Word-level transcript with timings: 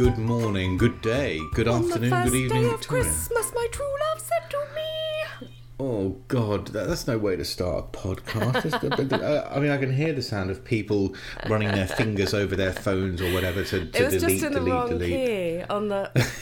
good 0.00 0.16
morning, 0.16 0.78
good 0.78 0.98
day, 1.02 1.38
good 1.52 1.68
On 1.68 1.82
the 1.82 1.88
afternoon, 1.88 2.22
good 2.24 2.34
evening, 2.34 2.62
day 2.62 2.68
of 2.70 2.78
Victoria. 2.78 3.04
Christmas, 3.04 3.52
my 3.54 3.68
true 3.70 3.94
love 4.08 4.18
said 4.22 4.48
to 4.48 4.58
me. 4.74 5.48
Oh 5.78 6.16
God, 6.26 6.68
that, 6.68 6.88
that's 6.88 7.06
no 7.06 7.18
way 7.18 7.36
to 7.36 7.44
start 7.44 7.84
a 7.84 7.98
podcast. 7.98 9.52
I 9.54 9.60
mean, 9.60 9.70
I 9.70 9.76
can 9.76 9.92
hear 9.92 10.14
the 10.14 10.22
sound 10.22 10.48
of 10.50 10.64
people 10.64 11.14
running 11.50 11.68
their 11.68 11.86
fingers 11.86 12.32
over 12.32 12.56
their 12.56 12.72
phones 12.72 13.20
or 13.20 13.30
whatever 13.34 13.62
to, 13.62 13.84
to 13.90 13.98
It 13.98 14.04
was 14.06 14.22
delete, 14.22 14.40
just 14.40 14.44
in 14.46 14.52
the 14.54 14.58
delete, 14.60 14.72
wrong 14.72 14.88
delete. 14.88 15.10
key 15.10 15.62
on 15.68 15.88
the. 15.88 16.10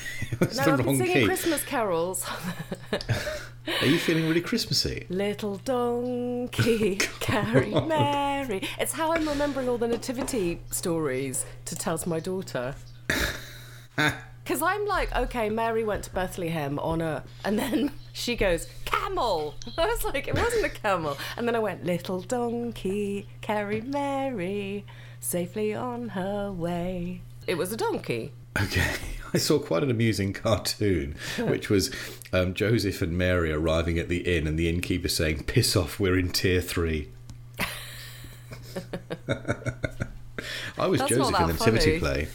It's 0.40 0.58
no, 0.58 0.64
the 0.64 0.70
I've 0.72 0.84
been 0.84 0.96
singing 0.98 1.12
key. 1.14 1.24
Christmas 1.24 1.64
carols. 1.64 2.24
Are 3.80 3.86
you 3.86 3.98
feeling 3.98 4.28
really 4.28 4.40
Christmassy? 4.40 5.06
Little 5.08 5.56
donkey, 5.56 6.96
carry 7.18 7.70
Mary. 7.72 8.62
It's 8.78 8.92
how 8.92 9.12
I'm 9.14 9.26
remembering 9.28 9.68
all 9.68 9.78
the 9.78 9.88
nativity 9.88 10.60
stories 10.70 11.44
to 11.64 11.74
tell 11.74 11.98
to 11.98 12.08
my 12.08 12.20
daughter. 12.20 12.76
Because 14.48 14.62
I'm 14.62 14.86
like, 14.86 15.14
okay, 15.14 15.50
Mary 15.50 15.84
went 15.84 16.04
to 16.04 16.10
Bethlehem 16.10 16.78
on 16.78 17.02
a. 17.02 17.22
And 17.44 17.58
then 17.58 17.92
she 18.14 18.34
goes, 18.34 18.66
camel. 18.86 19.54
I 19.76 19.84
was 19.84 20.04
like, 20.04 20.26
it 20.26 20.34
wasn't 20.34 20.64
a 20.64 20.70
camel. 20.70 21.18
And 21.36 21.46
then 21.46 21.54
I 21.54 21.58
went, 21.58 21.84
little 21.84 22.22
donkey, 22.22 23.28
carry 23.42 23.82
Mary 23.82 24.86
safely 25.20 25.74
on 25.74 26.08
her 26.10 26.50
way. 26.50 27.20
It 27.46 27.58
was 27.58 27.74
a 27.74 27.76
donkey. 27.76 28.32
Okay, 28.58 28.94
I 29.34 29.38
saw 29.38 29.58
quite 29.58 29.82
an 29.82 29.90
amusing 29.90 30.32
cartoon, 30.32 31.16
which 31.38 31.68
was 31.68 31.94
um, 32.32 32.54
Joseph 32.54 33.02
and 33.02 33.18
Mary 33.18 33.52
arriving 33.52 33.98
at 33.98 34.08
the 34.08 34.20
inn, 34.20 34.46
and 34.46 34.58
the 34.58 34.70
innkeeper 34.70 35.08
saying, 35.08 35.44
"Piss 35.44 35.76
off, 35.76 36.00
we're 36.00 36.18
in 36.18 36.30
tier 36.30 36.62
three. 36.62 37.10
I 40.78 40.86
was 40.86 41.00
That's 41.00 41.10
Joseph 41.10 41.38
in 41.38 41.46
the 41.46 41.52
nativity 41.52 41.98
play. 41.98 42.28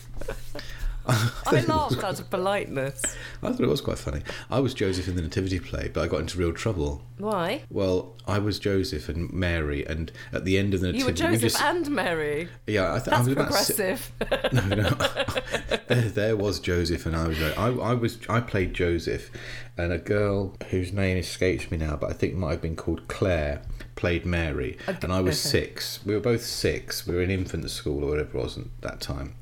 I 1.07 1.61
laughed 1.67 2.01
out 2.03 2.19
of 2.19 2.29
politeness. 2.29 3.01
I 3.41 3.49
thought 3.51 3.59
it 3.61 3.67
was 3.67 3.81
quite 3.81 3.97
funny. 3.97 4.21
I 4.49 4.59
was 4.59 4.73
Joseph 4.73 5.07
in 5.07 5.15
the 5.15 5.21
nativity 5.21 5.59
play, 5.59 5.89
but 5.93 6.01
I 6.01 6.07
got 6.07 6.21
into 6.21 6.37
real 6.37 6.53
trouble. 6.53 7.01
Why? 7.17 7.63
Well, 7.69 8.15
I 8.25 8.39
was 8.39 8.57
Joseph 8.57 9.09
and 9.09 9.31
Mary, 9.33 9.85
and 9.85 10.11
at 10.31 10.45
the 10.45 10.57
end 10.57 10.73
of 10.73 10.79
the 10.81 10.87
Nativity, 10.93 10.99
You 10.99 11.05
were 11.05 11.11
nativity, 11.11 11.35
we 11.35 11.49
Joseph 11.49 11.59
just- 11.59 11.63
and 11.63 11.89
Mary. 11.95 12.47
yeah, 12.67 12.93
I, 12.93 12.99
th- 12.99 13.07
I 13.09 13.21
That's 13.23 13.27
was 13.27 13.33
about 13.33 13.53
si- 13.53 14.53
no, 14.53 14.75
no. 14.75 14.89
there, 15.87 16.09
there 16.09 16.37
was 16.37 16.59
Joseph, 16.59 17.05
and 17.05 17.15
I 17.15 17.27
was. 17.27 17.41
I, 17.41 17.67
I 17.67 17.93
was. 17.93 18.17
I 18.29 18.39
played 18.39 18.73
Joseph, 18.73 19.29
and 19.77 19.91
a 19.91 19.97
girl 19.97 20.55
whose 20.69 20.93
name 20.93 21.17
escapes 21.17 21.69
me 21.69 21.77
now, 21.77 21.97
but 21.97 22.09
I 22.11 22.13
think 22.13 22.35
might 22.35 22.51
have 22.51 22.61
been 22.61 22.77
called 22.77 23.07
Claire, 23.09 23.61
played 23.95 24.25
Mary, 24.25 24.77
and 25.01 25.11
I 25.11 25.19
was 25.19 25.39
six. 25.39 25.99
We 26.05 26.13
were 26.13 26.21
both 26.21 26.43
six. 26.43 27.05
We 27.05 27.15
were 27.15 27.21
in 27.21 27.29
infant 27.29 27.69
school 27.69 28.03
or 28.05 28.11
whatever 28.11 28.37
it 28.37 28.41
was 28.41 28.57
at 28.57 28.65
that 28.81 29.01
time, 29.01 29.35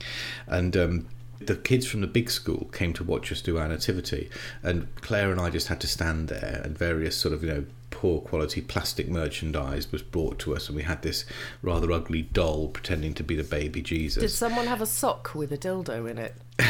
and. 0.48 0.76
Um, 0.76 1.08
the 1.48 1.56
kids 1.56 1.86
from 1.86 2.02
the 2.02 2.08
big 2.08 2.30
school 2.30 2.70
came 2.72 2.94
to 2.94 3.04
watch 3.04 3.32
us 3.32 3.42
do 3.42 3.58
our 3.58 3.68
nativity, 3.68 4.30
and 4.64 4.88
Claire 4.96 5.32
and 5.32 5.40
I 5.40 5.50
just 5.50 5.68
had 5.68 5.82
to 5.82 5.88
stand 5.88 6.28
there, 6.28 6.62
and 6.64 6.78
various 6.78 7.16
sort 7.16 7.34
of 7.34 7.44
you 7.44 7.50
know 7.50 7.66
poor 7.92 8.20
quality 8.22 8.62
plastic 8.62 9.08
merchandise 9.10 9.92
was 9.92 10.02
brought 10.02 10.40
to 10.40 10.56
us, 10.56 10.68
and 10.68 10.76
we 10.76 10.84
had 10.84 11.02
this 11.04 11.26
rather 11.62 11.92
ugly 11.92 12.24
doll 12.24 12.70
pretending 12.70 13.14
to 13.16 13.24
be 13.24 13.36
the 13.36 13.44
baby 13.44 13.82
Jesus. 13.82 14.22
Did 14.22 14.30
someone 14.30 14.66
have 14.66 14.82
a 14.82 14.86
sock 14.88 15.36
with 15.36 15.52
a 15.52 15.58
dildo 15.58 16.10
in 16.10 16.18
it? 16.18 16.36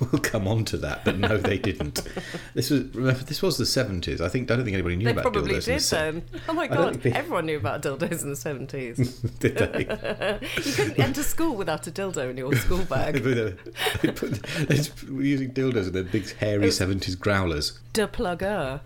We'll 0.00 0.20
come 0.22 0.48
on 0.48 0.64
to 0.66 0.76
that, 0.78 1.04
but 1.04 1.18
no, 1.18 1.36
they 1.38 1.56
didn't. 1.56 2.02
This 2.54 2.68
was 2.70 2.82
remember 2.96 3.22
this 3.22 3.40
was 3.40 3.58
the 3.58 3.64
seventies. 3.64 4.20
I 4.20 4.28
think 4.28 4.50
I 4.50 4.56
don't 4.56 4.64
think 4.64 4.74
anybody 4.74 4.96
knew 4.96 5.04
They 5.04 5.12
about 5.12 5.22
probably 5.22 5.52
dildos. 5.54 5.54
in 5.54 5.58
the 5.60 5.72
did 5.74 5.80
se- 5.82 5.96
then. 5.96 6.24
Oh 6.48 6.52
my 6.52 6.66
god, 6.66 7.00
think 7.00 7.14
everyone 7.14 7.46
knew 7.46 7.56
about 7.56 7.80
dildos 7.82 8.22
in 8.24 8.30
the 8.30 8.34
70s. 8.34 9.38
Did 9.38 9.56
they? 9.56 10.40
you 10.64 10.72
couldn't 10.72 10.98
enter 10.98 11.22
school 11.22 11.54
without 11.54 11.86
a 11.86 11.92
dildo 11.92 12.28
in 12.28 12.36
your 12.36 12.52
school 12.56 12.82
bag. 12.84 13.22
they 13.22 14.10
put- 14.10 14.42
they 14.68 14.80
were 15.12 15.22
using 15.22 15.52
dildos 15.52 15.84
and 15.86 15.92
their 15.92 16.02
big 16.02 16.28
hairy 16.38 16.72
seventies 16.72 17.14
growlers, 17.14 17.78
De 17.92 18.08
plugger. 18.08 18.80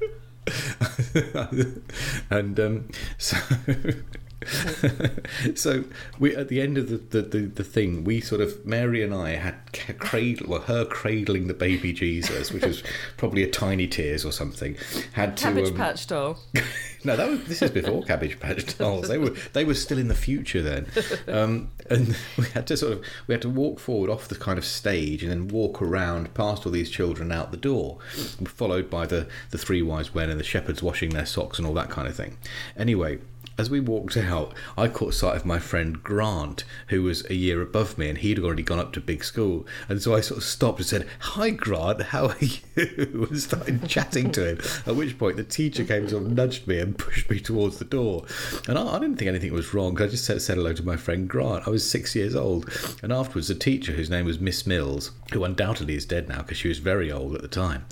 and 2.31 2.60
um, 2.60 2.88
so. 3.19 3.36
so 5.56 5.84
we 6.19 6.34
at 6.37 6.49
the 6.49 6.60
end 6.60 6.78
of 6.78 6.88
the, 6.88 6.97
the, 6.97 7.22
the, 7.22 7.38
the 7.47 7.65
thing 7.65 8.04
we 8.04 8.21
sort 8.21 8.41
of 8.41 8.65
Mary 8.65 9.03
and 9.03 9.12
I 9.12 9.31
had 9.31 9.56
cradle 9.99 10.49
well, 10.49 10.60
her 10.60 10.84
cradling 10.84 11.49
the 11.49 11.54
baby 11.54 11.93
Jesus 11.93 12.53
which 12.53 12.65
was 12.65 12.82
probably 13.16 13.43
a 13.43 13.50
tiny 13.50 13.88
tears 13.88 14.25
or 14.25 14.31
something 14.31 14.77
had 15.12 15.37
to 15.38 15.44
Cabbage 15.44 15.69
um, 15.71 15.75
Patch 15.75 16.06
doll. 16.06 16.38
No, 17.04 17.16
that 17.16 17.28
was 17.28 17.44
this 17.44 17.62
is 17.62 17.71
before 17.71 18.03
Cabbage 18.03 18.41
Patch 18.41 18.77
Dolls. 18.77 19.09
They 19.09 19.19
were 19.19 19.31
they 19.53 19.65
were 19.65 19.75
still 19.75 19.98
in 19.98 20.09
the 20.09 20.15
future 20.15 20.62
then, 20.62 20.87
um, 21.28 21.71
and 21.88 22.16
we 22.37 22.47
had 22.47 22.66
to 22.69 22.77
sort 22.77 22.93
of 22.93 23.04
we 23.27 23.34
had 23.34 23.43
to 23.43 23.48
walk 23.48 23.78
forward 23.78 24.10
off 24.10 24.28
the 24.28 24.34
kind 24.34 24.59
of 24.59 24.65
stage 24.65 25.22
and 25.22 25.31
then 25.31 25.48
walk 25.48 25.81
around 25.81 26.32
past 26.34 26.66
all 26.66 26.72
these 26.72 26.91
children 26.91 27.31
out 27.31 27.50
the 27.50 27.56
door, 27.56 27.98
followed 28.47 28.91
by 28.91 29.06
the 29.06 29.28
the 29.50 29.59
three 29.59 29.82
wise 29.82 30.12
men 30.15 30.28
and 30.28 30.41
the 30.41 30.44
shepherds 30.44 30.82
washing 30.82 31.10
their 31.10 31.27
socks 31.27 31.59
and 31.59 31.66
all 31.66 31.75
that 31.75 31.91
kind 31.91 32.09
of 32.09 32.16
thing. 32.16 32.37
Anyway. 32.77 33.19
As 33.58 33.69
we 33.69 33.80
walked 33.80 34.16
out, 34.16 34.54
I 34.76 34.86
caught 34.86 35.14
sight 35.14 35.34
of 35.34 35.44
my 35.44 35.58
friend 35.58 36.00
Grant, 36.00 36.62
who 36.91 37.02
was 37.02 37.28
a 37.28 37.34
year 37.34 37.60
above 37.60 37.98
me, 37.98 38.08
and 38.08 38.16
he'd 38.16 38.38
already 38.38 38.62
gone 38.62 38.78
up 38.78 38.92
to 38.92 39.00
big 39.00 39.24
school. 39.24 39.66
And 39.88 40.00
so 40.00 40.14
I 40.14 40.20
sort 40.20 40.38
of 40.38 40.44
stopped 40.44 40.78
and 40.78 40.86
said, 40.86 41.08
"Hi, 41.19 41.50
Grant, 41.50 42.00
how 42.02 42.28
are 42.28 42.36
you?" 42.41 43.26
and 43.28 43.41
started 43.41 43.88
chatting 43.88 44.30
to 44.30 44.50
him. 44.50 44.58
At 44.86 44.94
which 44.94 45.18
point, 45.18 45.38
the 45.38 45.42
teacher 45.42 45.82
came 45.82 46.02
and 46.02 46.10
sort 46.10 46.22
of 46.22 46.30
nudged 46.30 46.68
me 46.68 46.78
and 46.78 46.97
pushed 46.97 47.28
me 47.28 47.41
towards 47.41 47.78
the 47.78 47.84
door. 47.84 48.26
And 48.68 48.78
I, 48.78 48.94
I 48.94 49.00
didn't 49.00 49.16
think 49.16 49.28
anything 49.28 49.52
was 49.52 49.74
wrong. 49.74 50.00
I 50.00 50.06
just 50.06 50.24
said, 50.24 50.41
said 50.41 50.56
hello 50.56 50.72
to 50.74 50.84
my 50.84 50.97
friend 50.97 51.28
Grant. 51.28 51.66
I 51.66 51.70
was 51.70 51.88
six 51.88 52.14
years 52.14 52.36
old, 52.36 52.70
and 53.02 53.12
afterwards, 53.12 53.48
the 53.48 53.56
teacher, 53.56 53.91
whose 53.91 54.08
name 54.08 54.26
was 54.26 54.38
Miss 54.38 54.68
Mills, 54.68 55.10
who 55.32 55.42
undoubtedly 55.42 55.97
is 55.97 56.06
dead 56.06 56.28
now 56.28 56.42
because 56.42 56.58
she 56.58 56.68
was 56.68 56.78
very 56.78 57.10
old 57.10 57.34
at 57.34 57.42
the 57.42 57.48
time. 57.48 57.86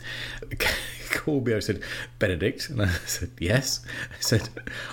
Called 1.16 1.46
me. 1.46 1.54
I 1.54 1.60
said, 1.60 1.82
Benedict, 2.18 2.68
and 2.68 2.82
I 2.82 2.88
said, 3.06 3.30
yes. 3.40 3.80
I 4.10 4.20
said, 4.20 4.48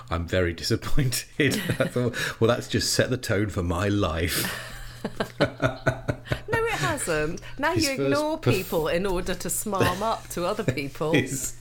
I'm 0.09 0.27
very 0.27 0.53
disappointed. 0.53 1.61
I 1.79 1.87
thought, 1.87 2.15
well, 2.39 2.47
that's 2.47 2.67
just 2.67 2.93
set 2.93 3.09
the 3.09 3.17
tone 3.17 3.49
for 3.49 3.63
my 3.63 3.87
life. 3.89 4.69
No, 5.39 6.63
it 6.65 6.71
hasn't. 6.79 7.41
Now 7.57 7.73
His 7.73 7.85
you 7.85 7.91
ignore 8.05 8.37
perf- 8.39 8.53
people 8.53 8.87
in 8.87 9.05
order 9.05 9.33
to 9.35 9.47
smarm 9.49 10.01
up 10.01 10.29
to 10.29 10.45
other 10.45 10.63
people. 10.63 11.11
His, 11.11 11.55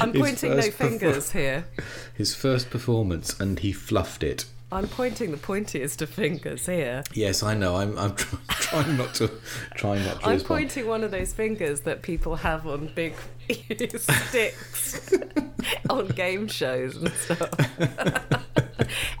I'm 0.00 0.12
pointing 0.14 0.52
no 0.52 0.62
first 0.62 0.70
perfor- 0.70 0.88
fingers 0.88 1.32
here. 1.32 1.66
His 2.14 2.34
first 2.34 2.70
performance, 2.70 3.38
and 3.38 3.58
he 3.58 3.72
fluffed 3.72 4.22
it. 4.22 4.46
I'm 4.72 4.88
pointing 4.88 5.30
the 5.30 5.36
pointiest 5.36 6.02
of 6.02 6.10
fingers 6.10 6.66
here. 6.66 7.04
Yes, 7.12 7.42
I 7.42 7.54
know. 7.54 7.76
I'm, 7.76 7.96
I'm 7.98 8.14
try, 8.16 8.38
trying 8.48 8.96
not 8.96 9.14
to, 9.14 9.30
trying 9.76 10.04
not 10.04 10.20
to. 10.20 10.26
I'm 10.26 10.32
respond. 10.34 10.46
pointing 10.48 10.86
one 10.88 11.04
of 11.04 11.10
those 11.10 11.32
fingers 11.32 11.82
that 11.82 12.02
people 12.02 12.36
have 12.36 12.66
on 12.66 12.90
big 12.94 13.14
sticks 13.96 15.14
on 15.90 16.08
game 16.08 16.48
shows 16.48 16.96
and 16.96 17.12
stuff. 17.12 17.50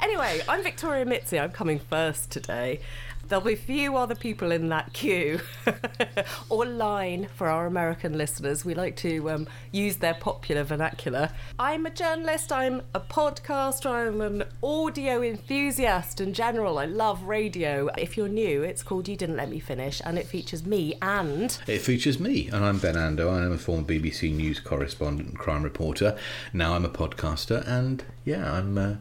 anyway, 0.02 0.40
I'm 0.48 0.62
Victoria 0.62 1.04
Mitzi. 1.04 1.38
I'm 1.38 1.52
coming 1.52 1.78
first 1.78 2.30
today. 2.32 2.80
There'll 3.28 3.44
be 3.44 3.54
few 3.54 3.96
other 3.96 4.14
people 4.14 4.52
in 4.52 4.68
that 4.68 4.92
queue 4.92 5.40
or 6.50 6.66
line 6.66 7.28
for 7.34 7.48
our 7.48 7.66
American 7.66 8.18
listeners. 8.18 8.64
We 8.64 8.74
like 8.74 8.96
to 8.96 9.30
um, 9.30 9.46
use 9.72 9.96
their 9.96 10.14
popular 10.14 10.62
vernacular. 10.62 11.30
I'm 11.58 11.86
a 11.86 11.90
journalist, 11.90 12.52
I'm 12.52 12.82
a 12.94 13.00
podcaster, 13.00 14.08
I'm 14.08 14.20
an 14.20 14.44
audio 14.62 15.22
enthusiast 15.22 16.20
in 16.20 16.34
general. 16.34 16.78
I 16.78 16.84
love 16.84 17.22
radio. 17.22 17.88
If 17.96 18.16
you're 18.16 18.28
new, 18.28 18.62
it's 18.62 18.82
called 18.82 19.08
You 19.08 19.16
Didn't 19.16 19.36
Let 19.36 19.48
Me 19.48 19.58
Finish 19.58 20.02
and 20.04 20.18
it 20.18 20.26
features 20.26 20.66
me 20.66 20.94
and 21.00 21.56
It 21.66 21.78
features 21.78 22.20
me, 22.20 22.48
and 22.48 22.64
I'm 22.64 22.78
Ben 22.78 22.94
Ando. 22.94 23.32
I 23.32 23.44
am 23.44 23.52
a 23.52 23.58
former 23.58 23.84
BBC 23.84 24.34
News 24.34 24.60
correspondent 24.60 25.30
and 25.30 25.38
crime 25.38 25.62
reporter. 25.62 26.16
Now 26.52 26.74
I'm 26.74 26.84
a 26.84 26.90
podcaster, 26.90 27.66
and 27.66 28.04
yeah, 28.24 28.52
I'm 28.52 28.76
uh, 28.76 28.94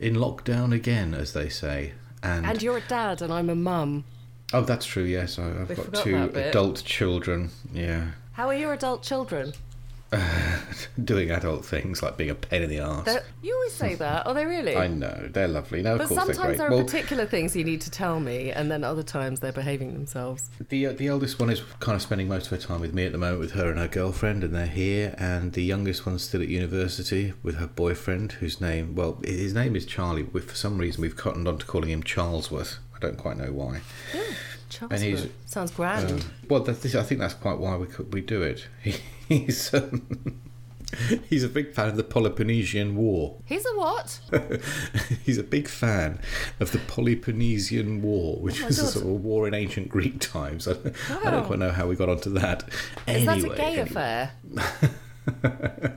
in 0.00 0.14
lockdown 0.14 0.72
again, 0.72 1.14
as 1.14 1.32
they 1.32 1.48
say. 1.48 1.92
And, 2.26 2.44
and 2.46 2.62
you're 2.62 2.78
a 2.78 2.88
dad 2.88 3.22
and 3.22 3.32
I'm 3.32 3.48
a 3.48 3.54
mum. 3.54 4.04
oh, 4.52 4.62
that's 4.62 4.84
true. 4.86 5.04
Yes, 5.04 5.38
I, 5.38 5.48
I've 5.48 5.68
We 5.68 5.74
got 5.76 5.94
two 5.94 6.16
adult 6.34 6.82
children. 6.84 7.50
Yeah, 7.72 8.08
How 8.32 8.48
are 8.48 8.54
your 8.54 8.72
adult 8.72 9.02
children? 9.02 9.52
doing 11.04 11.30
adult 11.30 11.64
things 11.64 12.02
like 12.02 12.16
being 12.16 12.30
a 12.30 12.34
pain 12.34 12.62
in 12.62 12.70
the 12.70 12.80
arse. 12.80 13.04
They're- 13.04 13.24
you 13.42 13.54
always 13.54 13.72
say 13.72 13.94
that. 13.96 14.26
Are 14.26 14.34
they 14.34 14.44
really? 14.46 14.76
I 14.76 14.88
know 14.88 15.28
they're 15.32 15.48
lovely. 15.48 15.82
No, 15.82 15.92
of 15.94 15.98
but 15.98 16.08
sometimes 16.08 16.58
there 16.58 16.68
are 16.68 16.70
well, 16.70 16.84
particular 16.84 17.26
things 17.26 17.54
you 17.56 17.64
need 17.64 17.80
to 17.82 17.90
tell 17.90 18.20
me, 18.20 18.50
and 18.50 18.70
then 18.70 18.84
other 18.84 19.02
times 19.02 19.40
they're 19.40 19.52
behaving 19.52 19.92
themselves. 19.94 20.50
The 20.68 20.86
uh, 20.86 20.92
the 20.92 21.08
eldest 21.08 21.38
one 21.38 21.50
is 21.50 21.62
kind 21.80 21.96
of 21.96 22.02
spending 22.02 22.28
most 22.28 22.46
of 22.46 22.50
her 22.60 22.66
time 22.66 22.80
with 22.80 22.94
me 22.94 23.06
at 23.06 23.12
the 23.12 23.18
moment 23.18 23.40
with 23.40 23.52
her 23.52 23.70
and 23.70 23.78
her 23.78 23.88
girlfriend, 23.88 24.42
and 24.44 24.54
they're 24.54 24.66
here. 24.66 25.14
And 25.18 25.52
the 25.52 25.62
youngest 25.62 26.06
one's 26.06 26.22
still 26.24 26.42
at 26.42 26.48
university 26.48 27.32
with 27.42 27.56
her 27.56 27.66
boyfriend, 27.66 28.32
whose 28.32 28.60
name 28.60 28.94
well 28.94 29.18
his 29.24 29.54
name 29.54 29.76
is 29.76 29.86
Charlie. 29.86 30.24
We, 30.24 30.40
for 30.40 30.54
some 30.54 30.78
reason, 30.78 31.02
we've 31.02 31.16
cottoned 31.16 31.48
on 31.48 31.58
to 31.58 31.66
calling 31.66 31.90
him 31.90 32.02
Charlesworth. 32.02 32.78
I 32.94 32.98
don't 32.98 33.18
quite 33.18 33.36
know 33.36 33.52
why. 33.52 33.80
Charles 34.68 35.00
he's- 35.00 35.26
sounds 35.44 35.70
grand. 35.70 36.10
Um, 36.10 36.20
well, 36.48 36.60
that, 36.60 36.82
this, 36.82 36.94
I 36.94 37.02
think 37.02 37.20
that's 37.20 37.34
quite 37.34 37.58
why 37.58 37.76
we 37.76 37.86
could, 37.86 38.12
we 38.12 38.20
do 38.20 38.42
it. 38.42 38.66
he's 39.28 39.72
um, 39.74 40.40
He's 41.28 41.42
a 41.42 41.48
big 41.48 41.74
fan 41.74 41.88
of 41.88 41.96
the 41.96 42.04
Peloponnesian 42.04 42.94
War. 42.96 43.36
He's 43.44 43.66
a 43.66 43.76
what? 43.76 44.20
He's 45.24 45.36
a 45.36 45.42
big 45.42 45.66
fan 45.68 46.20
of 46.60 46.70
the 46.70 46.78
Peloponnesian 46.78 48.02
War, 48.02 48.40
which 48.40 48.62
Oh 48.62 48.66
was 48.66 48.78
a 48.78 48.86
sort 48.86 49.04
of 49.04 49.10
a 49.10 49.14
war 49.14 49.48
in 49.48 49.52
ancient 49.54 49.88
Greek 49.88 50.20
times. 50.20 50.68
I, 50.68 50.72
I 51.24 51.30
don't 51.30 51.44
quite 51.44 51.58
know 51.58 51.72
how 51.72 51.88
we 51.88 51.96
got 51.96 52.08
onto 52.08 52.30
that. 52.34 52.62
Is 53.08 53.26
that 53.26 53.38
a 53.38 53.40
Anyway, 53.40 53.56
gay 53.56 53.62
anyway. 53.64 53.80
affair? 53.80 54.30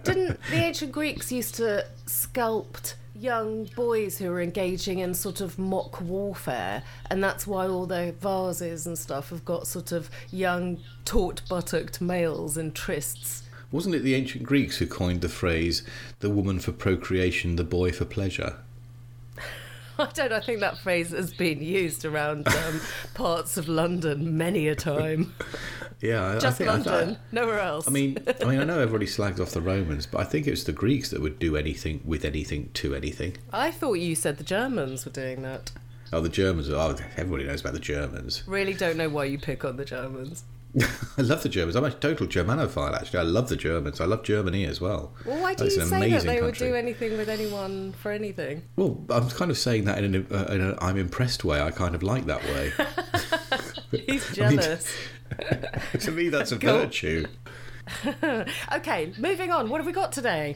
Didn't 0.03 0.39
the 0.49 0.55
ancient 0.55 0.91
Greeks 0.91 1.31
used 1.31 1.55
to 1.55 1.85
sculpt 2.05 2.95
young 3.13 3.65
boys 3.75 4.17
who 4.17 4.29
were 4.29 4.41
engaging 4.41 4.99
in 4.99 5.13
sort 5.13 5.41
of 5.41 5.59
mock 5.59 6.01
warfare, 6.01 6.83
and 7.09 7.23
that's 7.23 7.45
why 7.45 7.67
all 7.67 7.85
their 7.85 8.11
vases 8.11 8.87
and 8.87 8.97
stuff 8.97 9.29
have 9.29 9.43
got 9.43 9.67
sort 9.67 9.91
of 9.91 10.09
young, 10.31 10.79
taut 11.05 11.41
buttocked 11.49 11.99
males 11.99 12.57
in 12.57 12.71
trysts. 12.71 13.43
Wasn't 13.71 13.93
it 13.93 14.03
the 14.03 14.15
ancient 14.15 14.43
Greeks 14.45 14.77
who 14.77 14.87
coined 14.87 15.21
the 15.21 15.29
phrase 15.29 15.83
"the 16.21 16.29
woman 16.29 16.59
for 16.59 16.71
procreation, 16.71 17.55
the 17.55 17.63
boy 17.63 17.91
for 17.91 18.05
pleasure"? 18.05 18.55
I 20.07 20.11
don't. 20.13 20.31
I 20.31 20.39
think 20.39 20.59
that 20.61 20.77
phrase 20.79 21.11
has 21.11 21.33
been 21.33 21.61
used 21.61 22.05
around 22.05 22.47
um, 22.47 22.81
parts 23.13 23.57
of 23.57 23.67
London 23.67 24.37
many 24.37 24.67
a 24.67 24.75
time. 24.75 25.33
Yeah, 26.01 26.23
I, 26.25 26.35
I 26.35 26.39
Just 26.39 26.57
think 26.57 26.69
I 26.69 26.77
thought- 26.79 26.85
London, 26.93 27.17
nowhere 27.31 27.59
else. 27.59 27.87
I 27.87 27.91
mean, 27.91 28.17
I 28.41 28.45
mean, 28.45 28.59
I 28.59 28.63
know 28.63 28.79
everybody 28.79 29.05
slags 29.05 29.39
off 29.41 29.51
the 29.51 29.61
Romans, 29.61 30.05
but 30.05 30.21
I 30.21 30.23
think 30.23 30.47
it 30.47 30.51
was 30.51 30.63
the 30.63 30.71
Greeks 30.71 31.09
that 31.09 31.21
would 31.21 31.39
do 31.39 31.57
anything 31.57 32.01
with 32.05 32.23
anything 32.23 32.69
to 32.75 32.95
anything. 32.95 33.35
I 33.51 33.71
thought 33.71 33.93
you 33.95 34.15
said 34.15 34.37
the 34.37 34.43
Germans 34.43 35.05
were 35.05 35.11
doing 35.11 35.41
that. 35.41 35.71
Oh, 36.13 36.21
the 36.21 36.29
Germans. 36.29 36.69
Oh, 36.69 36.95
everybody 37.17 37.43
knows 37.43 37.61
about 37.61 37.73
the 37.73 37.79
Germans. 37.79 38.43
Really 38.47 38.73
don't 38.73 38.97
know 38.97 39.09
why 39.09 39.25
you 39.25 39.37
pick 39.37 39.63
on 39.65 39.75
the 39.77 39.85
Germans. 39.85 40.43
I 41.17 41.21
love 41.23 41.41
the 41.43 41.49
Germans. 41.49 41.75
I'm 41.75 41.83
a 41.83 41.91
total 41.91 42.27
Germanophile, 42.27 42.93
actually. 42.95 43.19
I 43.19 43.23
love 43.23 43.49
the 43.49 43.55
Germans. 43.55 43.99
I 43.99 44.05
love 44.05 44.23
Germany 44.23 44.65
as 44.65 44.79
well. 44.79 45.13
Well, 45.25 45.41
why 45.41 45.55
do 45.55 45.65
It's 45.65 45.75
you 45.75 45.85
say 45.85 46.09
that 46.11 46.23
they 46.23 46.41
would 46.41 46.55
do 46.55 46.75
anything 46.75 47.17
with 47.17 47.27
anyone 47.27 47.93
for 47.93 48.11
anything? 48.11 48.61
Well, 48.75 49.03
I'm 49.09 49.29
kind 49.29 49.49
of 49.49 49.57
saying 49.57 49.85
that 49.85 50.03
in, 50.03 50.13
an, 50.15 50.27
uh, 50.31 50.45
in 50.51 50.61
a 50.61 50.77
I'm 50.81 50.97
impressed 50.97 51.43
way. 51.43 51.59
I 51.61 51.71
kind 51.71 51.95
of 51.95 52.03
like 52.03 52.25
that 52.27 52.43
way. 52.43 52.71
He's 54.05 54.39
I 54.39 54.49
mean- 54.49 54.59
jealous. 54.59 54.95
to 56.01 56.11
me, 56.11 56.29
that's 56.29 56.51
a 56.51 56.57
Cool. 56.57 56.79
virtue. 56.79 57.25
okay, 58.73 59.13
moving 59.17 59.51
on. 59.51 59.69
What 59.69 59.77
have 59.79 59.85
we 59.87 59.91
got 59.93 60.11
today? 60.11 60.55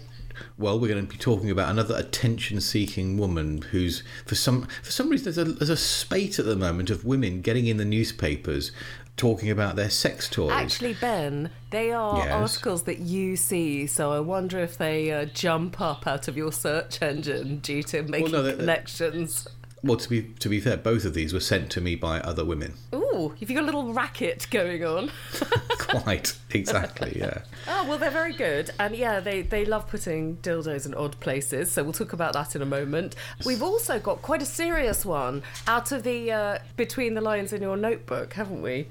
Well, 0.57 0.80
we're 0.80 0.88
going 0.88 1.06
to 1.06 1.12
be 1.12 1.18
talking 1.18 1.51
about 1.51 1.69
another 1.69 1.95
attention-seeking 1.95 3.18
woman 3.18 3.62
who's, 3.69 4.01
for 4.25 4.33
some 4.33 4.63
for 4.81 4.89
some 4.92 5.10
reason, 5.10 5.25
there's 5.31 5.38
a, 5.38 5.44
there's 5.51 5.69
a 5.69 5.77
spate 5.77 6.39
at 6.39 6.45
the 6.45 6.56
moment 6.56 6.89
of 6.89 7.06
women 7.06 7.42
getting 7.42 7.68
in 7.68 7.77
the 7.77 7.86
newspapers 7.86 8.71
talking 9.15 9.50
about 9.51 9.75
their 9.75 9.89
sex 9.89 10.27
toys. 10.27 10.51
Actually, 10.51 10.94
Ben, 10.95 11.50
they 11.69 11.92
are 11.92 12.18
Yes. 12.18 12.31
articles 12.31 12.83
that 12.83 13.00
you 13.00 13.36
see, 13.36 13.86
so 13.86 14.12
I 14.12 14.19
wonder 14.19 14.60
if 14.60 14.77
they 14.77 15.12
uh, 15.12 15.25
jump 15.25 15.80
up 15.80 16.07
out 16.07 16.27
of 16.27 16.36
your 16.36 16.51
search 16.51 17.01
engine 17.01 17.60
due 17.60 17.83
to 17.83 18.01
making 18.04 18.31
no, 18.31 18.42
they- 18.42 18.51
they- 18.51 18.57
connections. 18.57 19.48
Well, 19.83 19.97
to 19.97 20.09
be 20.09 20.24
to 20.39 20.50
be 20.50 20.59
fair, 20.59 20.77
both 20.77 21.03
of 21.03 21.13
these 21.13 21.33
were 21.33 21.41
sent 21.41 21.69
to 21.71 21.81
me 21.81 21.95
by 21.95 22.19
other 22.21 22.45
women. 22.45 22.75
Ooh, 22.94 23.35
have 23.39 23.50
you 23.50 23.56
got 23.56 23.63
a 23.63 23.65
little 23.65 23.94
racket 23.94 24.47
going 24.50 24.83
on? 24.85 25.12
Quite 25.77 26.38
exactly, 26.51 27.18
yeah. 27.19 27.39
Oh, 27.68 27.85
well, 27.88 27.97
they're 27.97 28.09
very 28.09 28.33
good. 28.33 28.71
And 28.80 28.95
yeah, 28.95 29.19
they, 29.19 29.41
they 29.41 29.65
love 29.65 29.88
putting 29.88 30.38
dildos 30.38 30.85
in 30.85 30.94
odd 30.94 31.19
places. 31.19 31.71
So 31.71 31.83
we'll 31.83 31.94
talk 31.94 32.13
about 32.13 32.33
that 32.33 32.56
in 32.56 32.62
a 32.62 32.65
moment. 32.65 33.15
We've 33.45 33.62
also 33.62 34.00
got 34.00 34.21
quite 34.21 34.41
a 34.41 34.45
serious 34.45 35.06
one 35.06 35.44
out 35.68 35.91
of 35.91 36.03
the 36.03 36.31
uh, 36.31 36.59
Between 36.77 37.13
the 37.13 37.21
Lines 37.21 37.53
in 37.53 37.62
Your 37.62 37.77
Notebook, 37.77 38.33
haven't 38.33 38.62
we? 38.62 38.88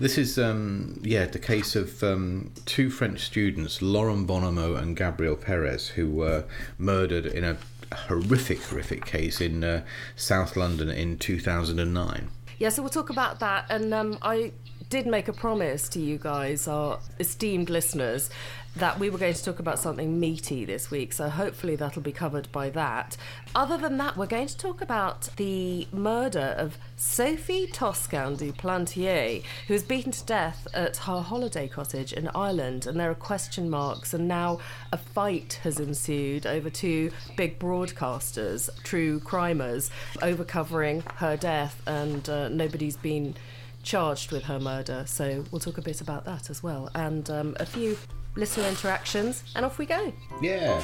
This 0.00 0.18
is, 0.18 0.38
um, 0.38 1.00
yeah, 1.02 1.26
the 1.26 1.38
case 1.38 1.76
of 1.76 2.02
um, 2.02 2.50
two 2.64 2.90
French 2.90 3.20
students, 3.20 3.80
Lauren 3.80 4.26
Bonomo 4.26 4.76
and 4.76 4.96
Gabriel 4.96 5.36
Perez, 5.36 5.88
who 5.88 6.10
were 6.10 6.44
murdered 6.78 7.26
in 7.26 7.44
a 7.44 7.56
horrific, 7.92 8.62
horrific 8.62 9.04
case 9.04 9.40
in 9.40 9.64
uh, 9.64 9.84
South 10.16 10.56
London 10.56 10.90
in 10.90 11.18
2009. 11.18 12.28
Yeah, 12.58 12.68
so 12.68 12.82
we'll 12.82 12.90
talk 12.90 13.10
about 13.10 13.40
that. 13.40 13.66
And 13.70 13.94
um, 13.94 14.18
I 14.22 14.52
did 14.90 15.06
make 15.06 15.28
a 15.28 15.32
promise 15.32 15.88
to 15.90 16.00
you 16.00 16.18
guys, 16.18 16.68
our 16.68 16.98
esteemed 17.18 17.70
listeners, 17.70 18.28
that 18.76 18.98
we 18.98 19.10
were 19.10 19.18
going 19.18 19.34
to 19.34 19.44
talk 19.44 19.58
about 19.58 19.78
something 19.78 20.20
meaty 20.20 20.64
this 20.64 20.90
week. 20.90 21.12
So 21.12 21.28
hopefully 21.28 21.76
that'll 21.76 22.02
be 22.02 22.12
covered 22.12 22.50
by 22.52 22.70
that. 22.70 23.16
Other 23.54 23.76
than 23.76 23.98
that, 23.98 24.16
we're 24.16 24.26
going 24.26 24.46
to 24.46 24.56
talk 24.56 24.80
about 24.80 25.28
the 25.36 25.88
murder 25.92 26.54
of 26.56 26.78
Sophie 26.96 27.66
Toscan 27.66 28.36
du 28.36 28.52
Plantier, 28.52 29.42
who 29.66 29.74
was 29.74 29.82
beaten 29.82 30.12
to 30.12 30.24
death 30.24 30.68
at 30.72 30.98
her 30.98 31.20
holiday 31.20 31.66
cottage 31.66 32.12
in 32.12 32.28
Ireland. 32.28 32.86
And 32.86 32.98
there 32.98 33.10
are 33.10 33.14
question 33.14 33.68
marks, 33.68 34.14
and 34.14 34.28
now 34.28 34.60
a 34.92 34.96
fight 34.96 35.58
has 35.64 35.80
ensued 35.80 36.46
over 36.46 36.70
two 36.70 37.10
big 37.36 37.58
broadcasters, 37.58 38.70
true 38.84 39.18
crimers, 39.20 39.90
over 40.22 40.44
covering 40.44 41.02
her 41.16 41.36
death, 41.36 41.82
and 41.86 42.28
uh, 42.28 42.48
nobody's 42.48 42.96
been 42.96 43.34
charged 43.82 44.30
with 44.30 44.44
her 44.44 44.60
murder. 44.60 45.04
So 45.06 45.44
we'll 45.50 45.60
talk 45.60 45.78
a 45.78 45.82
bit 45.82 46.00
about 46.00 46.24
that 46.26 46.50
as 46.50 46.62
well, 46.62 46.88
and 46.94 47.28
um, 47.30 47.56
a 47.58 47.66
few 47.66 47.96
listener 48.36 48.68
interactions, 48.68 49.44
and 49.54 49.64
off 49.64 49.78
we 49.78 49.86
go. 49.86 50.12
Yeah. 50.40 50.82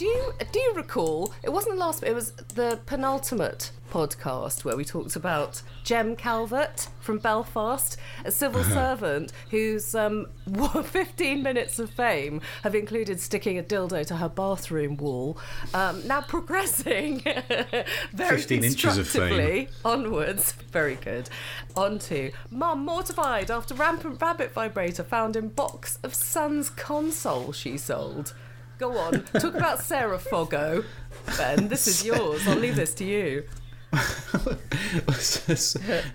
Do 0.00 0.06
you 0.06 0.32
do 0.50 0.58
you 0.58 0.72
recall? 0.72 1.34
It 1.42 1.50
wasn't 1.50 1.74
the 1.74 1.80
last, 1.80 2.00
but 2.00 2.08
it 2.08 2.14
was 2.14 2.32
the 2.32 2.80
penultimate 2.86 3.70
podcast 3.90 4.64
where 4.64 4.74
we 4.74 4.82
talked 4.82 5.14
about 5.14 5.60
Jem 5.84 6.16
Calvert 6.16 6.88
from 7.00 7.18
Belfast, 7.18 7.98
a 8.24 8.32
civil 8.32 8.64
servant 8.78 9.30
whose 9.50 9.94
um, 9.94 10.28
15 10.82 11.42
minutes 11.42 11.78
of 11.78 11.90
fame 11.90 12.40
have 12.62 12.74
included 12.74 13.20
sticking 13.20 13.58
a 13.58 13.62
dildo 13.62 14.06
to 14.06 14.16
her 14.16 14.30
bathroom 14.30 14.96
wall. 14.96 15.36
Um, 15.74 16.06
now 16.08 16.22
progressing 16.22 17.20
very 18.14 18.38
15 18.38 18.64
inches 18.64 18.96
of 18.96 19.06
fame. 19.06 19.20
constructively 19.28 19.68
onwards. 19.84 20.52
Very 20.72 20.94
good. 20.94 21.28
On 21.76 21.98
to 21.98 22.32
Mum 22.50 22.86
mortified 22.86 23.50
after 23.50 23.74
rampant 23.74 24.22
rabbit 24.22 24.54
vibrator 24.54 25.04
found 25.04 25.36
in 25.36 25.48
box 25.48 25.98
of 26.02 26.14
son's 26.14 26.70
console 26.70 27.52
she 27.52 27.76
sold. 27.76 28.32
Go 28.80 28.96
on. 28.96 29.22
Talk 29.34 29.54
about 29.54 29.82
Sarah 29.82 30.16
Foggo. 30.18 30.82
Ben, 31.36 31.68
this 31.68 31.86
is 31.86 32.02
yours. 32.02 32.48
I'll 32.48 32.56
leave 32.56 32.76
this 32.76 32.94
to 32.94 33.04
you. 33.04 33.44
so, 35.18 35.54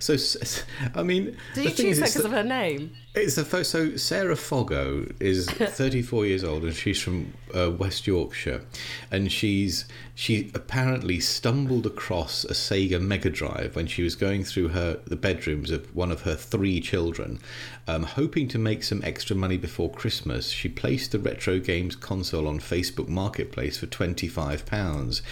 so, 0.00 0.16
so- 0.16 0.62
I 0.92 1.04
mean, 1.04 1.36
Do 1.54 1.62
you 1.62 1.70
choose 1.70 2.00
her 2.00 2.06
because 2.06 2.24
of 2.24 2.32
her 2.32 2.42
name? 2.42 2.96
It's 3.16 3.34
the 3.34 3.46
first. 3.46 3.70
So 3.70 3.96
Sarah 3.96 4.34
Foggo 4.34 5.10
is 5.20 5.48
34 5.50 6.26
years 6.26 6.44
old 6.44 6.64
and 6.64 6.74
she's 6.74 7.00
from 7.00 7.32
uh, 7.56 7.70
West 7.70 8.06
Yorkshire, 8.06 8.62
and 9.10 9.32
she's 9.32 9.86
she 10.14 10.50
apparently 10.54 11.20
stumbled 11.20 11.86
across 11.86 12.44
a 12.44 12.52
Sega 12.52 13.00
Mega 13.00 13.30
Drive 13.30 13.74
when 13.74 13.86
she 13.86 14.02
was 14.02 14.14
going 14.14 14.44
through 14.44 14.68
her 14.68 15.00
the 15.06 15.16
bedrooms 15.16 15.70
of 15.70 15.94
one 15.94 16.12
of 16.12 16.22
her 16.22 16.34
three 16.34 16.80
children, 16.80 17.38
um, 17.86 18.02
hoping 18.02 18.48
to 18.48 18.58
make 18.58 18.82
some 18.82 19.02
extra 19.02 19.34
money 19.34 19.56
before 19.56 19.90
Christmas. 19.90 20.50
She 20.50 20.68
placed 20.68 21.12
the 21.12 21.18
retro 21.18 21.58
games 21.58 21.96
console 21.96 22.46
on 22.46 22.60
Facebook 22.60 23.08
Marketplace 23.08 23.78
for 23.78 23.86
25 23.86 24.66
pounds. 24.66 25.22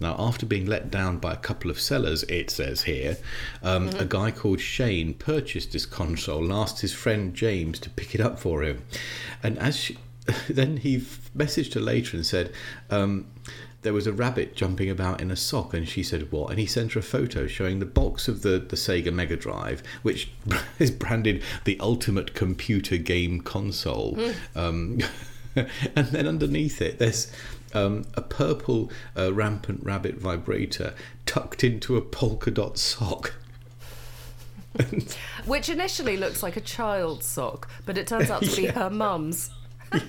Now, 0.00 0.16
after 0.18 0.46
being 0.46 0.66
let 0.66 0.90
down 0.90 1.18
by 1.18 1.34
a 1.34 1.38
couple 1.38 1.70
of 1.70 1.80
sellers, 1.80 2.22
it 2.24 2.50
says 2.50 2.82
here, 2.82 3.18
um, 3.62 3.88
a 3.90 4.04
guy 4.04 4.30
called 4.30 4.60
Shane 4.60 5.14
purchased 5.14 5.72
this 5.72 5.86
console 5.86 6.44
and 6.44 6.52
asked 6.52 6.80
his 6.80 6.92
friend 6.92 7.33
James 7.34 7.78
to 7.80 7.90
pick 7.90 8.14
it 8.14 8.20
up 8.20 8.38
for 8.38 8.62
him. 8.62 8.84
And 9.42 9.58
as 9.58 9.76
she, 9.76 9.98
then 10.48 10.78
he 10.78 10.98
messaged 11.36 11.74
her 11.74 11.80
later 11.80 12.16
and 12.16 12.24
said, 12.24 12.52
um, 12.90 13.26
there 13.84 13.92
was 13.92 14.06
a 14.06 14.12
rabbit 14.12 14.56
jumping 14.56 14.90
about 14.90 15.20
in 15.20 15.30
a 15.30 15.36
sock, 15.36 15.74
and 15.74 15.86
she 15.86 16.02
said, 16.02 16.32
"What?" 16.32 16.50
And 16.50 16.58
he 16.58 16.66
sent 16.66 16.94
her 16.94 17.00
a 17.00 17.02
photo 17.02 17.46
showing 17.46 17.78
the 17.78 17.86
box 17.86 18.28
of 18.28 18.40
the, 18.40 18.58
the 18.58 18.76
Sega 18.76 19.12
Mega 19.12 19.36
Drive, 19.36 19.82
which 20.02 20.30
is 20.78 20.90
branded 20.90 21.42
the 21.64 21.78
ultimate 21.80 22.34
computer 22.34 22.96
game 22.96 23.40
console. 23.42 24.18
Um, 24.56 25.00
and 25.54 26.08
then 26.08 26.26
underneath 26.26 26.80
it, 26.80 26.98
there's 26.98 27.30
um, 27.74 28.06
a 28.14 28.22
purple 28.22 28.90
uh, 29.16 29.32
rampant 29.32 29.84
rabbit 29.84 30.16
vibrator 30.16 30.94
tucked 31.26 31.62
into 31.62 31.96
a 31.96 32.00
polka 32.00 32.50
dot 32.50 32.78
sock. 32.78 33.34
Which 35.46 35.68
initially 35.68 36.16
looks 36.16 36.42
like 36.42 36.56
a 36.56 36.60
child's 36.60 37.26
sock, 37.26 37.68
but 37.86 37.96
it 37.98 38.06
turns 38.06 38.30
out 38.30 38.42
to 38.42 38.56
be 38.56 38.62
Yeah. 38.64 38.72
her 38.72 38.90
mum's. 38.90 39.50
In 39.92 40.00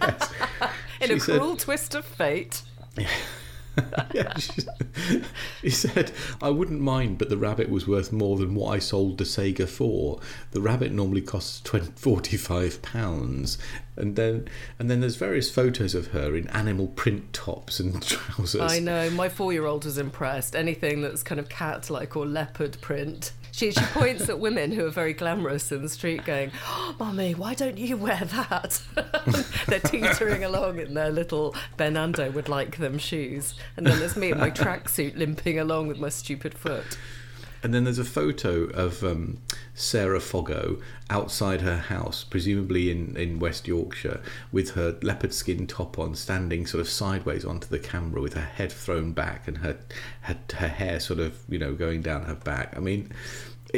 She 1.08 1.14
a 1.14 1.20
said- 1.20 1.40
cruel 1.40 1.56
twist 1.58 1.94
of 1.96 2.06
fate. 2.06 2.62
yeah, 4.14 4.38
she, 4.38 4.54
she 5.62 5.70
said, 5.70 6.14
I 6.42 6.50
wouldn't 6.50 6.80
mind, 6.80 7.18
but 7.18 7.28
the 7.30 7.38
rabbit 7.38 7.70
was 7.70 7.86
worth 7.86 8.14
more 8.14 8.38
than 8.38 8.56
what 8.56 8.70
I 8.74 8.80
sold 8.80 9.18
the 9.18 9.26
Sega 9.26 9.68
for. 9.68 10.22
The 10.52 10.62
rabbit 10.62 10.94
normally 10.94 11.22
costs 11.22 11.60
20, 11.62 11.92
45 11.98 12.82
pounds. 12.82 13.58
And 13.98 14.16
then, 14.16 14.48
and 14.80 14.90
then 14.90 15.02
there's 15.02 15.18
various 15.18 15.52
photos 15.52 15.94
of 15.94 16.08
her 16.08 16.36
in 16.38 16.48
animal 16.50 16.88
print 16.88 17.34
tops 17.34 17.82
and 17.82 18.02
trousers. 18.02 18.62
I 18.62 18.80
know, 18.80 19.10
my 19.10 19.28
four 19.28 19.52
year 19.52 19.66
old 19.66 19.84
was 19.84 19.98
impressed. 19.98 20.56
Anything 20.56 21.02
that's 21.02 21.22
kind 21.22 21.40
of 21.40 21.50
cat 21.50 21.90
like 21.90 22.16
or 22.16 22.26
leopard 22.26 22.80
print. 22.80 23.34
She 23.56 23.72
she 23.72 23.86
points 23.94 24.28
at 24.28 24.38
women 24.38 24.74
who 24.74 24.86
are 24.86 24.92
very 24.92 25.14
glamorous 25.14 25.72
in 25.72 25.82
the 25.82 25.88
street, 25.88 26.26
going, 26.26 26.52
oh, 26.68 26.94
"Mummy, 27.00 27.34
why 27.34 27.54
don't 27.54 27.78
you 27.78 27.96
wear 27.96 28.20
that?" 28.20 28.82
They're 29.68 29.80
teetering 29.80 30.44
along 30.44 30.80
in 30.80 30.94
their 30.94 31.10
little 31.10 31.56
Bernardo 31.78 32.30
would 32.32 32.50
like 32.50 32.76
them 32.76 32.98
shoes, 32.98 33.54
and 33.78 33.88
then 33.88 33.98
there's 34.00 34.18
me 34.18 34.34
in 34.34 34.40
my 34.40 34.52
tracksuit 34.52 35.16
limping 35.16 35.58
along 35.58 35.88
with 35.88 36.00
my 36.00 36.10
stupid 36.10 36.54
foot. 36.54 36.98
And 37.66 37.74
then 37.74 37.86
there's 37.86 37.98
a 37.98 38.06
photo 38.06 38.66
of 38.66 39.04
um, 39.04 39.40
Sarah 39.74 40.20
Foggo 40.20 40.80
outside 41.10 41.62
her 41.62 41.78
house, 41.78 42.24
presumably 42.24 42.92
in, 42.92 43.18
in 43.18 43.40
West 43.40 43.68
Yorkshire, 43.68 44.22
with 44.52 44.76
her 44.76 45.00
leopard 45.02 45.34
skin 45.34 45.66
top 45.66 45.98
on, 45.98 46.14
standing 46.14 46.68
sort 46.68 46.82
of 46.82 46.88
sideways 46.88 47.44
onto 47.44 47.68
the 47.68 47.80
camera 47.80 48.22
with 48.22 48.36
her 48.36 48.42
head 48.42 48.72
thrown 48.72 49.14
back 49.14 49.48
and 49.48 49.58
her, 49.58 49.80
her, 50.22 50.38
her 50.54 50.68
hair 50.68 51.00
sort 51.00 51.20
of, 51.20 51.40
you 51.50 51.58
know, 51.58 51.74
going 51.74 52.04
down 52.04 52.26
her 52.26 52.36
back. 52.36 52.72
I 52.78 52.80
mean, 52.82 53.12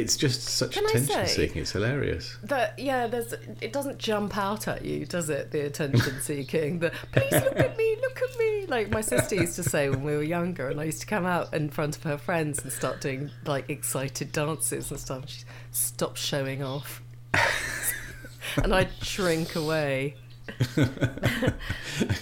it's 0.00 0.16
just 0.16 0.42
such 0.42 0.72
Can 0.72 0.84
attention 0.86 1.26
seeking. 1.26 1.62
It's 1.62 1.72
hilarious. 1.72 2.36
That 2.42 2.78
yeah, 2.78 3.06
there's 3.06 3.32
it 3.60 3.72
doesn't 3.72 3.98
jump 3.98 4.36
out 4.36 4.68
at 4.68 4.84
you, 4.84 5.06
does 5.06 5.30
it? 5.30 5.50
The 5.50 5.66
attention 5.66 6.20
seeking, 6.20 6.78
the 6.78 6.90
please 7.12 7.32
look 7.32 7.58
at 7.58 7.76
me, 7.76 7.96
look 8.00 8.20
at 8.22 8.38
me. 8.38 8.66
Like 8.66 8.90
my 8.90 9.00
sister 9.00 9.34
used 9.34 9.56
to 9.56 9.62
say 9.62 9.88
when 9.90 10.04
we 10.04 10.14
were 10.16 10.22
younger, 10.22 10.68
and 10.68 10.80
I 10.80 10.84
used 10.84 11.00
to 11.00 11.06
come 11.06 11.26
out 11.26 11.52
in 11.54 11.70
front 11.70 11.96
of 11.96 12.02
her 12.04 12.18
friends 12.18 12.62
and 12.62 12.72
start 12.72 13.00
doing 13.00 13.30
like 13.44 13.68
excited 13.70 14.32
dances 14.32 14.90
and 14.90 14.98
stuff. 15.00 15.28
She 15.28 15.44
stopped 15.70 16.18
showing 16.18 16.62
off, 16.62 17.02
and 18.62 18.74
I'd 18.74 18.90
shrink 19.02 19.54
away. 19.54 20.16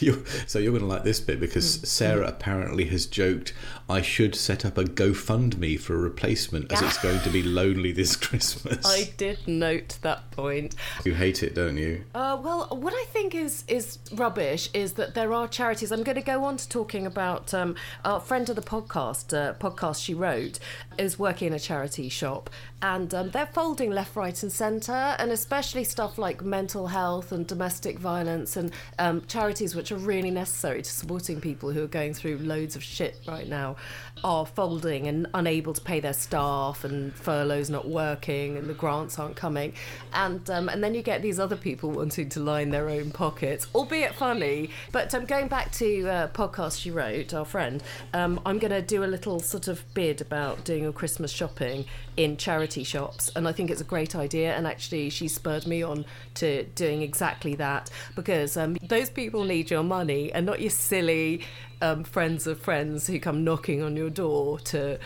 you're, 0.01 0.19
so 0.47 0.59
you're 0.59 0.73
going 0.73 0.81
to 0.81 0.87
like 0.87 1.05
this 1.05 1.21
bit 1.21 1.39
because 1.41 1.79
Mm. 1.79 1.87
Sarah 1.87 2.27
apparently 2.27 2.85
has 2.87 3.07
joked, 3.07 3.53
I 3.89 4.03
should 4.03 4.35
set 4.35 4.65
up 4.65 4.79
a 4.79 4.85
GoFundMe 4.85 5.79
for 5.79 5.95
a 5.95 5.99
replacement 5.99 6.73
as 6.73 6.83
it's 6.83 6.99
going 6.99 7.21
to 7.21 7.31
be 7.31 7.43
lonely 7.45 7.93
this 7.93 8.17
Christmas. 8.17 8.85
I 8.85 9.13
did 9.17 9.47
note 9.47 9.99
that 10.03 10.29
point. 10.33 10.75
You 11.05 11.15
hate 11.15 11.45
it, 11.45 11.55
don't 11.55 11.77
you? 11.77 12.05
Uh, 12.13 12.37
well, 12.43 12.67
what 12.73 12.93
I 12.93 13.05
think 13.11 13.35
is 13.35 13.63
is 13.69 13.99
rubbish 14.13 14.71
is 14.75 14.95
that 14.95 15.15
there 15.15 15.33
are 15.33 15.47
charities. 15.47 15.93
I'm 15.93 16.03
going 16.03 16.17
to 16.17 16.23
go 16.23 16.45
on 16.45 16.57
to 16.57 16.69
talking 16.69 17.07
about 17.07 17.55
um, 17.55 17.77
our 18.05 18.19
friend 18.19 18.49
of 18.49 18.57
the 18.57 18.63
podcast, 18.63 19.33
uh, 19.33 19.55
podcast 19.55 20.03
she 20.03 20.15
wrote, 20.15 20.59
is 20.99 21.17
working 21.17 21.49
in 21.49 21.53
a 21.53 21.61
charity 21.61 22.09
shop, 22.09 22.51
and 22.83 23.15
um, 23.15 23.31
they're 23.31 23.47
folding 23.47 23.93
left, 23.93 24.17
right, 24.17 24.43
and 24.43 24.51
centre, 24.51 24.93
and 24.93 25.31
especially 25.31 25.85
stuff 25.85 26.19
like 26.19 26.43
mental 26.43 26.89
health 26.89 27.31
and 27.31 27.47
domestic 27.47 27.99
violence, 28.01 28.57
and 28.57 28.73
um, 28.99 29.23
charities 29.29 29.77
which 29.77 29.93
are 29.93 29.97
really 29.97 30.31
necessary 30.31 30.83
to 30.83 30.91
supporting 30.91 31.41
people 31.41 31.71
who 31.71 31.85
are 31.85 31.89
going 31.89 32.13
through 32.13 32.39
loads 32.39 32.75
of 32.75 32.83
shit 32.83 33.21
right 33.29 33.49
now, 33.49 33.76
are 34.25 34.47
folding 34.47 35.07
and 35.07 35.27
unable 35.35 35.73
to 35.73 35.81
pay 35.81 36.01
their 36.01 36.13
staff, 36.13 36.85
and 36.85 37.15
furloughs 37.15 37.71
not 37.71 37.89
working, 37.89 38.57
and 38.57 38.69
the 38.69 38.75
grants 38.75 39.19
aren't 39.19 39.37
coming, 39.37 39.73
and 40.13 40.49
um, 40.51 40.69
and 40.69 40.83
then 40.83 40.95
you 40.95 41.03
get 41.03 41.23
these 41.23 41.39
other 41.39 41.57
people 41.57 41.91
wanting 41.91 42.29
to 42.31 42.41
line 42.41 42.71
their 42.71 42.89
own 42.89 43.11
pockets, 43.11 43.67
albeit 43.75 44.15
funny. 44.15 44.71
But 44.93 45.15
um, 45.15 45.25
going 45.25 45.49
back 45.49 45.73
to 45.73 46.09
uh, 46.09 46.29
podcast 46.29 46.81
she 46.81 46.91
wrote, 46.91 47.35
our 47.35 47.45
friend, 47.45 47.83
um, 48.15 48.41
I'm 48.47 48.59
going 48.59 48.71
to 48.71 48.83
do 48.83 49.05
a 49.05 49.07
little 49.07 49.41
sort 49.41 49.69
of 49.69 49.83
bid 49.95 50.21
about 50.21 50.65
doing 50.65 50.83
your 50.83 50.93
Christmas 50.93 51.31
shopping 51.31 51.85
in 52.17 52.37
charity 52.37 52.85
shops, 52.85 53.31
and 53.37 53.47
I 53.47 53.53
think 53.53 53.71
it's 53.71 53.81
a 53.81 53.85
great 53.85 54.17
idea. 54.17 54.55
And 54.55 54.67
actually, 54.67 55.11
she 55.11 55.29
spurred 55.29 55.67
me 55.67 55.83
on 55.83 56.05
to 56.35 56.65
doing 56.75 57.03
exactly 57.03 57.55
that 57.57 57.91
because 58.15 58.57
um, 58.57 58.77
those 58.83 59.11
people 59.11 59.45
need 59.45 59.71
your 59.71 59.83
money 59.83 60.33
and 60.33 60.47
not 60.47 60.61
your 60.61 60.71
silly 60.71 61.43
um, 61.83 62.05
friends 62.05 62.47
of 62.47 62.61
friends 62.61 63.07
who 63.07 63.19
come 63.21 63.45
knocking 63.45 63.83
on 63.83 63.97
your 63.97 64.11
door 64.11 64.59
to. 64.61 64.99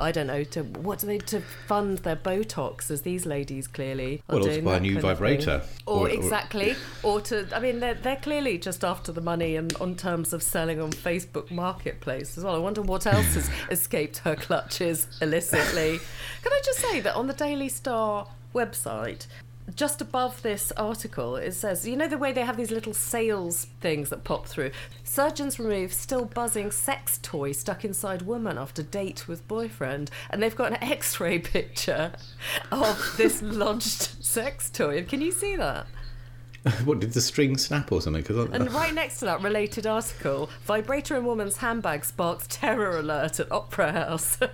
I 0.00 0.12
don't 0.12 0.28
know 0.28 0.44
to 0.44 0.62
what 0.62 1.00
do 1.00 1.08
they 1.08 1.18
to 1.18 1.40
fund 1.66 1.98
their 1.98 2.14
Botox 2.14 2.90
as 2.92 3.02
these 3.02 3.26
ladies 3.26 3.66
clearly 3.66 4.22
are 4.28 4.36
Well, 4.36 4.46
or 4.48 4.52
to 4.54 4.62
buy 4.62 4.76
a 4.76 4.80
new 4.80 4.94
kind 4.94 5.04
of 5.04 5.18
thing. 5.18 5.26
vibrator. 5.28 5.62
or, 5.84 5.94
Or- 5.94 6.00
or- 6.06 6.08
exactly 6.10 6.76
or 7.02 7.20
to 7.22 7.48
I 7.54 7.58
mean 7.58 7.80
they're 7.80 7.94
they're 7.94 8.16
clearly 8.16 8.56
just 8.56 8.84
after 8.84 9.10
the 9.10 9.20
money 9.20 9.56
and 9.56 9.74
on 9.80 9.96
terms 9.96 10.32
of 10.32 10.44
selling 10.44 10.80
on 10.80 10.92
Facebook 10.92 11.50
Marketplace 11.50 12.38
as 12.38 12.44
well. 12.44 12.54
I 12.54 12.58
wonder 12.58 12.82
what 12.82 13.04
else 13.04 13.34
has 13.34 13.50
escaped 13.70 14.18
her 14.18 14.36
clutches 14.36 15.08
illicitly. 15.20 15.98
Can 16.42 16.52
I 16.52 16.60
just 16.64 16.78
say 16.78 17.00
that 17.00 17.16
on 17.16 17.26
the 17.26 17.34
Daily 17.34 17.68
Star 17.68 18.28
website 18.54 19.26
just 19.76 20.00
above 20.00 20.42
this 20.42 20.72
article, 20.76 21.36
it 21.36 21.52
says, 21.52 21.86
you 21.86 21.96
know, 21.96 22.08
the 22.08 22.18
way 22.18 22.32
they 22.32 22.44
have 22.44 22.56
these 22.56 22.70
little 22.70 22.94
sales 22.94 23.66
things 23.80 24.10
that 24.10 24.24
pop 24.24 24.46
through. 24.46 24.70
Surgeons 25.04 25.58
remove 25.58 25.92
still 25.92 26.24
buzzing 26.24 26.70
sex 26.70 27.18
toy 27.22 27.52
stuck 27.52 27.84
inside 27.84 28.22
woman 28.22 28.58
after 28.58 28.82
date 28.82 29.26
with 29.28 29.46
boyfriend. 29.48 30.10
And 30.30 30.42
they've 30.42 30.54
got 30.54 30.72
an 30.72 30.82
x 30.82 31.20
ray 31.20 31.38
picture 31.38 32.12
of 32.70 33.14
this 33.16 33.42
lodged 33.42 34.24
sex 34.24 34.70
toy. 34.70 35.02
Can 35.04 35.20
you 35.20 35.32
see 35.32 35.56
that? 35.56 35.86
what 36.84 37.00
did 37.00 37.12
the 37.12 37.20
string 37.20 37.56
snap 37.56 37.90
or 37.90 38.02
something? 38.02 38.22
Because 38.22 38.50
And 38.50 38.70
right 38.72 38.92
next 38.92 39.18
to 39.20 39.24
that 39.24 39.40
related 39.40 39.86
article, 39.86 40.50
vibrator 40.64 41.16
in 41.16 41.24
woman's 41.24 41.56
handbag 41.58 42.04
sparks 42.04 42.46
terror 42.48 42.98
alert 42.98 43.40
at 43.40 43.50
Opera 43.50 43.92
House. 43.92 44.36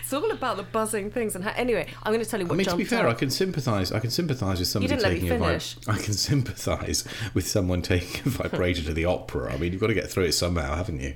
it's 0.00 0.12
all 0.12 0.30
about 0.30 0.58
the 0.58 0.64
buzzing 0.64 1.10
things 1.10 1.34
and 1.34 1.44
how. 1.44 1.52
Anyway, 1.56 1.86
I'm 2.02 2.12
going 2.12 2.22
to 2.22 2.30
tell 2.30 2.40
you 2.40 2.46
what 2.46 2.54
I 2.54 2.56
mean, 2.58 2.66
to 2.66 2.76
be 2.76 2.84
fair, 2.84 3.06
out. 3.06 3.10
I 3.10 3.14
can 3.14 3.30
sympathise. 3.30 3.90
I 3.90 4.00
can 4.00 4.10
sympathise 4.10 4.58
with 4.58 4.68
somebody 4.68 4.94
didn't 4.94 5.02
let 5.02 5.12
me 5.14 5.20
taking 5.20 5.36
a 5.36 5.38
vi- 5.38 5.46
finish. 5.46 5.76
I 5.88 5.96
can 5.96 6.12
sympathise 6.12 7.04
with 7.32 7.48
someone 7.48 7.80
taking 7.80 8.26
a 8.26 8.30
vibrator 8.30 8.82
to 8.82 8.92
the 8.92 9.06
opera. 9.06 9.54
I 9.54 9.56
mean, 9.56 9.72
you've 9.72 9.80
got 9.80 9.86
to 9.86 9.94
get 9.94 10.10
through 10.10 10.24
it 10.24 10.32
somehow, 10.32 10.74
haven't 10.76 11.00
you? 11.00 11.14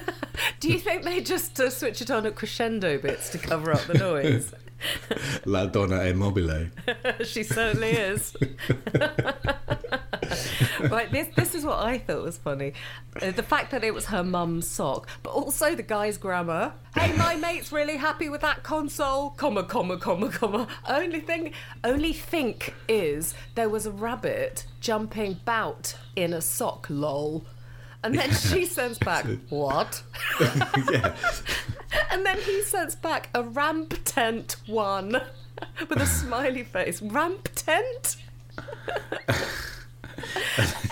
Do 0.60 0.68
you 0.68 0.78
think 0.78 1.04
they 1.04 1.20
just 1.20 1.60
uh, 1.60 1.70
switch 1.70 2.02
it 2.02 2.10
on 2.10 2.26
at 2.26 2.34
crescendo 2.34 2.98
bits 2.98 3.30
to 3.30 3.38
cover 3.38 3.72
up 3.72 3.82
the 3.82 3.94
noise? 3.94 4.52
La 5.44 5.66
donna 5.66 6.02
è 6.02 6.14
mobile. 6.14 6.70
she 7.24 7.42
certainly 7.42 7.90
is. 7.90 8.34
right, 10.90 11.10
this 11.10 11.28
this 11.34 11.54
is 11.54 11.64
what 11.64 11.78
I 11.78 11.98
thought 11.98 12.22
was 12.22 12.38
funny. 12.38 12.72
Uh, 13.20 13.30
the 13.32 13.42
fact 13.42 13.70
that 13.72 13.84
it 13.84 13.92
was 13.92 14.06
her 14.06 14.22
mum's 14.22 14.66
sock, 14.66 15.08
but 15.22 15.30
also 15.30 15.74
the 15.74 15.82
guy's 15.82 16.18
grammar. 16.18 16.72
Hey, 16.94 17.12
my 17.16 17.36
mate's 17.36 17.72
really 17.72 17.96
happy 17.96 18.28
with 18.28 18.40
that 18.42 18.62
console. 18.62 19.30
Comma, 19.30 19.64
comma, 19.64 19.96
comma, 19.96 20.30
comma. 20.30 20.66
Only 20.88 21.20
thing, 21.20 21.52
only 21.84 22.12
think 22.12 22.74
is 22.88 23.34
there 23.54 23.68
was 23.68 23.86
a 23.86 23.90
rabbit 23.90 24.66
jumping 24.80 25.40
bout 25.44 25.96
in 26.16 26.32
a 26.32 26.40
sock. 26.40 26.86
Lol. 26.88 27.44
And 28.02 28.18
then 28.18 28.32
she 28.32 28.64
sends 28.78 28.98
back, 28.98 29.26
what? 29.50 30.02
yeah. 30.40 31.14
And 32.10 32.24
then 32.24 32.38
he 32.40 32.62
sends 32.62 32.96
back 32.96 33.28
a 33.34 33.42
ramp 33.42 33.94
tent 34.04 34.56
one 34.66 35.20
with 35.88 36.00
a 36.00 36.06
smiley 36.06 36.62
face. 36.62 37.02
Ramp 37.02 37.48
tent? 37.54 38.16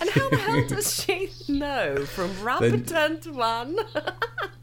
and 0.00 0.10
how 0.10 0.28
the 0.28 0.36
hell 0.36 0.66
does 0.68 1.02
she 1.02 1.30
know 1.48 2.04
from 2.04 2.42
ramp 2.42 2.60
Then- 2.60 2.84
tent 2.84 3.26
one? 3.32 3.78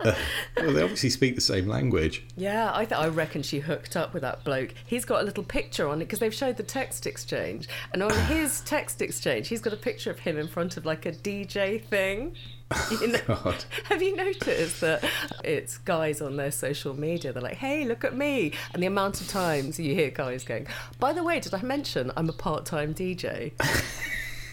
Well, 0.57 0.74
they 0.74 0.81
obviously 0.81 1.09
speak 1.09 1.35
the 1.35 1.41
same 1.41 1.67
language. 1.67 2.24
yeah, 2.38 2.71
I 2.74 2.85
th- 2.85 3.00
I 3.00 3.07
reckon 3.07 3.43
she 3.43 3.59
hooked 3.59 3.95
up 3.95 4.13
with 4.13 4.21
that 4.21 4.43
bloke. 4.43 4.74
He's 4.85 5.05
got 5.05 5.21
a 5.21 5.25
little 5.25 5.43
picture 5.43 5.88
on 5.88 5.97
it 6.01 6.05
because 6.05 6.19
they've 6.19 6.33
showed 6.33 6.57
the 6.57 6.63
text 6.63 7.05
exchange, 7.05 7.67
and 7.93 8.01
on 8.01 8.13
his 8.27 8.62
text 8.62 9.01
exchange, 9.01 9.47
he's 9.50 9.62
got 9.62 9.74
a 9.74 9.77
picture 9.77 10.09
of 10.12 10.19
him 10.19 10.38
in 10.38 10.47
front 10.47 10.77
of 10.77 10.85
like 10.85 11.05
a 11.05 11.12
DJ 11.12 11.83
thing. 11.83 12.35
You 12.89 13.07
know- 13.09 13.19
God. 13.27 13.63
Have 13.85 14.01
you 14.01 14.15
noticed 14.15 14.81
that 14.81 15.03
it's 15.43 15.77
guys 15.77 16.19
on 16.19 16.35
their 16.35 16.50
social 16.50 17.00
media? 17.00 17.31
They're 17.31 17.43
like, 17.43 17.57
"Hey, 17.57 17.85
look 17.85 18.03
at 18.03 18.15
me!" 18.17 18.53
And 18.74 18.81
the 18.81 18.88
amount 18.88 19.21
of 19.21 19.27
times 19.27 19.79
you 19.79 19.93
hear 19.93 20.09
guys 20.09 20.43
going, 20.43 20.65
"By 21.00 21.13
the 21.13 21.24
way, 21.24 21.39
did 21.39 21.53
I 21.53 21.62
mention 21.62 22.12
I'm 22.17 22.27
a 22.27 22.33
part-time 22.33 22.95
DJ?" 22.95 23.51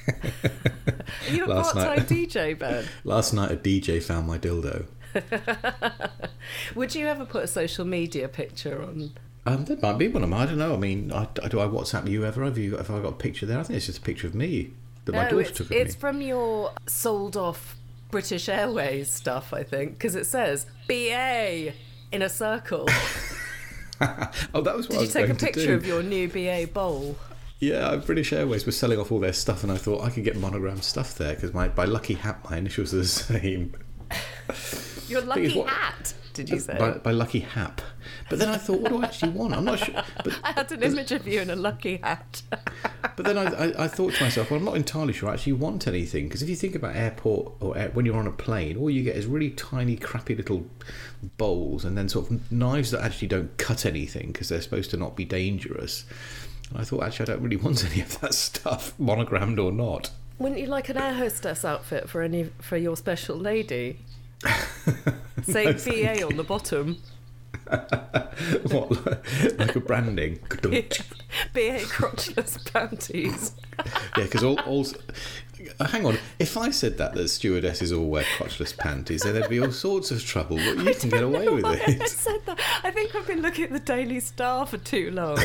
Are 0.07 1.33
you 1.35 1.45
a 1.45 1.49
part-time 1.63 2.01
DJ, 2.01 2.59
Ben? 2.59 2.85
Last 3.05 3.33
night, 3.33 3.51
a 3.51 3.57
DJ 3.57 4.03
found 4.03 4.27
my 4.27 4.37
dildo. 4.39 4.85
Would 6.75 6.95
you 6.95 7.07
ever 7.07 7.25
put 7.25 7.45
a 7.45 7.47
social 7.47 7.85
media 7.85 8.29
picture 8.29 8.83
on? 8.83 9.13
Um, 9.45 9.65
there 9.65 9.77
might 9.83 9.99
be 9.99 10.09
one 10.09 10.23
of 10.23 10.31
them. 10.31 10.39
I 10.39 10.47
don't 10.47 10.59
know. 10.59 10.75
I 10.75 10.77
mean, 10.77 11.11
I, 11.13 11.25
do 11.49 11.61
I 11.61 11.67
WhatsApp 11.67 12.09
you 12.09 12.25
ever? 12.25 12.45
Have 12.45 12.59
you? 12.59 12.77
Have 12.77 12.91
I 12.91 13.01
got 13.01 13.09
a 13.09 13.17
picture 13.17 13.47
there? 13.47 13.59
I 13.59 13.63
think 13.65 13.77
it's 13.77 13.87
just 13.87 13.99
a 13.99 14.03
picture 14.03 14.27
of 14.27 14.35
me 14.35 14.73
that 15.05 15.13
my 15.13 15.25
No, 15.25 15.31
daughter 15.31 15.51
took 15.53 15.67
of 15.67 15.73
it's 15.73 15.95
me. 15.95 16.01
from 16.01 16.21
your 16.21 16.73
sold-off 16.87 17.77
British 18.11 18.49
Airways 18.49 19.11
stuff, 19.11 19.53
I 19.53 19.63
think, 19.65 19.93
because 19.95 20.15
it 20.15 20.27
says 20.27 20.67
BA 20.87 21.73
in 22.13 22.23
a 22.23 22.29
circle. 22.29 22.87
oh, 24.55 24.61
that 24.61 24.77
was 24.77 24.89
what 24.89 24.99
Did 25.01 25.17
I 25.17 25.21
you 25.21 25.27
take 25.27 25.29
a 25.31 25.35
picture 25.35 25.75
of 25.75 25.85
your 25.87 26.03
new 26.03 26.29
BA 26.29 26.69
bowl? 26.73 27.17
Yeah, 27.59 27.97
British 27.97 28.33
Airways 28.33 28.67
were 28.67 28.73
selling 28.73 28.99
off 28.99 29.11
all 29.13 29.21
their 29.21 29.33
stuff, 29.33 29.63
and 29.63 29.73
I 29.73 29.77
thought 29.77 30.03
I 30.03 30.11
could 30.11 30.25
get 30.25 30.37
monogrammed 30.37 30.85
stuff 30.85 31.17
there 31.17 31.35
because 31.35 31.55
my 31.55 31.69
by 31.69 31.85
lucky 31.85 32.15
hat 32.15 32.39
my 32.51 32.59
initials 32.59 32.93
are 32.93 32.99
the 32.99 33.05
same. 33.07 33.75
Your 35.09 35.23
lucky 35.23 35.57
what- 35.57 35.69
hat, 35.69 36.15
did 36.35 36.49
you 36.51 36.59
say? 36.59 36.77
By, 36.79 36.93
by 36.93 37.11
lucky 37.11 37.41
hap. 37.41 37.81
But 38.31 38.39
then 38.39 38.49
I 38.49 38.57
thought, 38.57 38.81
what 38.81 38.91
do 38.91 39.03
I 39.03 39.05
actually 39.05 39.33
want? 39.33 39.55
I'm 39.55 39.65
not 39.65 39.79
sure. 39.79 40.03
But 40.25 40.39
I 40.45 40.53
had 40.53 40.73
an 40.73 40.83
image 40.83 41.13
of 41.13 41.27
you 41.27 41.41
in 41.41 41.51
a 41.51 41.57
lucky 41.57 41.99
hat. 41.99 42.43
but 43.17 43.27
then 43.27 43.37
I, 43.37 43.45
I, 43.45 43.85
I 43.85 43.89
thought 43.89 44.15
to 44.15 44.25
myself, 44.25 44.51
well, 44.51 44.59
I'm 44.59 44.65
not 44.65 44.77
entirely 44.77 45.13
sure 45.13 45.29
I 45.29 45.35
actually 45.35 45.53
want 45.53 45.87
anything 45.87 46.29
because 46.29 46.43
if 46.43 46.49
you 46.49 46.57
think 46.57 46.75
about 46.75 46.97
airport 46.97 47.53
or 47.61 47.77
air, 47.77 47.91
when 47.91 48.07
you're 48.07 48.17
on 48.17 48.27
a 48.27 48.33
plane, 48.33 48.79
all 48.79 48.91
you 48.91 49.03
get 49.03 49.17
is 49.17 49.27
really 49.27 49.51
tiny, 49.51 49.97
crappy 49.97 50.35
little 50.35 50.65
bowls 51.37 51.85
and 51.85 51.97
then 51.97 52.09
sort 52.09 52.31
of 52.31 52.51
knives 52.51 52.91
that 52.93 53.03
actually 53.03 53.29
don't 53.29 53.57
cut 53.59 53.85
anything 53.85 54.29
because 54.29 54.49
they're 54.49 54.63
supposed 54.63 54.91
to 54.93 54.97
not 54.97 55.15
be 55.15 55.25
dangerous. 55.25 56.05
And 56.71 56.81
I 56.81 56.85
thought, 56.85 57.03
actually, 57.03 57.25
I 57.25 57.33
don't 57.35 57.43
really 57.43 57.57
want 57.57 57.85
any 57.93 58.01
of 58.01 58.19
that 58.21 58.35
stuff, 58.35 58.99
monogrammed 58.99 59.59
or 59.59 59.73
not. 59.73 60.11
Wouldn't 60.39 60.61
you 60.61 60.67
like 60.67 60.89
an 60.89 60.97
air 60.97 61.15
hostess 61.15 61.65
outfit 61.65 62.09
for 62.09 62.23
any 62.23 62.51
for 62.61 62.77
your 62.77 62.97
special 62.97 63.37
lady? 63.37 63.99
Say 65.43 65.65
No, 65.65 65.73
BA 65.73 66.27
on 66.27 66.37
the 66.37 66.45
bottom. 66.45 66.99
what, 67.69 69.59
like 69.59 69.77
a 69.77 69.81
branding? 69.81 70.39
BA 70.61 71.79
crotchless 71.89 72.73
panties. 72.73 73.53
Yeah, 74.17 74.25
because 74.25 74.45
all, 74.45 74.61
all. 74.61 74.87
uh, 75.81 75.87
Hang 75.89 76.05
on. 76.05 76.19
If 76.39 76.59
I 76.59 76.71
said 76.71 76.99
that 76.99 77.15
that 77.15 77.29
stewardesses 77.29 77.91
all 77.91 78.07
wear 78.09 78.23
crotchless 78.37 78.77
panties, 78.77 79.23
then 79.23 79.33
there'd 79.33 79.49
be 79.49 79.61
all 79.61 79.73
sorts 79.73 80.11
of 80.11 80.23
trouble. 80.23 80.57
But 80.59 80.85
you 80.85 80.95
can 80.95 81.09
get 81.09 81.23
away 81.23 81.49
with 81.49 81.65
Why 81.65 81.83
I 81.87 82.05
said 82.05 82.43
that. 82.47 82.61
I 82.85 82.91
think 82.91 83.17
I've 83.17 83.27
been 83.27 83.41
looking 83.41 83.65
at 83.65 83.71
the 83.71 83.81
Daily 83.81 84.21
Star 84.21 84.67
for 84.67 84.77
too 84.77 85.11
long. 85.11 85.39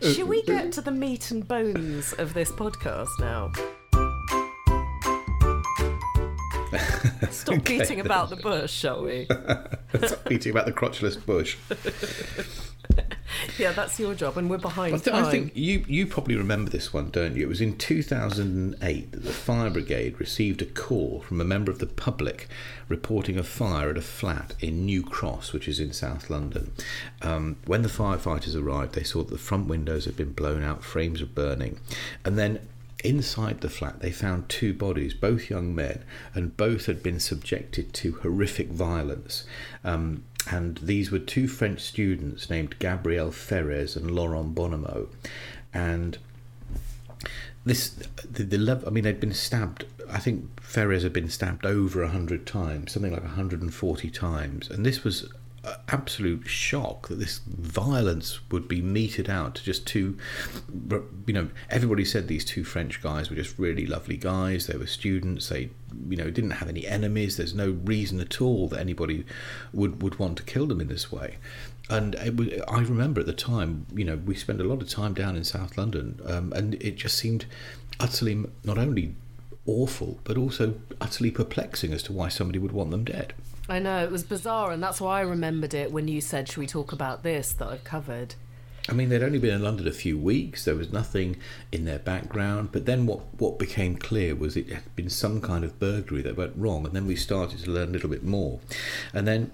Should 0.00 0.28
we 0.28 0.42
get 0.42 0.70
to 0.72 0.80
the 0.80 0.92
meat 0.92 1.32
and 1.32 1.46
bones 1.46 2.12
of 2.14 2.32
this 2.34 2.50
podcast 2.52 3.08
now? 3.18 3.50
Stop 7.30 7.56
Okay, 7.58 7.78
beating 7.78 7.96
then. 7.98 8.06
about 8.06 8.30
the 8.30 8.36
bush, 8.36 8.72
shall 8.72 9.02
we? 9.02 9.26
Stop 9.94 10.24
beating 10.28 10.50
about 10.50 10.66
the 10.66 10.72
crotchless 10.72 11.24
bush. 11.24 11.56
Yeah, 13.58 13.72
that's 13.72 13.98
your 13.98 14.14
job, 14.14 14.36
and 14.36 14.48
we're 14.48 14.58
behind 14.58 14.92
th- 15.02 15.12
time. 15.14 15.24
I 15.24 15.30
think 15.30 15.52
you 15.56 15.84
you 15.88 16.06
probably 16.06 16.36
remember 16.36 16.70
this 16.70 16.92
one, 16.92 17.10
don't 17.10 17.34
you? 17.34 17.42
It 17.44 17.48
was 17.48 17.60
in 17.60 17.76
2008 17.76 19.10
that 19.12 19.24
the 19.24 19.32
fire 19.32 19.70
brigade 19.70 20.20
received 20.20 20.62
a 20.62 20.66
call 20.66 21.20
from 21.22 21.40
a 21.40 21.44
member 21.44 21.70
of 21.72 21.78
the 21.80 21.86
public 21.86 22.48
reporting 22.88 23.36
a 23.36 23.42
fire 23.42 23.90
at 23.90 23.96
a 23.96 24.02
flat 24.02 24.54
in 24.60 24.84
New 24.86 25.02
Cross, 25.02 25.52
which 25.52 25.66
is 25.66 25.80
in 25.80 25.92
South 25.92 26.30
London. 26.30 26.72
Um, 27.22 27.56
when 27.66 27.82
the 27.82 27.88
firefighters 27.88 28.54
arrived, 28.60 28.94
they 28.94 29.02
saw 29.02 29.22
that 29.24 29.30
the 29.30 29.38
front 29.38 29.66
windows 29.66 30.04
had 30.04 30.16
been 30.16 30.32
blown 30.32 30.62
out, 30.62 30.84
frames 30.84 31.20
were 31.20 31.26
burning, 31.26 31.80
and 32.24 32.38
then. 32.38 32.60
Inside 33.04 33.60
the 33.60 33.68
flat, 33.68 34.00
they 34.00 34.10
found 34.10 34.48
two 34.48 34.72
bodies, 34.72 35.12
both 35.12 35.50
young 35.50 35.74
men, 35.74 36.02
and 36.34 36.56
both 36.56 36.86
had 36.86 37.02
been 37.02 37.20
subjected 37.20 37.92
to 37.92 38.12
horrific 38.22 38.70
violence. 38.70 39.44
Um, 39.84 40.24
and 40.50 40.78
these 40.78 41.10
were 41.10 41.18
two 41.18 41.46
French 41.46 41.80
students 41.80 42.48
named 42.48 42.78
Gabriel 42.78 43.30
Ferez 43.30 43.94
and 43.94 44.10
Laurent 44.10 44.54
Bonomo. 44.54 45.08
And 45.74 46.16
this, 47.66 47.90
the, 48.30 48.42
the 48.42 48.56
level, 48.56 48.88
I 48.88 48.90
mean, 48.90 49.04
they'd 49.04 49.20
been 49.20 49.34
stabbed. 49.34 49.84
I 50.10 50.18
think 50.18 50.56
Ferez 50.62 51.02
had 51.02 51.12
been 51.12 51.28
stabbed 51.28 51.66
over 51.66 52.02
a 52.02 52.08
hundred 52.08 52.46
times, 52.46 52.92
something 52.92 53.12
like 53.12 53.22
140 53.22 54.10
times, 54.10 54.70
and 54.70 54.84
this 54.84 55.04
was 55.04 55.30
absolute 55.88 56.46
shock 56.46 57.08
that 57.08 57.18
this 57.18 57.38
violence 57.46 58.40
would 58.50 58.68
be 58.68 58.82
meted 58.82 59.30
out 59.30 59.54
to 59.56 59.64
just 59.64 59.86
two. 59.86 60.16
You 61.26 61.32
know, 61.32 61.48
everybody 61.70 62.04
said 62.04 62.28
these 62.28 62.44
two 62.44 62.64
French 62.64 63.02
guys 63.02 63.30
were 63.30 63.36
just 63.36 63.58
really 63.58 63.86
lovely 63.86 64.16
guys. 64.16 64.66
They 64.66 64.76
were 64.76 64.86
students. 64.86 65.48
They, 65.48 65.70
you 66.08 66.16
know, 66.16 66.30
didn't 66.30 66.52
have 66.52 66.68
any 66.68 66.86
enemies. 66.86 67.36
There's 67.36 67.54
no 67.54 67.70
reason 67.84 68.20
at 68.20 68.40
all 68.40 68.68
that 68.68 68.80
anybody 68.80 69.24
would 69.72 70.02
would 70.02 70.18
want 70.18 70.38
to 70.38 70.42
kill 70.44 70.66
them 70.66 70.80
in 70.80 70.88
this 70.88 71.10
way. 71.10 71.36
And 71.90 72.14
was, 72.38 72.48
I 72.66 72.80
remember 72.80 73.20
at 73.20 73.26
the 73.26 73.34
time, 73.34 73.86
you 73.94 74.04
know, 74.04 74.16
we 74.16 74.34
spent 74.34 74.60
a 74.60 74.64
lot 74.64 74.80
of 74.80 74.88
time 74.88 75.14
down 75.14 75.36
in 75.36 75.44
South 75.44 75.76
London, 75.76 76.20
um, 76.26 76.52
and 76.54 76.74
it 76.82 76.96
just 76.96 77.16
seemed 77.16 77.44
utterly 78.00 78.44
not 78.64 78.78
only 78.78 79.14
awful, 79.66 80.18
but 80.24 80.36
also 80.36 80.74
utterly 81.00 81.30
perplexing 81.30 81.92
as 81.92 82.02
to 82.04 82.12
why 82.12 82.28
somebody 82.28 82.58
would 82.58 82.72
want 82.72 82.90
them 82.90 83.04
dead. 83.04 83.34
I 83.68 83.78
know, 83.78 84.04
it 84.04 84.10
was 84.10 84.22
bizarre, 84.22 84.72
and 84.72 84.82
that's 84.82 85.00
why 85.00 85.18
I 85.18 85.22
remembered 85.22 85.72
it 85.72 85.90
when 85.90 86.06
you 86.06 86.20
said, 86.20 86.48
Should 86.48 86.58
we 86.58 86.66
talk 86.66 86.92
about 86.92 87.22
this 87.22 87.52
that 87.54 87.68
I've 87.68 87.84
covered? 87.84 88.34
I 88.86 88.92
mean, 88.92 89.08
they'd 89.08 89.22
only 89.22 89.38
been 89.38 89.54
in 89.54 89.62
London 89.62 89.88
a 89.88 89.92
few 89.92 90.18
weeks. 90.18 90.66
There 90.66 90.74
was 90.74 90.92
nothing 90.92 91.36
in 91.72 91.86
their 91.86 91.98
background. 91.98 92.68
But 92.70 92.84
then 92.84 93.06
what, 93.06 93.20
what 93.38 93.58
became 93.58 93.96
clear 93.96 94.34
was 94.34 94.58
it 94.58 94.68
had 94.68 94.94
been 94.94 95.08
some 95.08 95.40
kind 95.40 95.64
of 95.64 95.78
burglary 95.78 96.20
that 96.22 96.36
went 96.36 96.52
wrong. 96.54 96.84
And 96.84 96.94
then 96.94 97.06
we 97.06 97.16
started 97.16 97.60
to 97.60 97.70
learn 97.70 97.88
a 97.88 97.92
little 97.92 98.10
bit 98.10 98.22
more. 98.22 98.60
And 99.14 99.26
then 99.26 99.52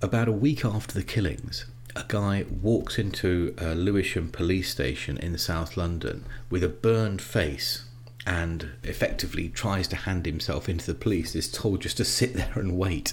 about 0.00 0.28
a 0.28 0.32
week 0.32 0.64
after 0.64 0.94
the 0.94 1.02
killings, 1.02 1.66
a 1.96 2.04
guy 2.06 2.44
walks 2.48 2.96
into 2.96 3.54
a 3.58 3.74
Lewisham 3.74 4.30
police 4.30 4.70
station 4.70 5.18
in 5.18 5.36
South 5.36 5.76
London 5.76 6.24
with 6.48 6.62
a 6.62 6.68
burned 6.68 7.20
face 7.20 7.86
and 8.26 8.70
effectively 8.84 9.48
tries 9.48 9.88
to 9.88 9.96
hand 9.96 10.26
himself 10.26 10.68
into 10.68 10.86
the 10.86 10.98
police 10.98 11.34
is 11.34 11.50
told 11.50 11.80
just 11.80 11.96
to 11.96 12.04
sit 12.04 12.34
there 12.34 12.52
and 12.56 12.76
wait. 12.78 13.12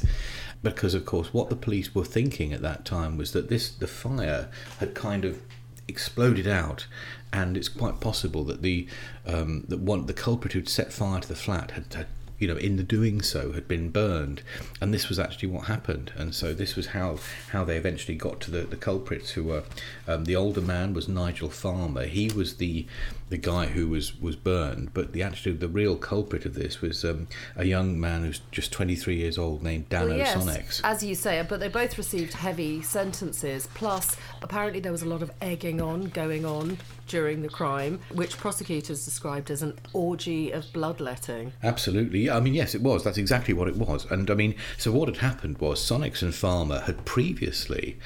Because 0.62 0.94
of 0.94 1.06
course 1.06 1.34
what 1.34 1.50
the 1.50 1.56
police 1.56 1.96
were 1.96 2.04
thinking 2.04 2.54
at 2.54 2.62
that 2.62 2.86
time 2.86 3.18
was 3.18 3.32
that 3.32 3.50
this 3.50 3.72
the 3.72 3.88
fire 3.88 4.50
had 4.80 4.94
kind 4.94 5.24
of 5.24 5.42
exploded 5.88 6.48
out 6.48 6.86
and 7.32 7.58
it's 7.58 7.70
quite 7.70 8.00
possible 8.00 8.44
that 8.44 8.62
the 8.62 8.88
um, 9.26 9.66
that 9.68 9.80
one 9.80 10.06
the 10.06 10.14
culprit 10.14 10.54
who'd 10.54 10.70
set 10.70 10.92
fire 10.92 11.22
to 11.22 11.28
the 11.28 11.36
flat 11.36 11.72
had, 11.72 11.94
had 11.94 12.08
you 12.40 12.48
know 12.48 12.56
in 12.56 12.78
the 12.78 12.84
doing 12.84 13.22
so 13.22 13.52
had 13.52 13.68
been 13.68 13.90
burned. 13.90 14.42
And 14.82 14.94
this 14.94 15.10
was 15.10 15.20
actually 15.20 15.50
what 15.50 15.66
happened. 15.66 16.12
And 16.16 16.34
so 16.34 16.54
this 16.54 16.76
was 16.76 16.88
how 16.88 17.20
how 17.52 17.64
they 17.64 17.78
eventually 17.78 18.18
got 18.18 18.40
to 18.42 18.52
the, 18.52 18.62
the 18.62 18.76
culprits 18.76 19.32
who 19.32 19.44
were 19.44 19.64
um, 20.08 20.26
the 20.26 20.36
older 20.36 20.62
man 20.62 20.94
was 20.94 21.08
Nigel 21.08 21.50
Farmer. 21.50 22.06
He 22.06 22.30
was 22.30 22.56
the 22.56 22.88
the 23.30 23.38
guy 23.38 23.66
who 23.68 23.88
was 23.88 24.20
was 24.20 24.36
burned 24.36 24.94
but 24.94 25.14
the 25.14 25.24
actually 25.24 25.54
the 25.54 25.68
real 25.68 25.96
culprit 25.96 26.46
of 26.46 26.54
this 26.56 26.82
was 26.82 27.06
um, 27.06 27.28
a 27.56 27.66
young 27.66 28.00
man 28.00 28.24
who's 28.24 28.42
just 28.52 28.72
23 28.72 29.16
years 29.16 29.38
old 29.38 29.64
named 29.64 29.88
Dan 29.90 30.10
Well, 30.10 30.18
yes, 30.18 30.82
as 30.84 31.04
you 31.04 31.16
say, 31.16 31.46
but 31.48 31.60
they 31.60 31.68
both 31.68 31.98
received 31.98 32.34
heavy 32.34 32.82
sentences. 32.82 33.68
Plus, 33.74 34.16
apparently, 34.42 34.80
there 34.80 34.92
was 34.92 35.02
a 35.02 35.08
lot 35.08 35.22
of 35.22 35.32
egging 35.42 35.82
on 35.82 36.10
going 36.10 36.46
on 36.46 36.78
during 37.08 37.42
the 37.42 37.50
crime, 37.50 38.00
which 38.14 38.38
prosecutors 38.38 39.04
described 39.04 39.50
as 39.52 39.62
an 39.62 39.78
orgy 39.94 40.52
of 40.52 40.72
bloodletting. 40.74 41.52
Absolutely. 41.64 42.30
I 42.30 42.40
mean, 42.40 42.54
yes, 42.54 42.76
it 42.76 42.82
was. 42.82 43.04
That's 43.04 43.18
exactly 43.18 43.54
what 43.54 43.68
it 43.68 43.76
was. 43.76 44.10
And 44.12 44.30
I 44.30 44.36
mean, 44.36 44.56
so 44.78 44.92
what 44.92 45.10
had 45.10 45.18
happened 45.18 45.58
was 45.58 45.80
Sonnex 45.80 46.22
and 46.22 46.34
Farmer 46.34 46.82
had 46.82 47.06
previously, 47.06 47.98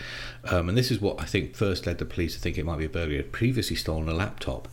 um, 0.45 0.69
and 0.69 0.77
this 0.77 0.91
is 0.91 1.01
what 1.01 1.21
I 1.21 1.25
think 1.25 1.55
first 1.55 1.85
led 1.85 1.97
the 1.97 2.05
police 2.05 2.33
to 2.35 2.39
think 2.39 2.57
it 2.57 2.65
might 2.65 2.79
be 2.79 2.85
a 2.85 2.89
burglary, 2.89 3.17
had 3.17 3.31
previously 3.31 3.75
stolen 3.75 4.09
a 4.09 4.13
laptop. 4.13 4.67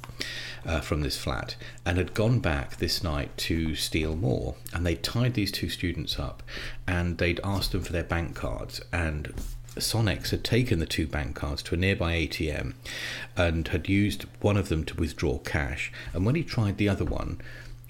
Uh, 0.63 0.79
from 0.79 1.01
this 1.01 1.17
flat 1.17 1.57
and 1.87 1.97
had 1.97 2.13
gone 2.13 2.39
back 2.39 2.77
this 2.77 3.03
night 3.03 3.35
to 3.39 3.75
steal 3.75 4.15
more 4.15 4.57
and 4.75 4.85
they 4.85 4.95
tied 4.95 5.33
these 5.33 5.51
two 5.51 5.71
students 5.71 6.19
up 6.19 6.43
and 6.87 7.17
they'd 7.17 7.41
asked 7.43 7.73
them 7.73 7.81
for 7.81 7.95
their 7.95 8.05
bank 8.05 8.35
cards 8.37 8.79
and 8.93 9.33
Sonnex 9.77 10.31
had 10.31 10.45
taken 10.45 10.79
the 10.79 10.87
two 10.87 11.07
bank 11.07 11.37
cards 11.37 11.63
to 11.63 11.75
a 11.75 11.79
nearby 11.79 12.15
ATM 12.15 12.75
and 13.37 13.69
had 13.69 13.89
used 13.89 14.27
one 14.41 14.57
of 14.57 14.69
them 14.69 14.85
to 14.85 14.97
withdraw 14.97 15.39
cash. 15.39 15.93
And 16.13 16.27
when 16.27 16.35
he 16.35 16.43
tried 16.43 16.77
the 16.77 16.89
other 16.89 17.05
one, 17.05 17.41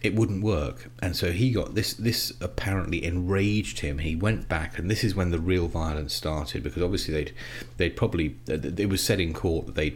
it 0.02 0.14
wouldn't 0.14 0.42
work. 0.42 0.90
And 1.00 1.14
so 1.14 1.32
he 1.32 1.50
got 1.50 1.74
this. 1.74 1.94
This 1.94 2.32
apparently 2.40 3.04
enraged 3.04 3.80
him. 3.80 3.98
He 3.98 4.16
went 4.16 4.48
back, 4.48 4.78
and 4.78 4.90
this 4.90 5.04
is 5.04 5.14
when 5.14 5.30
the 5.30 5.38
real 5.38 5.68
violence 5.68 6.14
started 6.14 6.62
because 6.62 6.82
obviously 6.82 7.14
they'd 7.14 7.32
they'd 7.76 7.96
probably 7.96 8.36
it 8.46 8.88
was 8.88 9.02
said 9.02 9.20
in 9.20 9.32
court 9.32 9.66
that 9.66 9.74
they 9.74 9.94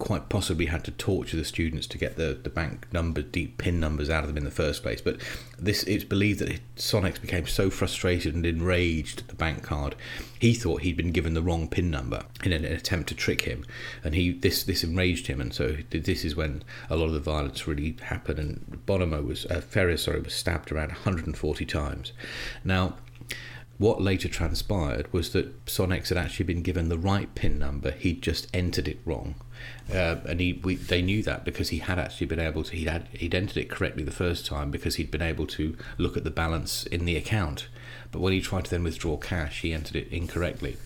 quite 0.00 0.28
possibly 0.28 0.66
had 0.66 0.82
to 0.84 0.90
torture 0.90 1.36
the 1.36 1.44
students 1.44 1.86
to 1.86 1.98
get 1.98 2.16
the, 2.16 2.36
the 2.42 2.50
bank 2.50 2.92
number 2.92 3.22
deep 3.22 3.58
pin 3.58 3.78
numbers 3.78 4.10
out 4.10 4.24
of 4.24 4.28
them 4.28 4.36
in 4.36 4.44
the 4.44 4.50
first 4.50 4.82
place. 4.82 5.00
But 5.00 5.20
this 5.58 5.84
it's 5.84 6.02
believed 6.02 6.40
that 6.40 6.58
Sonnex 6.76 7.20
became 7.20 7.46
so 7.46 7.70
frustrated 7.70 8.34
and 8.34 8.44
enraged 8.44 9.20
at 9.20 9.28
the 9.28 9.34
bank 9.34 9.62
card 9.62 9.94
he 10.40 10.54
thought 10.54 10.80
he'd 10.80 10.96
been 10.96 11.12
given 11.12 11.34
the 11.34 11.42
wrong 11.42 11.68
pin 11.68 11.90
number 11.90 12.24
in 12.42 12.52
an 12.52 12.64
attempt 12.64 13.10
to 13.10 13.14
trick 13.14 13.42
him. 13.42 13.64
And 14.02 14.14
he 14.14 14.32
this 14.32 14.64
this 14.64 14.82
enraged 14.82 15.26
him. 15.26 15.38
And 15.38 15.52
so 15.52 15.76
this 15.90 16.24
is 16.24 16.34
when 16.34 16.62
a 16.88 16.96
lot 16.96 17.06
of 17.06 17.12
the 17.12 17.20
violence 17.20 17.68
really 17.68 17.96
happened. 18.02 18.38
And 18.38 18.82
Bonomo 18.86 19.22
was 19.24 19.44
uh, 19.46 19.60
sorry 19.96 20.20
was 20.20 20.34
stabbed 20.34 20.72
around 20.72 20.88
140 20.88 21.66
times. 21.66 22.12
Now 22.64 22.96
what 23.76 24.00
later 24.00 24.28
transpired 24.28 25.12
was 25.12 25.32
that 25.32 25.64
Sonnex 25.66 26.08
had 26.08 26.18
actually 26.18 26.44
been 26.44 26.62
given 26.62 26.88
the 26.88 26.98
right 26.98 27.34
pin 27.34 27.58
number. 27.58 27.92
He'd 27.92 28.22
just 28.22 28.46
entered 28.54 28.88
it 28.88 28.98
wrong, 29.06 29.36
uh, 29.92 30.16
and 30.28 30.40
he 30.40 30.54
we, 30.54 30.76
they 30.76 31.02
knew 31.02 31.22
that 31.22 31.44
because 31.44 31.70
he 31.70 31.78
had 31.78 31.98
actually 31.98 32.26
been 32.26 32.40
able 32.40 32.62
to. 32.64 32.76
He'd 32.76 32.88
had, 32.88 33.08
he'd 33.12 33.34
entered 33.34 33.56
it 33.58 33.70
correctly 33.70 34.02
the 34.02 34.10
first 34.10 34.46
time 34.46 34.70
because 34.70 34.96
he'd 34.96 35.10
been 35.10 35.22
able 35.22 35.46
to 35.48 35.76
look 35.98 36.16
at 36.16 36.24
the 36.24 36.30
balance 36.30 36.84
in 36.86 37.04
the 37.04 37.16
account. 37.16 37.68
But 38.12 38.20
when 38.20 38.32
he 38.32 38.40
tried 38.40 38.64
to 38.66 38.70
then 38.70 38.82
withdraw 38.82 39.16
cash, 39.16 39.60
he 39.62 39.72
entered 39.72 39.96
it 39.96 40.08
incorrectly. 40.10 40.76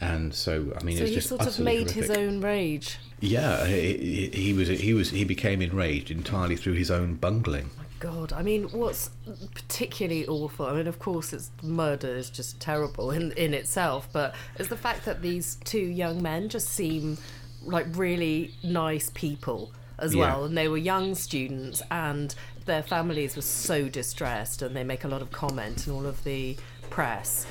And 0.00 0.34
so, 0.34 0.76
I 0.78 0.82
mean, 0.82 0.96
So 0.96 1.04
it's 1.04 1.10
he 1.10 1.14
just 1.14 1.28
sort 1.28 1.46
of 1.46 1.58
made 1.60 1.90
horrific. 1.90 1.94
his 1.94 2.10
own 2.10 2.40
rage. 2.40 2.98
Yeah, 3.20 3.66
he, 3.66 3.96
he 3.96 4.42
he 4.42 4.52
was 4.52 4.68
he 4.68 4.94
was 4.94 5.10
he 5.10 5.24
became 5.24 5.62
enraged 5.62 6.10
entirely 6.10 6.56
through 6.56 6.74
his 6.74 6.90
own 6.90 7.14
bungling. 7.14 7.70
God, 8.00 8.32
I 8.32 8.42
mean, 8.42 8.64
what's 8.72 9.10
particularly 9.54 10.26
awful? 10.26 10.66
I 10.66 10.74
mean, 10.74 10.88
of 10.88 10.98
course, 10.98 11.32
it's 11.32 11.52
murder 11.62 12.08
is 12.08 12.30
just 12.30 12.58
terrible 12.58 13.12
in 13.12 13.30
in 13.32 13.54
itself, 13.54 14.08
but 14.12 14.34
it's 14.58 14.68
the 14.68 14.76
fact 14.76 15.04
that 15.04 15.22
these 15.22 15.54
two 15.64 15.78
young 15.78 16.20
men 16.20 16.48
just 16.48 16.68
seem 16.68 17.16
like 17.64 17.86
really 17.96 18.54
nice 18.62 19.10
people 19.14 19.72
as 19.98 20.14
Yeah. 20.14 20.20
well, 20.20 20.44
and 20.44 20.56
they 20.56 20.68
were 20.68 20.78
young 20.78 21.14
students, 21.14 21.82
and 21.90 22.34
their 22.64 22.82
families 22.82 23.36
were 23.36 23.42
so 23.42 23.88
distressed, 23.88 24.62
and 24.62 24.74
they 24.74 24.84
make 24.84 25.04
a 25.04 25.08
lot 25.08 25.22
of 25.22 25.30
comment 25.30 25.86
in 25.86 25.92
all 25.92 26.06
of 26.06 26.24
the 26.24 26.56
press. 26.90 27.46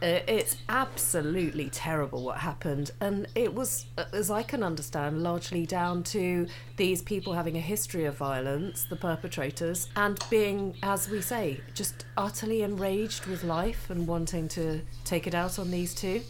Uh, 0.00 0.20
It's 0.28 0.56
absolutely 0.68 1.68
terrible 1.70 2.22
what 2.22 2.38
happened, 2.38 2.92
and 3.00 3.26
it 3.34 3.52
was, 3.52 3.86
uh, 3.96 4.04
as 4.12 4.30
I 4.30 4.44
can 4.44 4.62
understand, 4.62 5.24
largely 5.24 5.66
down 5.66 6.04
to 6.04 6.46
these 6.76 7.02
people 7.02 7.32
having 7.32 7.56
a 7.56 7.60
history 7.60 8.04
of 8.04 8.16
violence, 8.16 8.84
the 8.88 8.94
perpetrators, 8.94 9.88
and 9.96 10.16
being, 10.30 10.76
as 10.84 11.08
we 11.08 11.20
say, 11.20 11.60
just 11.74 12.04
utterly 12.16 12.62
enraged 12.62 13.26
with 13.26 13.42
life 13.42 13.90
and 13.90 14.06
wanting 14.06 14.46
to 14.50 14.82
take 15.04 15.26
it 15.26 15.34
out 15.34 15.58
on 15.58 15.72
these 15.72 15.94
two. 15.94 16.22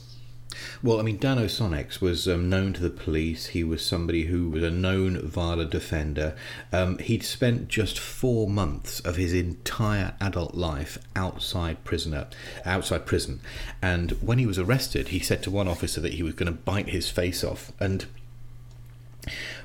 Well, 0.83 0.99
I 0.99 1.03
mean, 1.03 1.19
Dano 1.19 1.45
Sonnex 1.45 2.01
was 2.01 2.27
um, 2.27 2.49
known 2.49 2.73
to 2.73 2.81
the 2.81 2.91
police. 2.91 3.49
He 3.49 3.63
was 3.65 3.85
somebody 3.85 4.25
who 4.25 4.49
was 4.49 4.63
a 4.63 4.71
known 4.71 5.21
violent 5.21 5.75
offender. 5.75 6.35
Um, 6.73 6.99
he'd 6.99 7.23
spent 7.23 7.69
just 7.69 7.99
four 7.99 8.49
months 8.49 9.01
of 9.01 9.17
his 9.17 9.33
entire 9.33 10.15
adult 10.21 10.55
life 10.55 10.99
outside 11.15 11.85
prisoner, 11.85 12.29
outside 12.65 13.07
prison, 13.07 13.41
and 13.83 14.13
when 14.23 14.39
he 14.39 14.47
was 14.47 14.59
arrested, 14.59 15.09
he 15.09 15.19
said 15.19 15.43
to 15.43 15.51
one 15.51 15.69
officer 15.69 16.01
that 16.01 16.15
he 16.15 16.23
was 16.23 16.35
going 16.35 16.53
to 16.53 16.59
bite 16.59 16.89
his 16.89 17.09
face 17.09 17.45
off. 17.45 17.73
And 17.79 18.07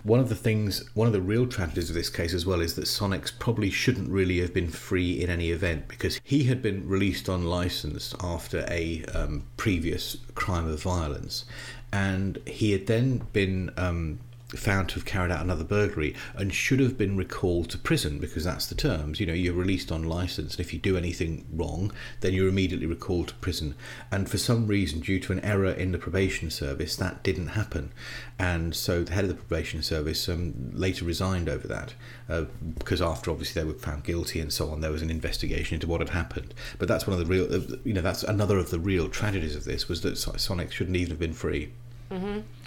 one 0.03 0.19
of 0.19 0.29
the 0.29 0.35
things, 0.35 0.89
one 0.93 1.07
of 1.07 1.13
the 1.13 1.21
real 1.21 1.47
tragedies 1.47 1.89
of 1.89 1.95
this 1.95 2.09
case 2.09 2.33
as 2.33 2.45
well 2.45 2.61
is 2.61 2.75
that 2.75 2.85
Sonnex 2.85 3.31
probably 3.37 3.69
shouldn't 3.69 4.09
really 4.09 4.39
have 4.41 4.53
been 4.53 4.69
free 4.69 5.21
in 5.21 5.29
any 5.29 5.51
event 5.51 5.87
because 5.87 6.19
he 6.23 6.45
had 6.45 6.61
been 6.61 6.87
released 6.87 7.29
on 7.29 7.45
license 7.45 8.13
after 8.21 8.65
a 8.69 9.03
um, 9.13 9.43
previous 9.57 10.17
crime 10.35 10.67
of 10.67 10.81
violence, 10.81 11.45
and 11.91 12.39
he 12.45 12.71
had 12.71 12.87
then 12.87 13.27
been. 13.33 13.71
Um, 13.77 14.19
found 14.57 14.89
to 14.89 14.95
have 14.95 15.05
carried 15.05 15.31
out 15.31 15.41
another 15.41 15.63
burglary 15.63 16.15
and 16.35 16.53
should 16.53 16.79
have 16.79 16.97
been 16.97 17.17
recalled 17.17 17.69
to 17.69 17.77
prison 17.77 18.19
because 18.19 18.43
that's 18.43 18.67
the 18.67 18.75
terms. 18.75 19.19
You 19.19 19.25
know, 19.25 19.33
you're 19.33 19.53
released 19.53 19.91
on 19.91 20.03
license, 20.03 20.55
and 20.55 20.65
if 20.65 20.73
you 20.73 20.79
do 20.79 20.97
anything 20.97 21.45
wrong, 21.51 21.91
then 22.21 22.33
you're 22.33 22.47
immediately 22.47 22.87
recalled 22.87 23.29
to 23.29 23.33
prison. 23.35 23.75
And 24.11 24.29
for 24.29 24.37
some 24.37 24.67
reason, 24.67 24.99
due 24.99 25.19
to 25.19 25.33
an 25.33 25.39
error 25.41 25.71
in 25.71 25.91
the 25.91 25.97
probation 25.97 26.49
service, 26.49 26.95
that 26.97 27.23
didn't 27.23 27.49
happen. 27.49 27.91
And 28.39 28.75
so 28.75 29.03
the 29.03 29.13
head 29.13 29.25
of 29.25 29.29
the 29.29 29.35
probation 29.35 29.81
service 29.83 30.27
um, 30.27 30.71
later 30.73 31.05
resigned 31.05 31.49
over 31.49 31.67
that 31.67 31.93
uh, 32.29 32.45
because 32.77 33.01
after 33.01 33.31
obviously 33.31 33.61
they 33.61 33.67
were 33.67 33.77
found 33.77 34.03
guilty 34.03 34.39
and 34.39 34.51
so 34.51 34.69
on, 34.69 34.81
there 34.81 34.91
was 34.91 35.01
an 35.01 35.09
investigation 35.09 35.75
into 35.75 35.87
what 35.87 36.01
had 36.01 36.09
happened. 36.09 36.53
But 36.79 36.87
that's 36.87 37.07
one 37.07 37.19
of 37.19 37.25
the 37.25 37.31
real, 37.31 37.53
uh, 37.53 37.77
you 37.83 37.93
know, 37.93 38.01
that's 38.01 38.23
another 38.23 38.57
of 38.57 38.69
the 38.69 38.79
real 38.79 39.09
tragedies 39.09 39.55
of 39.55 39.65
this 39.65 39.87
was 39.87 40.01
that 40.01 40.15
Sonnex 40.15 40.71
shouldn't 40.71 40.97
even 40.97 41.11
have 41.11 41.19
been 41.19 41.33
free. 41.33 41.71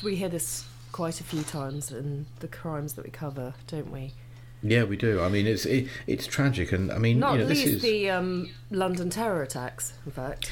We 0.02 0.16
hear 0.16 0.28
this 0.28 0.66
quite 0.96 1.20
a 1.20 1.24
few 1.24 1.42
times 1.42 1.92
in 1.92 2.24
the 2.40 2.48
crimes 2.48 2.94
that 2.94 3.04
we 3.04 3.10
cover, 3.10 3.52
don't 3.66 3.92
we? 3.92 4.14
Yeah, 4.62 4.84
we 4.84 4.96
do. 4.96 5.22
I 5.22 5.28
mean, 5.28 5.46
it's 5.46 5.66
it, 5.66 5.88
it's 6.06 6.26
tragic, 6.26 6.72
and 6.72 6.90
I 6.90 6.96
mean, 6.96 7.18
Not 7.18 7.34
you 7.34 7.40
know, 7.40 7.46
this 7.46 7.58
least 7.58 7.74
is 7.74 7.82
the 7.82 8.08
um, 8.08 8.48
London 8.70 9.10
terror 9.10 9.42
attacks, 9.42 9.92
in 10.06 10.12
fact. 10.12 10.50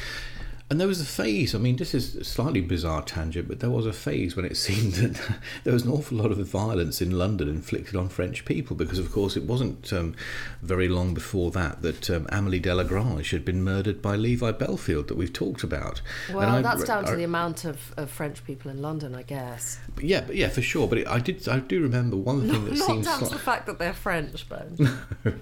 And 0.70 0.80
there 0.80 0.88
was 0.88 0.98
a 1.00 1.04
phase, 1.04 1.54
I 1.54 1.58
mean, 1.58 1.76
this 1.76 1.92
is 1.92 2.16
a 2.16 2.24
slightly 2.24 2.62
bizarre 2.62 3.02
tangent, 3.02 3.48
but 3.48 3.60
there 3.60 3.68
was 3.68 3.84
a 3.84 3.92
phase 3.92 4.34
when 4.34 4.46
it 4.46 4.56
seemed 4.66 4.94
that 4.94 5.20
there 5.62 5.74
was 5.74 5.84
an 5.84 5.92
awful 5.92 6.16
lot 6.16 6.30
of 6.30 6.38
violence 6.38 7.02
in 7.02 7.10
London 7.18 7.48
inflicted 7.50 7.94
on 7.94 8.08
French 8.08 8.46
people 8.46 8.74
because, 8.74 8.98
of 8.98 9.12
course, 9.12 9.36
it 9.36 9.42
wasn't 9.44 9.92
um, 9.92 10.14
very 10.62 10.88
long 10.88 11.12
before 11.12 11.50
that 11.50 11.82
that 11.82 12.08
um, 12.08 12.24
Amélie 12.26 12.62
Delagrange 12.62 13.30
had 13.30 13.44
been 13.44 13.62
murdered 13.62 14.00
by 14.00 14.16
Levi 14.16 14.52
Bellfield 14.52 15.08
that 15.08 15.18
we've 15.18 15.32
talked 15.34 15.62
about. 15.64 16.00
And 16.28 16.36
Well, 16.38 16.48
I- 16.48 16.62
that's 16.62 16.84
down 16.84 17.04
to 17.04 17.12
I- 17.12 17.16
the 17.16 17.24
amount 17.24 17.66
of, 17.66 17.92
of 17.98 18.10
French 18.10 18.42
people 18.46 18.70
in 18.70 18.80
London, 18.80 19.14
I 19.14 19.22
guess. 19.22 19.78
Yeah, 20.00 20.22
but 20.22 20.34
yeah, 20.34 20.48
for 20.48 20.62
sure. 20.62 20.88
But 20.88 20.98
it, 20.98 21.06
I 21.06 21.18
did, 21.18 21.46
I 21.46 21.58
do 21.60 21.82
remember 21.82 22.16
one 22.16 22.48
thing 22.48 22.64
that 22.64 22.78
Not 22.78 22.86
seems 22.86 23.06
down 23.06 23.18
to 23.20 23.26
the 23.28 23.38
fact 23.38 23.66
that 23.66 23.78
they're 23.78 23.92
French, 23.92 24.48
Ben. 24.48 24.76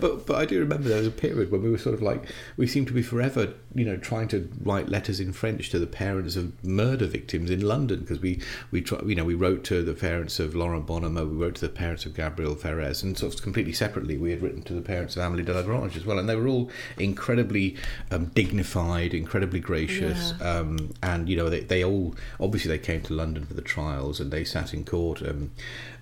but 0.00 0.26
but 0.26 0.36
I 0.36 0.44
do 0.46 0.60
remember 0.60 0.88
there 0.88 0.98
was 0.98 1.06
a 1.08 1.10
period 1.10 1.50
when 1.50 1.62
we 1.62 1.70
were 1.70 1.78
sort 1.78 1.94
of 1.94 2.02
like 2.02 2.24
we 2.56 2.66
seemed 2.68 2.86
to 2.86 2.92
be 2.92 3.02
forever, 3.02 3.52
you 3.74 3.84
know, 3.84 3.96
trying 4.12 4.28
to 4.28 4.48
write 4.62 4.88
letters 4.90 5.20
in 5.20 5.32
French 5.32 5.70
to 5.70 5.78
the 5.78 5.86
parents 5.86 6.36
of 6.36 6.62
murder 6.62 7.06
victims 7.06 7.50
in 7.50 7.60
London 7.62 8.00
because 8.00 8.20
we 8.20 8.40
we 8.70 8.82
try, 8.82 9.00
you 9.06 9.14
know 9.14 9.24
we 9.24 9.34
wrote 9.34 9.64
to 9.64 9.82
the 9.82 9.94
parents 9.94 10.38
of 10.38 10.54
Laurent 10.54 10.86
Bonomo, 10.86 11.28
we 11.30 11.36
wrote 11.36 11.54
to 11.54 11.60
the 11.62 11.68
parents 11.72 12.04
of 12.04 12.14
Gabriel 12.14 12.54
Ferez, 12.54 13.02
and 13.02 13.16
sort 13.16 13.34
of 13.34 13.42
completely 13.42 13.72
separately 13.72 14.18
we 14.18 14.30
had 14.30 14.42
written 14.42 14.62
to 14.64 14.74
the 14.74 14.82
parents 14.82 15.16
of 15.16 15.22
Amélie 15.22 15.44
Delagrange 15.46 15.96
as 15.96 16.04
well, 16.04 16.18
and 16.18 16.28
they 16.28 16.36
were 16.36 16.46
all 16.46 16.70
incredibly 16.98 17.76
um, 18.10 18.26
dignified, 18.26 19.14
incredibly 19.14 19.60
gracious, 19.60 20.34
Yeah. 20.38 20.58
um, 20.58 20.90
and 21.02 21.28
you 21.28 21.36
know 21.36 21.48
they, 21.48 21.60
they 21.60 21.82
all 21.82 22.14
obviously 22.38 22.68
they 22.68 22.78
came 22.78 23.00
to 23.02 23.14
London 23.14 23.46
for 23.46 23.54
the 23.54 23.62
trials 23.62 24.20
and 24.20 24.30
they 24.30 24.44
sat 24.44 24.74
in 24.74 24.84
court. 24.84 25.22
Um, 25.22 25.52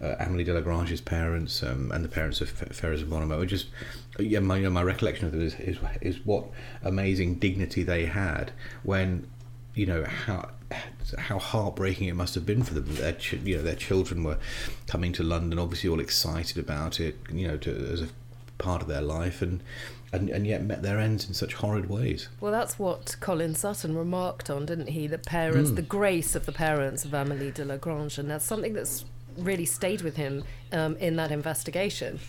uh, 0.02 0.16
Amélie 0.24 0.46
Delagrange's 0.46 1.02
parents 1.02 1.62
um, 1.62 1.92
and 1.92 2.02
the 2.02 2.08
parents 2.08 2.40
of 2.40 2.48
Fe- 2.48 2.68
Ferez 2.70 3.02
and 3.02 3.12
Bonomo 3.12 3.36
were 3.38 3.44
just 3.44 3.66
yeah 4.20 4.40
my 4.40 4.56
you 4.56 4.64
know, 4.64 4.70
my 4.70 4.82
recollection 4.82 5.26
of 5.26 5.32
them 5.32 5.42
is 5.42 5.54
is 6.00 6.24
what 6.24 6.46
amazing 6.82 7.36
dignity 7.36 7.82
they 7.82 8.06
had 8.06 8.52
when 8.82 9.26
you 9.74 9.86
know 9.86 10.04
how 10.04 10.50
how 11.18 11.38
heartbreaking 11.38 12.08
it 12.08 12.14
must 12.14 12.34
have 12.34 12.46
been 12.46 12.62
for 12.62 12.74
them. 12.74 12.94
Their 12.94 13.12
ch- 13.12 13.34
you 13.34 13.56
know 13.56 13.62
their 13.62 13.74
children 13.74 14.22
were 14.24 14.38
coming 14.86 15.12
to 15.14 15.22
London, 15.22 15.58
obviously 15.58 15.90
all 15.90 16.00
excited 16.00 16.58
about 16.58 17.00
it, 17.00 17.16
you 17.32 17.48
know, 17.48 17.56
to, 17.58 17.70
as 17.92 18.02
a 18.02 18.08
part 18.58 18.82
of 18.82 18.88
their 18.88 19.00
life, 19.00 19.42
and, 19.42 19.62
and 20.12 20.28
and 20.28 20.46
yet 20.46 20.62
met 20.62 20.82
their 20.82 20.98
ends 20.98 21.26
in 21.26 21.34
such 21.34 21.54
horrid 21.54 21.88
ways. 21.88 22.28
Well, 22.40 22.52
that's 22.52 22.78
what 22.78 23.16
Colin 23.20 23.54
Sutton 23.54 23.96
remarked 23.96 24.50
on, 24.50 24.66
didn't 24.66 24.88
he? 24.88 25.06
The 25.06 25.18
parents, 25.18 25.72
the 25.72 25.82
grace 25.82 26.34
of 26.34 26.46
the 26.46 26.52
parents 26.52 27.04
of 27.04 27.10
Amélie 27.12 27.52
Delagrange, 27.52 28.18
and 28.18 28.30
that's 28.30 28.44
something 28.44 28.74
that's 28.74 29.04
really 29.36 29.66
stayed 29.66 30.02
with 30.02 30.16
him 30.16 30.44
um, 30.72 30.96
in 30.96 31.16
that 31.16 31.32
investigation. 31.32 32.20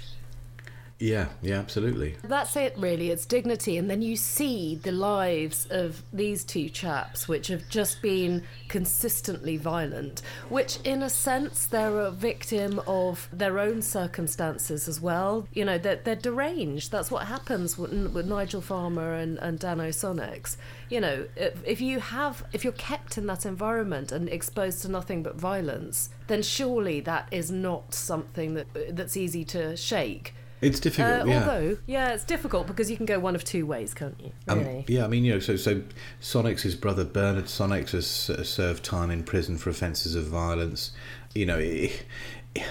Yeah, 1.01 1.29
yeah, 1.41 1.57
absolutely. 1.57 2.15
That's 2.23 2.55
it, 2.55 2.75
really. 2.77 3.09
It's 3.09 3.25
dignity, 3.25 3.77
and 3.77 3.89
then 3.89 4.03
you 4.03 4.15
see 4.15 4.75
the 4.75 4.91
lives 4.91 5.65
of 5.71 6.03
these 6.13 6.43
two 6.43 6.69
chaps, 6.69 7.27
which 7.27 7.47
have 7.47 7.67
just 7.69 8.03
been 8.03 8.43
consistently 8.69 9.57
violent. 9.57 10.21
Which, 10.49 10.77
in 10.83 11.01
a 11.01 11.09
sense, 11.09 11.65
they're 11.65 12.01
a 12.01 12.11
victim 12.11 12.79
of 12.85 13.27
their 13.33 13.57
own 13.57 13.81
circumstances 13.81 14.87
as 14.87 15.01
well. 15.01 15.47
You 15.53 15.65
know, 15.65 15.79
they're, 15.79 15.95
they're 15.95 16.15
deranged. 16.15 16.91
That's 16.91 17.09
what 17.09 17.25
happens 17.25 17.79
with, 17.79 17.91
with 18.13 18.27
Nigel 18.27 18.61
Farmer 18.61 19.15
and, 19.15 19.39
and 19.39 19.57
Dano 19.57 19.89
Sonnex. 19.89 20.55
You 20.91 21.01
know, 21.01 21.25
if, 21.35 21.65
if 21.65 21.81
you 21.81 21.99
have, 21.99 22.43
if 22.53 22.63
you're 22.63 22.73
kept 22.73 23.17
in 23.17 23.25
that 23.25 23.47
environment 23.47 24.11
and 24.11 24.29
exposed 24.29 24.83
to 24.83 24.87
nothing 24.87 25.23
but 25.23 25.35
violence, 25.35 26.11
then 26.27 26.43
surely 26.43 26.99
that 27.01 27.27
is 27.31 27.49
not 27.49 27.95
something 27.95 28.53
that 28.53 28.95
that's 28.95 29.17
easy 29.17 29.43
to 29.45 29.75
shake. 29.75 30.35
It's 30.61 30.79
difficult. 30.79 31.21
Uh, 31.21 31.25
yeah. 31.25 31.39
Although, 31.39 31.77
yeah, 31.87 32.09
it's 32.13 32.23
difficult 32.23 32.67
because 32.67 32.89
you 32.91 32.97
can 32.97 33.05
go 33.05 33.19
one 33.19 33.35
of 33.35 33.43
two 33.43 33.65
ways, 33.65 33.93
can't 33.93 34.19
you? 34.21 34.31
Um, 34.47 34.59
Really? 34.59 34.85
yeah, 34.87 35.05
I 35.05 35.07
mean, 35.07 35.23
you 35.25 35.33
know, 35.33 35.39
so 35.39 35.55
so 35.55 35.81
Sonnex's 36.21 36.75
brother 36.75 37.03
Bernard 37.03 37.45
Sonnex 37.45 37.89
has 37.91 38.29
uh, 38.29 38.43
served 38.43 38.83
time 38.83 39.09
in 39.09 39.23
prison 39.23 39.57
for 39.57 39.69
offences 39.71 40.15
of 40.15 40.25
violence. 40.25 40.91
You 41.33 41.45
know, 41.47 41.57
it, 41.59 42.05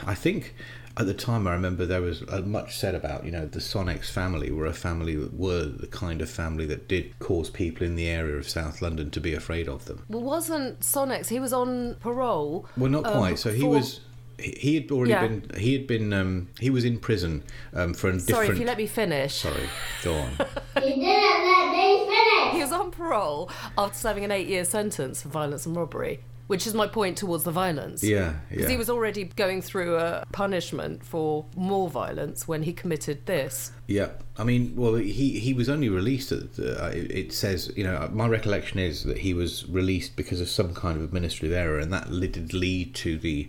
I 0.06 0.14
think 0.14 0.54
at 0.96 1.06
the 1.06 1.14
time 1.14 1.46
I 1.46 1.52
remember 1.52 1.86
there 1.86 2.02
was 2.02 2.22
uh, 2.28 2.42
much 2.42 2.76
said 2.76 2.94
about 2.94 3.24
you 3.24 3.30
know 3.30 3.46
the 3.46 3.58
Sonnex 3.60 4.06
family 4.10 4.50
were 4.50 4.66
a 4.66 4.72
family 4.74 5.16
that 5.16 5.34
were 5.34 5.64
the 5.64 5.86
kind 5.86 6.20
of 6.20 6.28
family 6.30 6.66
that 6.66 6.88
did 6.88 7.18
cause 7.20 7.48
people 7.50 7.86
in 7.86 7.96
the 7.96 8.06
area 8.08 8.36
of 8.36 8.48
South 8.48 8.82
London 8.82 9.10
to 9.10 9.20
be 9.20 9.34
afraid 9.34 9.68
of 9.68 9.86
them. 9.86 10.04
well, 10.08 10.22
wasn't 10.22 10.80
Sonnex? 10.80 11.28
He 11.28 11.40
was 11.40 11.52
on 11.52 11.94
parole. 11.96 12.68
Well, 12.76 12.90
not 12.90 13.06
um, 13.06 13.16
quite. 13.16 13.38
So 13.38 13.52
he 13.52 13.62
for- 13.62 13.68
was. 13.68 14.00
He 14.40 14.50
he 14.58 14.74
had 14.76 14.90
already 14.90 15.10
Yeah. 15.12 15.26
been. 15.26 15.50
He 15.58 15.72
had 15.74 15.86
been. 15.86 16.12
Um, 16.12 16.48
he 16.58 16.70
was 16.70 16.84
in 16.84 16.98
prison 16.98 17.42
um, 17.74 17.94
for 17.94 18.08
a 18.08 18.12
different. 18.12 18.28
Sorry, 18.30 18.48
if 18.48 18.58
you 18.58 18.64
let 18.66 18.78
me 18.78 18.86
finish. 18.86 19.34
Sorry, 19.34 19.68
go 20.02 20.14
on. 20.14 20.30
You 20.76 20.94
didn't 20.96 21.44
let 21.44 21.72
me 21.72 22.06
finish. 22.06 22.52
He 22.54 22.60
was 22.60 22.72
on 22.72 22.90
parole 22.90 23.50
after 23.76 23.96
serving 23.98 24.24
an 24.24 24.30
eight-year 24.32 24.64
sentence 24.64 25.22
for 25.22 25.28
violence 25.28 25.66
and 25.66 25.76
robbery, 25.76 26.20
which 26.46 26.66
is 26.66 26.72
my 26.74 26.86
point 26.86 27.18
towards 27.18 27.44
the 27.44 27.50
violence. 27.52 28.02
Yeah, 28.02 28.18
yeah. 28.18 28.56
Because 28.56 28.70
he 28.70 28.76
was 28.76 28.88
already 28.90 29.24
going 29.24 29.60
through 29.62 29.96
a 29.96 30.24
punishment 30.32 31.04
for 31.04 31.44
more 31.56 31.88
violence 31.90 32.48
when 32.48 32.62
he 32.62 32.72
committed 32.72 33.26
this. 33.26 33.72
Yeah, 33.90 34.10
I 34.38 34.44
mean, 34.44 34.74
well, 34.76 34.94
he 34.94 35.40
he 35.40 35.52
was 35.52 35.68
only 35.68 35.88
released. 35.88 36.30
At 36.30 36.54
the, 36.54 36.80
uh, 36.80 36.88
it 36.90 37.10
it 37.10 37.32
says, 37.32 37.72
you 37.74 37.82
know, 37.82 38.08
my 38.12 38.28
recollection 38.28 38.78
is 38.78 39.02
that 39.02 39.18
he 39.18 39.34
was 39.34 39.68
released 39.68 40.14
because 40.14 40.40
of 40.40 40.48
some 40.48 40.74
kind 40.74 40.96
of 40.96 41.02
administrative 41.02 41.52
error, 41.56 41.80
and 41.80 41.92
that 41.92 42.08
did 42.08 42.54
lead 42.54 42.94
to 42.94 43.18
the 43.18 43.48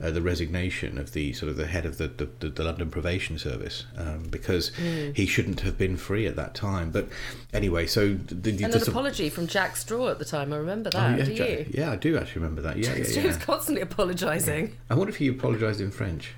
uh, 0.00 0.10
the 0.12 0.22
resignation 0.22 0.96
of 0.96 1.12
the 1.12 1.32
sort 1.32 1.50
of 1.50 1.56
the 1.56 1.66
head 1.66 1.84
of 1.86 1.98
the 1.98 2.06
the, 2.06 2.28
the, 2.38 2.48
the 2.50 2.62
London 2.62 2.88
Probation 2.88 3.36
Service 3.36 3.84
um, 3.98 4.22
because 4.30 4.70
Mm. 4.78 5.16
he 5.16 5.26
shouldn't 5.26 5.62
have 5.62 5.76
been 5.76 5.96
free 5.96 6.24
at 6.28 6.36
that 6.36 6.54
time. 6.54 6.92
But 6.92 7.08
anyway, 7.52 7.86
so 7.88 8.14
the, 8.14 8.34
the, 8.36 8.62
And 8.64 8.72
an 8.72 8.82
apology 8.88 9.28
from 9.28 9.48
Jack 9.48 9.76
Straw 9.76 10.08
at 10.10 10.20
the 10.20 10.24
time. 10.24 10.52
I 10.52 10.56
remember 10.58 10.90
Oh, 10.94 10.98
that. 11.00 11.18
yeah, 11.18 11.24
do 11.24 11.32
Ja- 11.32 11.44
you? 11.46 11.66
yeah, 11.72 11.90
I 11.90 11.96
do 11.96 12.16
actually 12.16 12.42
remember 12.42 12.62
that. 12.62 12.76
Yeah, 12.76 12.90
yeah, 12.94 13.04
He 13.22 13.26
was 13.26 13.36
yeah. 13.38 13.42
constantly 13.44 13.82
apologising. 13.82 14.76
I 14.88 14.94
wonder 14.94 15.10
if 15.10 15.16
he 15.16 15.26
apologised 15.26 15.80
in 15.80 15.90
French. 15.90 16.34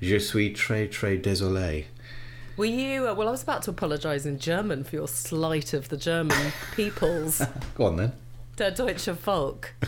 Je 0.00 0.18
suis 0.18 0.52
très 0.54 0.88
très 0.90 1.20
désolé. 1.22 1.84
Were 2.56 2.64
you? 2.66 3.08
Uh, 3.08 3.14
well, 3.14 3.28
I 3.28 3.30
was 3.32 3.42
about 3.42 3.62
to 3.62 3.70
apologise 3.70 4.26
in 4.26 4.38
German 4.38 4.84
for 4.84 4.96
your 4.96 5.08
slight 5.08 5.72
of 5.74 5.88
the 5.88 5.96
German 5.96 6.52
peoples. 6.76 7.42
Go 7.74 7.86
on 7.86 7.96
then. 7.96 8.12
Der 8.56 8.70
Deutsche 8.70 9.08
Volk. 9.12 9.74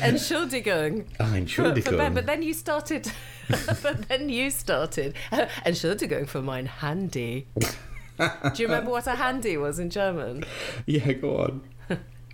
Entschuldigung. 0.00 1.06
Ah, 1.18 1.24
For- 1.24 1.30
for 1.30 1.36
Entschuldigung. 1.38 1.96
Ben, 1.96 2.12
but 2.14 2.26
then 2.26 2.42
you 2.42 2.52
started. 2.52 3.10
but 3.82 4.08
then 4.08 4.28
you 4.28 4.50
started. 4.50 5.14
Uh, 5.32 5.46
Entschuldigung 5.64 6.28
for 6.28 6.42
mein 6.42 6.66
Handy. 6.66 7.46
Do 8.18 8.28
you 8.62 8.66
remember 8.66 8.90
what 8.90 9.06
a 9.06 9.14
handy 9.14 9.56
was 9.56 9.78
in 9.78 9.88
German? 9.90 10.44
yeah, 10.86 11.12
go 11.12 11.38
on. 11.38 11.62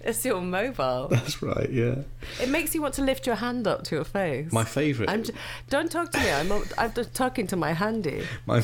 It's 0.05 0.25
your 0.25 0.41
mobile. 0.41 1.09
That's 1.09 1.43
right. 1.43 1.71
Yeah. 1.71 1.97
It 2.41 2.49
makes 2.49 2.75
you 2.75 2.83
want 2.83 2.95
to 2.95 3.03
lift 3.03 3.27
your 3.27 3.37
hand 3.37 3.67
up 3.67 3.85
to 3.85 3.95
your 3.95 4.05
face. 4.05 4.53
My 4.53 4.65
favourite. 4.65 5.09
I'm 5.11 5.23
j- 5.25 5.33
don't 5.71 5.91
talk 5.91 6.11
to 6.13 6.19
me. 6.19 6.31
I'm, 6.31 6.53
I'm 6.77 6.93
just 6.93 7.15
talking 7.15 7.47
to 7.49 7.57
my 7.57 7.73
handy. 7.73 8.27
My 8.47 8.63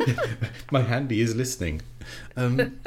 my 0.70 0.82
handy 0.82 1.20
is 1.20 1.34
listening. 1.34 1.82
Um, 2.36 2.56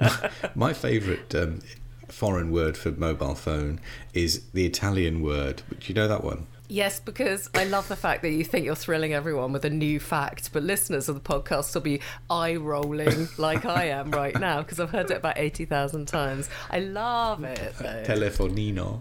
my, 0.00 0.30
my 0.54 0.72
favourite 0.72 1.34
um, 1.34 1.60
foreign 2.08 2.50
word 2.50 2.76
for 2.76 2.90
mobile 2.90 3.34
phone 3.34 3.80
is 4.12 4.42
the 4.52 4.66
Italian 4.66 5.22
word. 5.22 5.62
Do 5.70 5.86
you 5.86 5.94
know 5.94 6.08
that 6.08 6.24
one? 6.24 6.46
Yes, 6.70 7.00
because 7.00 7.48
I 7.54 7.64
love 7.64 7.88
the 7.88 7.96
fact 7.96 8.20
that 8.22 8.30
you 8.30 8.44
think 8.44 8.66
you're 8.66 8.74
thrilling 8.74 9.14
everyone 9.14 9.52
with 9.52 9.64
a 9.64 9.70
new 9.70 9.98
fact, 9.98 10.50
but 10.52 10.62
listeners 10.62 11.08
of 11.08 11.14
the 11.14 11.20
podcast 11.22 11.74
will 11.74 11.80
be 11.80 12.00
eye 12.28 12.56
rolling 12.56 13.28
like 13.38 13.64
I 13.64 13.84
am 13.86 14.10
right 14.10 14.38
now 14.38 14.60
because 14.60 14.78
I've 14.78 14.90
heard 14.90 15.10
it 15.10 15.16
about 15.16 15.38
80,000 15.38 16.06
times. 16.06 16.50
I 16.70 16.80
love 16.80 17.42
it 17.44 17.74
though. 17.78 18.04
Telefonino. 18.06 19.00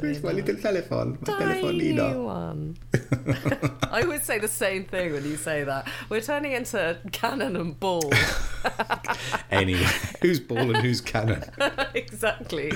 Where's 0.00 0.22
my 0.24 0.32
little 0.32 0.56
telephone? 0.56 1.16
My 1.26 1.38
Tiny 1.38 1.62
telefonino. 1.94 2.24
one. 2.24 2.76
I 3.90 4.02
always 4.02 4.24
say 4.24 4.38
the 4.40 4.48
same 4.48 4.84
thing 4.84 5.12
when 5.12 5.24
you 5.24 5.36
say 5.36 5.62
that. 5.64 5.86
We're 6.08 6.20
turning 6.20 6.52
into 6.52 6.98
cannon 7.12 7.56
and 7.56 7.78
ball. 7.80 8.12
Anyway, 9.50 9.86
who's 10.22 10.38
ball 10.38 10.58
and 10.74 10.76
who's 10.76 11.00
cannon? 11.00 11.42
exactly. 11.94 12.72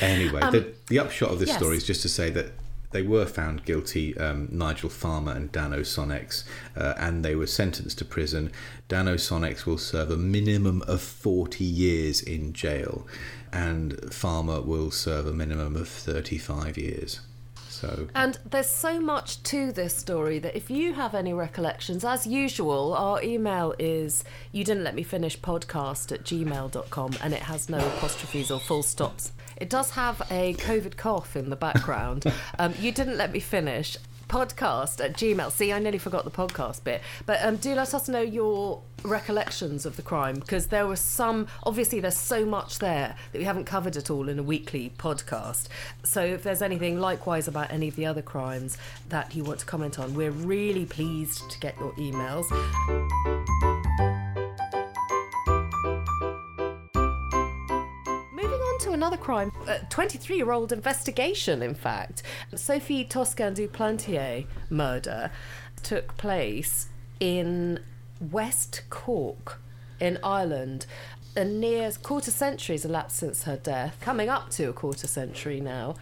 Anyway, 0.00 0.40
the, 0.40 0.72
the 0.88 0.98
upshot 0.98 1.30
of 1.30 1.38
this 1.40 1.48
Um, 1.50 1.52
yes. 1.54 1.58
story 1.58 1.76
is 1.76 1.84
just 1.84 2.02
to 2.02 2.08
say 2.08 2.30
that 2.30 2.52
they 2.96 3.02
were 3.02 3.26
found 3.26 3.62
guilty, 3.66 4.16
um, 4.16 4.48
Nigel 4.50 4.88
Farmer 4.88 5.32
and 5.32 5.52
Dano 5.52 5.80
Sonnex, 5.80 6.44
uh, 6.74 6.94
and 6.96 7.22
they 7.22 7.36
were 7.36 7.46
sentenced 7.46 7.98
to 7.98 8.06
prison. 8.06 8.50
Dano 8.88 9.16
Sonnex 9.16 9.66
will 9.66 9.76
serve 9.76 10.10
a 10.10 10.16
minimum 10.16 10.80
of 10.86 11.02
40 11.02 11.62
years 11.62 12.22
in 12.22 12.54
jail, 12.54 13.06
and 13.52 14.14
Farmer 14.14 14.62
will 14.62 14.90
serve 14.90 15.26
a 15.26 15.34
minimum 15.34 15.76
of 15.76 15.88
35 15.88 16.78
years. 16.78 17.20
So, 17.76 18.08
And 18.14 18.38
there's 18.48 18.70
so 18.70 18.98
much 18.98 19.42
to 19.44 19.70
this 19.70 19.94
story 19.94 20.38
that 20.38 20.56
if 20.56 20.70
you 20.70 20.94
have 20.94 21.14
any 21.14 21.34
recollections, 21.34 22.04
as 22.04 22.26
usual, 22.26 22.94
our 22.94 23.22
email 23.22 23.74
is 23.78 24.24
you 24.50 24.64
didn't 24.64 24.82
let 24.82 24.94
me 24.94 25.02
finish 25.02 25.38
podcast 25.38 26.10
at 26.10 26.24
gmail.com 26.24 27.12
and 27.22 27.34
it 27.34 27.42
has 27.42 27.68
no 27.68 27.76
apostrophes 27.76 28.50
or 28.50 28.60
full 28.60 28.82
stops. 28.82 29.32
It 29.58 29.68
does 29.68 29.90
have 29.90 30.22
a 30.30 30.54
COVID 30.54 30.96
cough 30.96 31.36
in 31.36 31.50
the 31.50 31.56
background. 31.56 32.24
um, 32.58 32.72
you 32.80 32.92
didn't 32.92 33.18
let 33.18 33.30
me 33.30 33.40
finish 33.40 33.98
podcast 34.28 35.04
at 35.04 35.14
gmail. 35.14 35.50
See 35.50 35.72
i 35.72 35.78
nearly 35.78 35.98
forgot 35.98 36.24
the 36.24 36.30
podcast 36.30 36.84
bit. 36.84 37.02
But 37.24 37.42
um, 37.42 37.56
do 37.56 37.74
let 37.74 37.94
us 37.94 38.08
know 38.08 38.20
your 38.20 38.82
recollections 39.04 39.86
of 39.86 39.94
the 39.96 40.02
crime 40.02 40.34
because 40.36 40.66
there 40.66 40.86
were 40.86 40.96
some 40.96 41.46
obviously 41.62 42.00
there's 42.00 42.16
so 42.16 42.44
much 42.44 42.78
there 42.80 43.14
that 43.32 43.38
we 43.38 43.44
haven't 43.44 43.64
covered 43.64 43.96
at 43.96 44.10
all 44.10 44.28
in 44.28 44.38
a 44.38 44.42
weekly 44.42 44.92
podcast. 44.98 45.68
So 46.02 46.22
if 46.22 46.42
there's 46.42 46.62
anything 46.62 46.98
likewise 46.98 47.46
about 47.46 47.70
any 47.70 47.88
of 47.88 47.96
the 47.96 48.06
other 48.06 48.22
crimes 48.22 48.78
that 49.08 49.34
you 49.34 49.44
want 49.44 49.60
to 49.60 49.66
comment 49.66 49.98
on 49.98 50.14
we're 50.14 50.30
really 50.30 50.86
pleased 50.86 51.48
to 51.50 51.60
get 51.60 51.78
your 51.78 51.92
emails 51.92 52.46
another 59.06 59.22
crime, 59.22 59.52
a 59.68 59.78
23 59.88 60.36
year 60.36 60.50
old 60.50 60.72
investigation, 60.72 61.62
in 61.62 61.74
fact. 61.74 62.24
Sophie 62.56 63.04
Toscan 63.04 63.54
du 63.54 63.68
Plantier 63.68 64.46
murder 64.68 65.30
took 65.84 66.16
place 66.16 66.88
in 67.20 67.78
West 68.20 68.82
Cork 68.90 69.60
in 70.00 70.18
Ireland. 70.24 70.86
A 71.36 71.44
near 71.44 71.92
quarter 72.02 72.32
century 72.32 72.74
has 72.74 72.84
elapsed 72.84 73.18
since 73.18 73.44
her 73.44 73.56
death, 73.56 73.96
coming 74.00 74.28
up 74.28 74.50
to 74.50 74.64
a 74.70 74.72
quarter 74.72 75.06
century 75.06 75.60
now. 75.60 75.94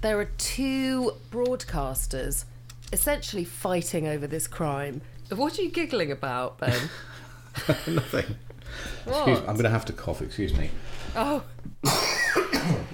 There 0.00 0.18
are 0.18 0.30
two 0.38 1.12
broadcasters 1.30 2.44
essentially 2.92 3.44
fighting 3.44 4.08
over 4.08 4.26
this 4.26 4.48
crime. 4.48 5.00
What 5.30 5.56
are 5.60 5.62
you 5.62 5.70
giggling 5.70 6.10
about, 6.10 6.58
Ben? 6.58 6.90
nothing. 7.86 8.34
What? 9.04 9.28
Excuse, 9.28 9.38
I'm 9.48 9.54
going 9.54 9.64
to 9.64 9.70
have 9.70 9.84
to 9.84 9.92
cough, 9.92 10.22
excuse 10.22 10.54
me. 10.54 10.70
Oh, 11.14 11.44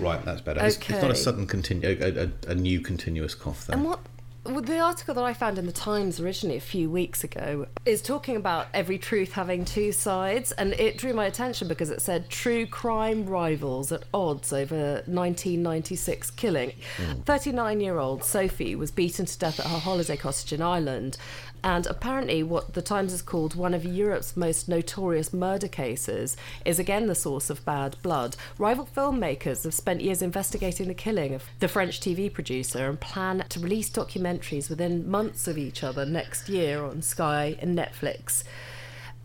Right, 0.04 0.24
that's 0.24 0.40
better. 0.40 0.64
It's, 0.64 0.76
it's 0.76 0.90
not 0.90 1.10
a 1.10 1.14
sudden, 1.14 1.46
continu- 1.46 2.00
a, 2.00 2.24
a, 2.24 2.52
a 2.52 2.54
new 2.54 2.80
continuous 2.80 3.34
cough, 3.34 3.66
though. 3.66 3.74
And 3.74 3.84
what 3.84 4.00
well, 4.46 4.60
the 4.60 4.78
article 4.78 5.14
that 5.14 5.24
I 5.24 5.32
found 5.32 5.58
in 5.58 5.64
the 5.64 5.72
Times 5.72 6.20
originally 6.20 6.58
a 6.58 6.60
few 6.60 6.90
weeks 6.90 7.24
ago 7.24 7.66
is 7.86 8.02
talking 8.02 8.36
about 8.36 8.66
every 8.74 8.98
truth 8.98 9.32
having 9.32 9.64
two 9.64 9.90
sides, 9.90 10.52
and 10.52 10.74
it 10.74 10.98
drew 10.98 11.14
my 11.14 11.24
attention 11.24 11.66
because 11.66 11.88
it 11.88 12.02
said 12.02 12.28
true 12.28 12.66
crime 12.66 13.24
rivals 13.24 13.90
at 13.90 14.04
odds 14.12 14.52
over 14.52 15.02
1996 15.06 16.30
killing. 16.32 16.72
Hmm. 16.98 17.20
39 17.22 17.80
year 17.80 17.98
old 17.98 18.22
Sophie 18.22 18.74
was 18.74 18.90
beaten 18.90 19.24
to 19.24 19.38
death 19.38 19.60
at 19.60 19.66
her 19.66 19.78
holiday 19.78 20.16
cottage 20.16 20.52
in 20.52 20.60
Ireland. 20.60 21.16
And 21.64 21.86
apparently, 21.86 22.42
what 22.42 22.74
the 22.74 22.82
Times 22.82 23.12
has 23.12 23.22
called 23.22 23.54
one 23.54 23.72
of 23.72 23.86
Europe's 23.86 24.36
most 24.36 24.68
notorious 24.68 25.32
murder 25.32 25.66
cases 25.66 26.36
is 26.66 26.78
again 26.78 27.06
the 27.06 27.14
source 27.14 27.48
of 27.48 27.64
bad 27.64 27.96
blood. 28.02 28.36
Rival 28.58 28.86
filmmakers 28.94 29.64
have 29.64 29.72
spent 29.72 30.02
years 30.02 30.20
investigating 30.20 30.88
the 30.88 30.94
killing 30.94 31.32
of 31.32 31.44
the 31.60 31.68
French 31.68 32.00
TV 32.00 32.30
producer 32.30 32.86
and 32.86 33.00
plan 33.00 33.46
to 33.48 33.60
release 33.60 33.88
documentaries 33.88 34.68
within 34.68 35.10
months 35.10 35.48
of 35.48 35.56
each 35.56 35.82
other 35.82 36.04
next 36.04 36.50
year 36.50 36.84
on 36.84 37.00
Sky 37.00 37.56
and 37.62 37.76
Netflix. 37.78 38.44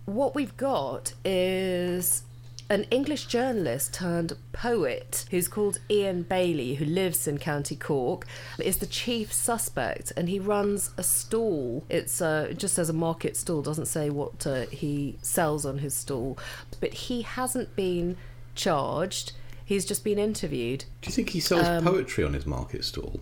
What 0.05 0.33
we've 0.33 0.55
got 0.55 1.13
is 1.25 2.23
an 2.69 2.83
English 2.91 3.25
journalist 3.25 3.93
turned 3.93 4.33
poet 4.51 5.25
who's 5.31 5.47
called 5.47 5.79
Ian 5.89 6.21
Bailey, 6.23 6.75
who 6.75 6.85
lives 6.85 7.27
in 7.27 7.39
County 7.39 7.75
Cork, 7.75 8.27
is 8.59 8.77
the 8.77 8.85
chief 8.85 9.33
suspect, 9.33 10.13
and 10.15 10.29
he 10.29 10.39
runs 10.39 10.91
a 10.97 11.03
stall. 11.03 11.83
It's 11.89 12.21
uh, 12.21 12.47
it 12.51 12.59
just 12.59 12.75
says 12.75 12.89
a 12.89 12.93
market 12.93 13.35
stall, 13.35 13.61
doesn't 13.61 13.87
say 13.87 14.09
what 14.09 14.45
uh, 14.45 14.67
he 14.67 15.17
sells 15.21 15.65
on 15.65 15.79
his 15.79 15.93
stall, 15.93 16.37
but 16.79 16.93
he 16.93 17.23
hasn't 17.23 17.75
been 17.75 18.17
charged. 18.55 19.33
He's 19.65 19.85
just 19.85 20.03
been 20.03 20.19
interviewed. 20.19 20.85
Do 21.01 21.09
you 21.09 21.13
think 21.13 21.29
he 21.29 21.39
sells 21.39 21.67
Um, 21.67 21.83
poetry 21.83 22.23
on 22.23 22.33
his 22.33 22.45
market 22.45 22.83
stall? 22.83 23.19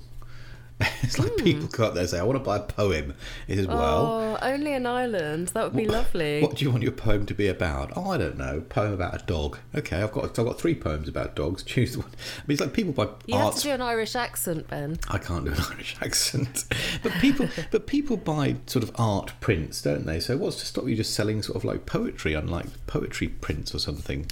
It's 0.80 1.18
like 1.18 1.32
hmm. 1.32 1.44
people 1.44 1.68
go 1.70 1.86
up 1.86 1.94
there 1.94 2.02
and 2.02 2.10
say, 2.10 2.20
I 2.20 2.24
want 2.24 2.38
to 2.38 2.44
buy 2.44 2.58
a 2.58 2.62
poem. 2.62 3.16
He 3.48 3.56
says, 3.56 3.66
Well, 3.66 4.06
oh, 4.06 4.38
only 4.42 4.74
in 4.74 4.86
Ireland. 4.86 5.48
That 5.50 5.64
would 5.64 5.76
be 5.76 5.88
lovely. 5.88 6.42
what 6.42 6.56
do 6.56 6.66
you 6.66 6.70
want 6.70 6.84
your 6.84 6.92
poem 6.92 7.26
to 7.26 7.34
be 7.34 7.48
about? 7.48 7.94
Oh, 7.96 8.12
I 8.12 8.18
don't 8.18 8.38
know. 8.38 8.62
Poem 8.70 8.94
about 8.94 9.16
a 9.16 9.26
dog. 9.26 9.58
Okay, 9.74 10.02
I've 10.02 10.12
got 10.12 10.26
I've 10.38 10.46
got 10.46 10.60
three 10.60 10.76
poems 10.76 11.08
about 11.08 11.36
dogs. 11.36 11.64
Choose 11.68 11.94
the 11.94 12.00
one. 12.00 12.10
I 12.10 12.42
mean, 12.46 12.54
it's 12.54 12.62
like 12.62 12.74
people 12.74 12.94
buy 12.94 13.10
You 13.26 13.38
have 13.38 13.48
art. 13.48 13.56
to 13.56 13.64
do 13.64 13.72
an 13.72 13.82
Irish 13.82 14.16
accent, 14.16 14.68
Ben. 14.68 15.00
I 15.10 15.18
can't 15.18 15.46
do 15.46 15.52
an 15.52 15.60
Irish 15.72 15.98
accent, 16.02 16.66
but 17.02 17.12
people, 17.14 17.48
but 17.72 17.88
people 17.88 18.18
buy 18.18 18.58
sort 18.68 18.84
of 18.84 18.92
art 19.00 19.34
prints, 19.40 19.82
don't 19.82 20.06
they? 20.06 20.20
So 20.20 20.38
what's 20.38 20.58
to 20.58 20.66
stop 20.66 20.88
you 20.88 20.96
just 20.96 21.16
selling 21.16 21.42
sort 21.42 21.56
of 21.56 21.64
like 21.64 21.88
poetry, 21.88 22.36
unlike 22.36 22.68
poetry 22.86 23.30
prints 23.30 23.74
or 23.74 23.80
something? 23.80 24.30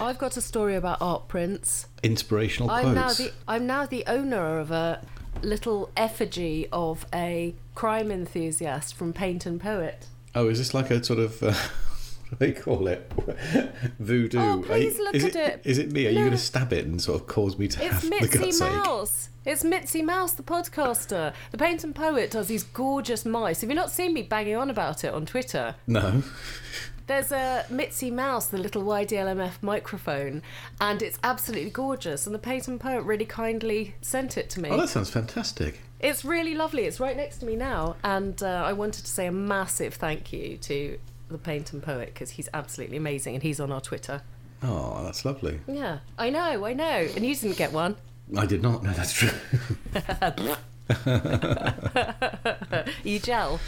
I've 0.00 0.18
got 0.18 0.36
a 0.36 0.40
story 0.40 0.74
about 0.74 0.98
art 1.00 1.28
prints. 1.28 1.86
Inspirational 2.02 2.70
I'm 2.70 2.94
now 2.94 3.12
the 3.12 3.32
I'm 3.46 3.66
now 3.66 3.86
the 3.86 4.04
owner 4.06 4.58
of 4.58 4.70
a 4.70 5.00
little 5.42 5.90
effigy 5.96 6.68
of 6.72 7.06
a 7.14 7.54
crime 7.74 8.10
enthusiast 8.10 8.94
from 8.94 9.12
Paint 9.12 9.46
and 9.46 9.60
Poet. 9.60 10.06
Oh, 10.34 10.48
is 10.48 10.58
this 10.58 10.74
like 10.74 10.90
a 10.90 11.02
sort 11.04 11.18
of 11.18 11.42
uh, 11.42 11.52
what 12.28 12.30
do 12.30 12.36
they 12.38 12.52
call 12.52 12.86
it? 12.88 13.10
Voodoo. 13.98 14.38
Oh, 14.38 14.56
you- 14.56 14.62
please 14.62 14.98
look 14.98 15.14
is 15.14 15.24
at 15.24 15.36
it. 15.36 15.60
Is 15.64 15.78
it 15.78 15.92
me? 15.92 16.06
Are 16.06 16.10
you 16.10 16.18
going 16.20 16.30
to 16.32 16.36
stab 16.38 16.72
it 16.72 16.86
and 16.86 17.00
sort 17.00 17.20
of 17.20 17.26
cause 17.26 17.58
me 17.58 17.68
to 17.68 17.82
It's 17.84 17.92
have 17.92 18.02
the 18.02 18.10
Mitzi 18.10 18.38
guts 18.38 18.60
ache? 18.60 18.72
Mouse. 18.72 19.28
It's 19.44 19.62
Mitzi 19.62 20.00
Mouse, 20.02 20.32
the 20.32 20.42
podcaster. 20.42 21.34
The 21.50 21.58
Paint 21.58 21.84
and 21.84 21.94
Poet 21.94 22.30
does 22.30 22.48
these 22.48 22.62
gorgeous 22.62 23.26
mice. 23.26 23.60
Have 23.60 23.68
you 23.68 23.76
not 23.76 23.90
seen 23.90 24.14
me 24.14 24.22
banging 24.22 24.56
on 24.56 24.70
about 24.70 25.04
it 25.04 25.12
on 25.12 25.26
Twitter? 25.26 25.74
No. 25.86 26.22
There's 27.06 27.32
a 27.32 27.66
Mitzi 27.68 28.10
Mouse, 28.10 28.46
the 28.46 28.56
little 28.56 28.82
YDLMF 28.82 29.62
microphone, 29.62 30.42
and 30.80 31.02
it's 31.02 31.18
absolutely 31.22 31.70
gorgeous. 31.70 32.26
And 32.26 32.34
the 32.34 32.38
Paint 32.38 32.66
and 32.66 32.80
Poet 32.80 33.02
really 33.02 33.26
kindly 33.26 33.94
sent 34.00 34.38
it 34.38 34.48
to 34.50 34.60
me. 34.60 34.70
Oh, 34.70 34.78
that 34.78 34.88
sounds 34.88 35.10
fantastic. 35.10 35.80
It's 36.00 36.24
really 36.24 36.54
lovely. 36.54 36.84
It's 36.84 37.00
right 37.00 37.16
next 37.16 37.38
to 37.38 37.46
me 37.46 37.56
now, 37.56 37.96
and 38.02 38.42
uh, 38.42 38.62
I 38.64 38.72
wanted 38.72 39.04
to 39.04 39.10
say 39.10 39.26
a 39.26 39.32
massive 39.32 39.94
thank 39.94 40.32
you 40.32 40.56
to 40.58 40.98
the 41.28 41.38
Paint 41.38 41.74
and 41.74 41.82
Poet 41.82 42.14
because 42.14 42.30
he's 42.30 42.48
absolutely 42.54 42.96
amazing, 42.96 43.34
and 43.34 43.42
he's 43.42 43.60
on 43.60 43.70
our 43.70 43.82
Twitter. 43.82 44.22
Oh, 44.62 45.02
that's 45.04 45.26
lovely. 45.26 45.60
Yeah, 45.66 45.98
I 46.18 46.30
know, 46.30 46.64
I 46.64 46.72
know, 46.72 47.06
and 47.14 47.24
you 47.24 47.34
didn't 47.34 47.58
get 47.58 47.72
one. 47.72 47.96
I 48.34 48.46
did 48.46 48.62
not 48.62 48.82
No, 48.82 48.92
that's 48.92 49.12
true. 49.12 49.30
you 53.04 53.18
gel. 53.18 53.58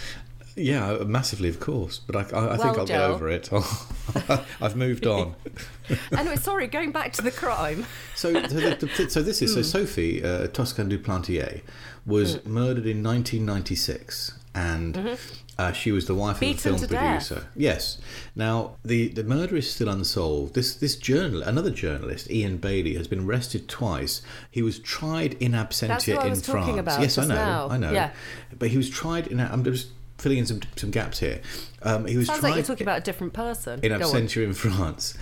Yeah, 0.56 0.98
massively, 1.06 1.48
of 1.50 1.60
course. 1.60 1.98
But 1.98 2.16
I, 2.16 2.20
I, 2.38 2.54
I 2.54 2.56
think 2.56 2.70
Well, 2.72 2.80
I'll 2.80 2.86
get 2.86 3.00
over 3.02 3.28
it. 3.28 3.50
I've 4.62 4.74
moved 4.76 5.06
on. 5.06 5.34
anyway, 6.16 6.36
sorry, 6.36 6.66
going 6.66 6.92
back 6.92 7.12
to 7.14 7.22
the 7.22 7.30
crime. 7.30 7.84
So, 8.14 8.32
so, 8.32 8.40
the, 8.48 9.06
so 9.10 9.22
this 9.22 9.42
is 9.42 9.50
Hmm. 9.52 9.56
so 9.56 9.62
Sophie 9.62 10.24
uh, 10.24 10.46
Toscan 10.48 10.88
du 10.88 10.98
Plantier 10.98 11.60
was 12.06 12.44
murdered 12.46 12.86
in 12.86 13.02
1996, 13.02 14.38
and 14.54 15.18
uh, 15.58 15.72
she 15.72 15.92
was 15.92 16.06
the 16.06 16.14
wife 16.14 16.36
Mm-hmm. 16.36 16.40
Beaten 16.40 16.74
of 16.74 16.76
a 16.76 16.78
film 16.78 16.88
to 16.88 16.94
death. 16.94 17.28
producer. 17.28 17.48
Yes. 17.56 17.98
Now 18.34 18.76
the 18.84 19.08
the 19.08 19.24
murder 19.24 19.56
is 19.56 19.70
still 19.70 19.88
unsolved. 19.88 20.54
This 20.54 20.74
this 20.74 20.96
journal 20.96 21.42
another 21.42 21.70
journalist 21.70 22.30
Ian 22.30 22.56
Bailey 22.58 22.94
has 22.94 23.08
been 23.08 23.26
arrested 23.26 23.68
twice. 23.68 24.22
He 24.50 24.62
was 24.62 24.78
tried 24.78 25.34
in 25.34 25.52
absentia 25.52 25.88
That's 25.88 26.06
what 26.08 26.18
I 26.20 26.24
in 26.24 26.30
was 26.30 26.42
talking 26.42 26.62
France. 26.74 26.78
about 26.80 27.00
yes, 27.02 27.18
I 27.18 27.24
know, 27.26 27.34
now. 27.34 27.68
I 27.70 27.76
know. 27.76 27.92
Yeah. 27.92 28.12
But 28.58 28.68
he 28.70 28.76
was 28.78 28.88
tried 28.88 29.26
in. 29.26 29.40
I'm 29.40 29.62
just 29.64 29.88
filling 30.18 30.38
in 30.38 30.46
some 30.46 30.60
some 30.76 30.90
gaps 30.90 31.18
here. 31.18 31.40
Um, 31.82 32.06
he 32.06 32.16
was 32.16 32.26
Sounds 32.26 32.40
tried 32.40 32.50
like 32.50 32.56
you're 32.56 32.66
talking 32.66 32.84
about 32.84 32.98
a 32.98 33.04
different 33.04 33.32
person. 33.32 33.80
in 33.82 33.92
absentia 33.92 34.44
in 34.44 34.54
France. 34.54 35.16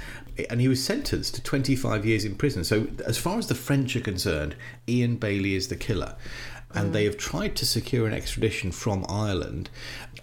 And 0.51 0.61
he 0.61 0.67
was 0.67 0.85
sentenced 0.85 1.37
to 1.37 1.43
25 1.43 2.05
years 2.05 2.25
in 2.25 2.35
prison. 2.35 2.65
So, 2.65 2.89
as 3.07 3.17
far 3.17 3.39
as 3.39 3.47
the 3.47 3.55
French 3.55 3.95
are 3.95 4.01
concerned, 4.01 4.57
Ian 4.89 5.17
Bailey 5.17 5.55
is 5.55 5.69
the 5.69 5.77
killer. 5.77 6.17
And 6.75 6.93
they 6.93 7.05
have 7.05 7.17
tried 7.17 7.55
to 7.57 7.67
secure 7.67 8.05
an 8.05 8.13
extradition 8.13 8.73
from 8.73 9.07
Ireland. 9.09 9.71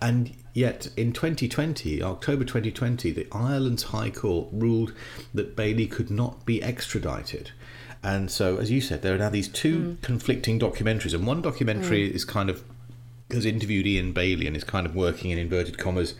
And 0.01 0.35
yet, 0.53 0.89
in 0.97 1.13
2020, 1.13 2.03
October 2.03 2.43
2020, 2.43 3.09
the 3.11 3.25
Ireland's 3.31 3.83
High 3.83 4.09
Court 4.09 4.49
ruled 4.51 4.93
that 5.33 5.55
Bailey 5.55 5.87
could 5.87 6.11
not 6.11 6.45
be 6.45 6.61
extradited. 6.61 7.51
And 8.03 8.29
so, 8.29 8.57
as 8.57 8.69
you 8.69 8.81
said, 8.81 9.01
there 9.01 9.15
are 9.15 9.17
now 9.17 9.29
these 9.29 9.47
two 9.47 9.97
conflicting 10.01 10.59
documentaries. 10.59 11.13
And 11.13 11.25
one 11.25 11.41
documentary 11.41 12.13
is 12.13 12.25
kind 12.25 12.49
of 12.49 12.63
has 13.33 13.45
interviewed 13.45 13.87
Ian 13.87 14.13
Bailey 14.13 14.47
and 14.47 14.55
is 14.55 14.63
kind 14.63 14.85
of 14.85 14.95
working 14.95 15.31
in 15.31 15.37
inverted 15.37 15.77
commas 15.77 16.15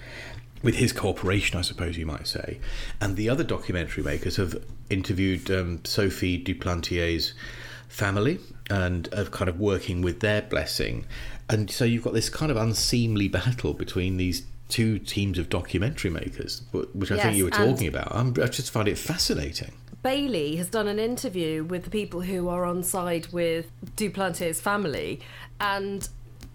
with 0.64 0.76
his 0.76 0.94
corporation, 0.94 1.58
I 1.58 1.62
suppose 1.62 1.98
you 1.98 2.06
might 2.06 2.28
say. 2.28 2.60
And 3.00 3.16
the 3.16 3.30
other 3.30 3.44
documentary 3.44 4.04
makers 4.04 4.38
have 4.38 4.64
interviewed 4.90 5.50
um, 5.50 5.84
Sophie 5.86 6.38
du 6.38 6.54
Plantier's 6.54 7.34
family 7.88 8.40
and 8.70 9.08
of 9.12 9.32
kind 9.32 9.50
of 9.50 9.60
working 9.60 10.02
with 10.02 10.20
their 10.20 10.42
blessing. 10.42 11.06
And 11.50 11.70
so 11.70 11.84
you've 11.84 12.04
got 12.04 12.14
this 12.14 12.30
kind 12.30 12.52
of 12.52 12.58
unseemly 12.58 13.28
battle 13.28 13.74
between 13.74 14.18
these 14.18 14.46
two 14.70 15.00
teams 15.00 15.38
of 15.38 15.50
documentary 15.50 16.10
makers, 16.10 16.62
which 16.72 17.12
I 17.12 17.20
think 17.20 17.36
you 17.36 17.46
were 17.46 17.52
talking 17.52 17.88
about. 17.88 18.16
I'm, 18.16 18.30
I 18.42 18.48
just 18.48 18.72
find 18.72 18.88
it 18.88 18.98
fascinating. 18.98 19.74
Bailey 20.02 20.56
has 20.56 20.70
done 20.70 20.88
an 20.88 20.98
interview 20.98 21.64
with 21.64 21.84
the 21.84 21.90
people 21.90 22.22
who 22.22 22.48
are 22.48 22.66
on 22.66 22.82
side 22.82 23.28
with 23.28 23.70
du 23.96 24.10
Plantier's 24.10 24.60
family, 24.60 25.20
and 25.60 26.08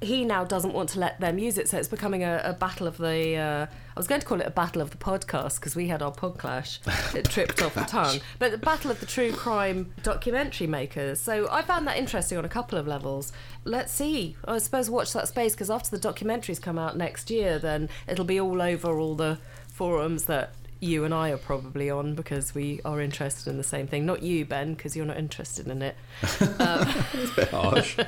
he 0.03 0.25
now 0.25 0.45
doesn't 0.45 0.75
want 0.75 0.91
to 0.91 1.01
let 1.01 1.21
them 1.21 1.39
use 1.39 1.57
it. 1.57 1.69
So 1.69 1.79
it's 1.79 1.89
becoming 1.89 2.23
a, 2.23 2.41
a 2.45 2.53
battle 2.53 2.87
of 2.87 2.99
the. 2.99 3.37
Uh, 3.37 3.67
I 3.67 3.99
was 3.99 4.07
going 4.07 4.21
to 4.21 4.27
call 4.27 4.41
it 4.41 4.47
a 4.47 4.51
battle 4.51 4.83
of 4.83 4.91
the 4.91 4.99
podcast 4.99 5.57
because 5.57 5.75
we 5.75 5.89
had 5.89 6.03
our 6.03 6.13
pod 6.13 6.39
clash. 6.39 6.81
It 7.15 7.25
tripped 7.31 7.63
off 7.63 7.75
the 7.75 7.83
tongue, 7.83 8.21
but 8.39 8.51
the 8.51 8.59
battle 8.59 8.91
of 8.91 9.01
the 9.01 9.07
true 9.07 9.33
crime 9.33 9.93
documentary 10.03 10.67
makers. 10.67 11.19
So 11.21 11.49
I 11.51 11.63
found 11.63 11.87
that 11.87 11.97
interesting 11.97 12.37
on 12.37 12.45
a 12.45 12.49
couple 12.49 12.79
of 12.79 12.87
levels. 12.87 13.33
Let's 13.65 13.93
see. 13.93 14.37
I 14.45 14.59
suppose 14.59 14.91
watch 14.91 15.13
that 15.15 15.29
space 15.29 15.55
because 15.55 15.71
after 15.71 15.97
the 15.97 16.09
documentaries 16.09 16.61
come 16.61 16.79
out 16.79 16.97
next 16.97 17.31
year, 17.31 17.59
then 17.59 17.89
it'll 18.07 18.27
be 18.27 18.39
all 18.39 18.61
over 18.61 18.99
all 18.99 19.15
the 19.15 19.39
forums 19.69 20.25
that 20.25 20.53
you 20.81 21.05
and 21.05 21.15
I 21.15 21.31
are 21.31 21.39
probably 21.39 21.91
on 21.91 22.15
because 22.15 22.55
we 22.55 22.81
are 22.85 23.01
interested 23.01 23.49
in 23.49 23.57
the 23.57 23.65
same 23.65 23.87
thing. 23.87 24.05
Not 24.05 24.23
you, 24.23 24.45
Ben, 24.45 24.75
because 24.75 24.97
you're 24.97 25.07
not 25.07 25.17
interested 25.17 25.67
in 25.69 25.83
it. 25.83 25.97
It's 26.23 27.33
a 27.33 27.35
bit 27.37 27.49
harsh. 27.49 27.99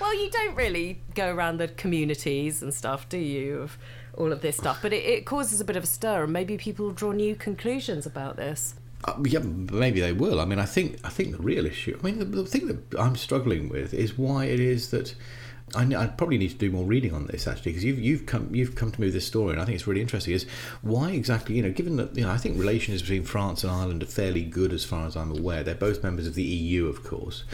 Well, 0.00 0.14
you 0.14 0.30
don't 0.30 0.54
really 0.54 1.00
go 1.14 1.32
around 1.32 1.58
the 1.58 1.68
communities 1.68 2.62
and 2.62 2.74
stuff, 2.74 3.08
do 3.08 3.18
you, 3.18 3.58
of 3.62 3.78
all 4.14 4.32
of 4.32 4.42
this 4.42 4.56
stuff? 4.56 4.80
But 4.82 4.92
it, 4.92 5.04
it 5.04 5.26
causes 5.26 5.60
a 5.60 5.64
bit 5.64 5.76
of 5.76 5.84
a 5.84 5.86
stir, 5.86 6.24
and 6.24 6.32
maybe 6.32 6.58
people 6.58 6.90
draw 6.90 7.12
new 7.12 7.34
conclusions 7.34 8.04
about 8.04 8.36
this. 8.36 8.74
Uh, 9.04 9.14
yeah, 9.24 9.40
maybe 9.40 10.00
they 10.00 10.12
will. 10.12 10.40
I 10.40 10.44
mean, 10.44 10.58
I 10.58 10.64
think 10.64 10.98
I 11.04 11.08
think 11.08 11.32
the 11.36 11.42
real 11.42 11.66
issue. 11.66 11.98
I 11.98 12.04
mean, 12.04 12.18
the, 12.18 12.24
the 12.24 12.44
thing 12.44 12.66
that 12.68 13.00
I'm 13.00 13.16
struggling 13.16 13.68
with 13.68 13.94
is 13.94 14.18
why 14.18 14.44
it 14.44 14.60
is 14.60 14.90
that 14.90 15.14
I, 15.74 15.82
I 15.94 16.06
probably 16.06 16.38
need 16.38 16.50
to 16.50 16.56
do 16.56 16.70
more 16.70 16.84
reading 16.84 17.14
on 17.14 17.26
this 17.26 17.46
actually 17.46 17.72
because 17.72 17.84
you've 17.84 17.98
you've 17.98 18.26
come 18.26 18.54
you've 18.54 18.74
come 18.74 18.90
to 18.90 19.00
me 19.00 19.06
with 19.06 19.14
this 19.14 19.26
story 19.26 19.52
and 19.52 19.60
I 19.60 19.64
think 19.64 19.76
it's 19.76 19.86
really 19.86 20.00
interesting. 20.00 20.34
Is 20.34 20.46
why 20.82 21.10
exactly 21.10 21.56
you 21.56 21.62
know 21.62 21.70
given 21.70 21.96
that 21.96 22.16
you 22.16 22.24
know 22.24 22.30
I 22.30 22.36
think 22.36 22.58
relations 22.58 23.02
between 23.02 23.24
France 23.24 23.64
and 23.64 23.72
Ireland 23.72 24.02
are 24.02 24.06
fairly 24.06 24.42
good 24.42 24.72
as 24.72 24.84
far 24.84 25.06
as 25.06 25.16
I'm 25.16 25.30
aware. 25.30 25.62
They're 25.62 25.74
both 25.74 26.02
members 26.02 26.26
of 26.26 26.34
the 26.34 26.42
EU, 26.42 26.86
of 26.86 27.04
course. 27.04 27.44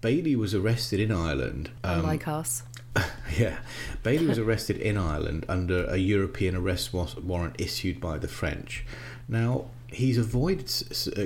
Bailey 0.00 0.36
was 0.36 0.54
arrested 0.54 1.00
in 1.00 1.10
Ireland. 1.10 1.70
um, 1.82 2.00
Unlike 2.00 2.28
us. 2.28 2.62
yeah, 3.38 3.58
Bailey 4.02 4.26
was 4.26 4.38
arrested 4.38 4.76
in 4.76 4.96
Ireland 4.96 5.44
under 5.48 5.84
a 5.86 5.96
European 5.96 6.54
arrest 6.54 6.92
warrant 6.92 7.56
issued 7.58 8.00
by 8.00 8.18
the 8.18 8.28
French. 8.28 8.84
Now 9.28 9.70
he's 9.88 10.18
avoided 10.18 10.70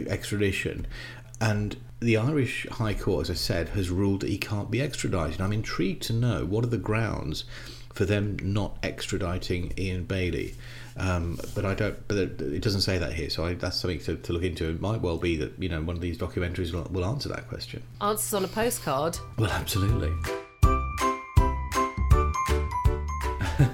extradition, 0.09 0.87
and 1.41 1.77
the 2.01 2.17
Irish 2.17 2.67
High 2.69 2.95
Court, 2.95 3.29
as 3.29 3.31
I 3.31 3.35
said, 3.35 3.71
has 3.71 3.91
ruled 3.91 4.21
that 4.21 4.31
he 4.31 4.39
can't 4.39 4.71
be 4.71 4.81
extradited. 4.81 5.41
I'm 5.41 5.53
intrigued 5.53 6.03
to 6.05 6.13
know 6.13 6.45
what 6.45 6.65
are 6.65 6.69
the 6.69 6.79
grounds 6.79 7.45
for 7.93 8.05
them 8.05 8.37
not 8.41 8.81
extraditing 8.83 9.77
Ian 9.79 10.05
Bailey. 10.05 10.55
Um, 10.97 11.39
but 11.55 11.65
I 11.65 11.75
don't. 11.75 12.07
But 12.09 12.17
it 12.19 12.63
doesn't 12.63 12.81
say 12.81 12.99
that 12.99 13.13
here, 13.13 13.31
so 13.31 13.45
I, 13.45 13.55
that's 13.55 13.81
something 13.81 14.01
to, 14.01 14.17
to 14.17 14.33
look 14.33 14.43
into. 14.43 14.69
It 14.69 14.81
might 14.81 15.01
well 15.01 15.17
be 15.17 15.37
that 15.37 15.53
you 15.59 15.69
know 15.69 15.81
one 15.81 15.95
of 15.95 16.03
these 16.03 16.19
documentaries 16.19 16.73
will, 16.73 16.85
will 16.91 17.05
answer 17.05 17.29
that 17.29 17.49
question. 17.49 17.83
Answers 18.01 18.35
on 18.35 18.45
a 18.45 18.49
postcard. 18.49 19.19
Well, 19.37 19.51
absolutely. 19.51 20.13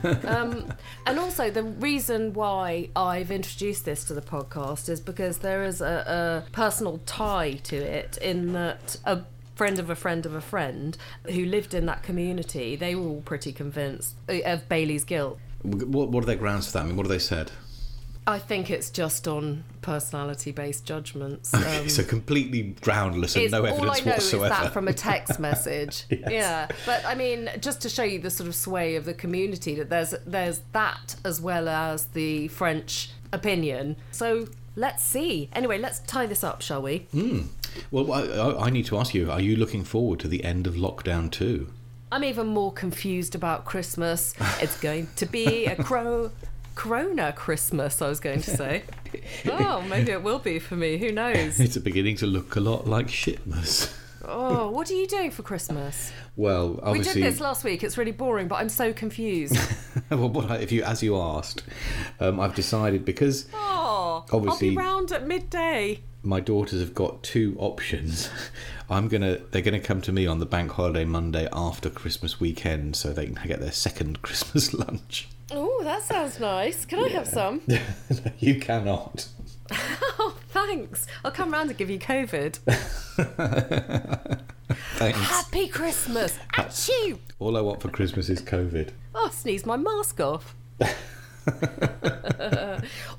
Um, 0.05 0.73
and 1.07 1.19
also, 1.19 1.51
the 1.51 1.63
reason 1.63 2.35
why 2.35 2.91
I've 2.95 3.31
introduced 3.31 3.85
this 3.85 4.05
to 4.05 4.15
the 4.15 4.23
podcast 4.23 4.89
is 4.89 5.01
because 5.01 5.39
there 5.39 5.65
is 5.65 5.81
a, 5.81 6.45
a 6.47 6.51
personal 6.53 7.01
tie 7.07 7.55
to 7.65 7.77
it 7.77 8.17
in 8.19 8.53
that 8.53 8.97
a 9.05 9.23
friend 9.55 9.79
of 9.79 9.91
a 9.91 9.95
friend 9.95 10.27
of 10.27 10.35
a 10.35 10.41
friend 10.41 10.97
who 11.31 11.45
lived 11.45 11.75
in 11.75 11.87
that 11.87 12.03
community, 12.03 12.77
they 12.77 12.95
were 12.95 13.09
all 13.09 13.23
pretty 13.23 13.53
convinced 13.53 14.15
of 14.29 14.69
Bailey's 14.69 15.05
guilt. 15.05 15.39
What, 15.63 16.11
what 16.11 16.25
are 16.25 16.27
their 16.27 16.37
grounds 16.37 16.67
for 16.67 16.73
that? 16.73 16.85
I 16.85 16.87
mean, 16.87 16.97
what 16.97 17.07
have 17.07 17.11
they 17.11 17.19
said? 17.19 17.51
I 18.27 18.39
think 18.39 18.71
it's 18.71 18.89
just 18.91 19.29
on 19.29 19.65
personality 19.83 20.51
based 20.51 20.87
judgments. 20.87 21.53
Um, 21.53 21.89
so 21.91 22.03
completely 22.03 22.75
groundless 22.81 23.37
and 23.37 23.51
no 23.51 23.59
all 23.59 23.67
I 23.67 23.69
evidence 23.99 24.05
know 24.07 24.13
whatsoever. 24.13 24.45
is 24.47 24.51
that 24.51 24.73
from 24.73 24.89
a 24.89 24.93
text 24.95 25.39
message. 25.49 26.05
Yes. 26.09 26.21
Yeah, 26.31 26.69
but 26.87 27.05
I 27.05 27.15
mean, 27.15 27.51
just 27.61 27.83
to 27.83 27.89
show 27.91 28.03
you 28.03 28.19
the 28.19 28.31
sort 28.31 28.49
of 28.49 28.55
sway 28.55 28.97
of 28.97 29.05
the 29.05 29.13
community, 29.15 29.75
that 29.75 29.91
there's 29.91 30.15
there's 30.27 30.61
that 30.73 31.17
as 31.25 31.41
well 31.41 31.69
as 31.69 32.07
the 32.07 32.49
French 32.49 33.11
opinion. 33.33 33.97
So 34.11 34.49
let's 34.75 35.05
see. 35.05 35.51
Anyway, 35.53 35.77
let's 35.79 35.99
tie 36.01 36.25
this 36.27 36.43
up, 36.43 36.63
shall 36.63 36.81
we? 36.81 37.07
well, 37.91 38.11
I, 38.13 38.23
I- 38.23 38.67
I 38.67 38.71
need 38.71 38.87
to 38.87 38.99
ask 38.99 39.13
you: 39.15 39.31
Are 39.31 39.41
you 39.41 39.55
looking 39.57 39.85
forward 39.85 40.19
to 40.21 40.29
the 40.29 40.45
end 40.45 40.67
of 40.67 40.75
lockdown 40.77 41.31
too? 41.31 41.69
I'm 42.11 42.25
even 42.25 42.47
more 42.47 42.73
confused 42.73 43.35
about 43.35 43.65
Christmas. 43.65 44.35
It's 44.63 44.79
going 44.81 45.09
to 45.17 45.27
be 45.27 45.67
a 45.67 45.75
crow. 45.83 46.31
Corona 46.75 47.33
Christmas, 47.33 48.03
I 48.03 48.09
was 48.09 48.21
going 48.21 48.41
to 48.43 48.51
say. 48.57 48.83
Oh, 49.47 49.81
maybe 49.89 50.11
it 50.11 50.25
will 50.25 50.41
be 50.41 50.59
for 50.59 50.75
me. 50.75 50.99
Who 50.99 51.13
knows? 51.13 51.61
It's 51.61 51.77
beginning 51.79 52.17
to 52.17 52.27
look 52.27 52.57
a 52.57 52.61
lot 52.61 52.89
like 52.89 53.07
shitmas. 53.07 53.95
Oh, 54.25 54.69
what 54.77 54.91
are 54.91 54.95
you 54.95 55.07
doing 55.07 55.31
for 55.31 55.43
Christmas? 55.45 56.11
Well, 56.35 56.81
We 56.93 56.99
did 56.99 57.15
this 57.23 57.39
last 57.41 57.63
week. 57.63 57.85
It's 57.85 57.97
really 57.97 58.11
boring, 58.11 58.49
but 58.49 58.57
I'm 58.57 58.69
so 58.69 58.93
confused. 58.93 59.57
well, 60.11 60.29
what 60.31 60.51
I, 60.51 60.57
if 60.57 60.73
you, 60.73 60.83
as 60.83 61.01
you 61.01 61.17
asked, 61.17 61.63
um, 62.19 62.41
I've 62.41 62.57
decided 62.57 63.05
because 63.05 63.47
Oh, 63.55 64.25
Obviously- 64.33 64.69
I'll 64.71 64.75
be 64.75 64.77
round 64.77 65.13
at 65.13 65.27
midday. 65.29 66.01
my 66.25 66.41
daughters 66.41 66.81
have 66.81 66.95
got 66.95 67.23
two 67.23 67.55
options. 67.61 68.29
I'm 68.91 69.07
gonna, 69.07 69.37
they're 69.53 69.63
gonna 69.63 69.79
come 69.79 70.01
to 70.03 70.13
me 70.13 70.27
on 70.27 70.41
the 70.41 70.47
bank 70.47 70.73
holiday 70.73 71.05
Monday 71.05 71.49
after 71.53 71.89
Christmas 71.89 72.41
weekend, 72.41 72.97
so 72.97 73.13
they 73.13 73.27
can 73.27 73.47
get 73.47 73.61
their 73.61 73.73
second 73.73 74.23
Christmas 74.23 74.75
lunch. 74.75 75.29
Oh, 75.57 75.83
that 75.85 76.03
sounds 76.03 76.41
nice. 76.41 76.85
Can 76.85 76.99
I 76.99 77.09
have 77.11 77.29
some? 77.29 77.61
you 78.39 78.59
cannot. 78.59 79.29
Oh, 79.71 80.37
thanks. 80.49 81.07
I'll 81.25 81.31
come 81.31 81.53
round 81.53 81.71
and 81.71 81.79
give 81.79 81.89
you 81.89 81.99
COVID. 81.99 82.57
Thanks. 84.97 85.19
Happy 85.19 85.69
Christmas. 85.69 86.39
Uh, 86.59 86.63
At 86.63 86.89
you. 86.89 87.21
All 87.39 87.57
I 87.57 87.61
want 87.61 87.81
for 87.81 87.89
Christmas 87.89 88.29
is 88.29 88.43
COVID. 88.43 88.91
Oh, 89.15 89.31
sneeze 89.33 89.65
my 89.65 89.77
mask 89.77 90.21
off. 90.21 90.57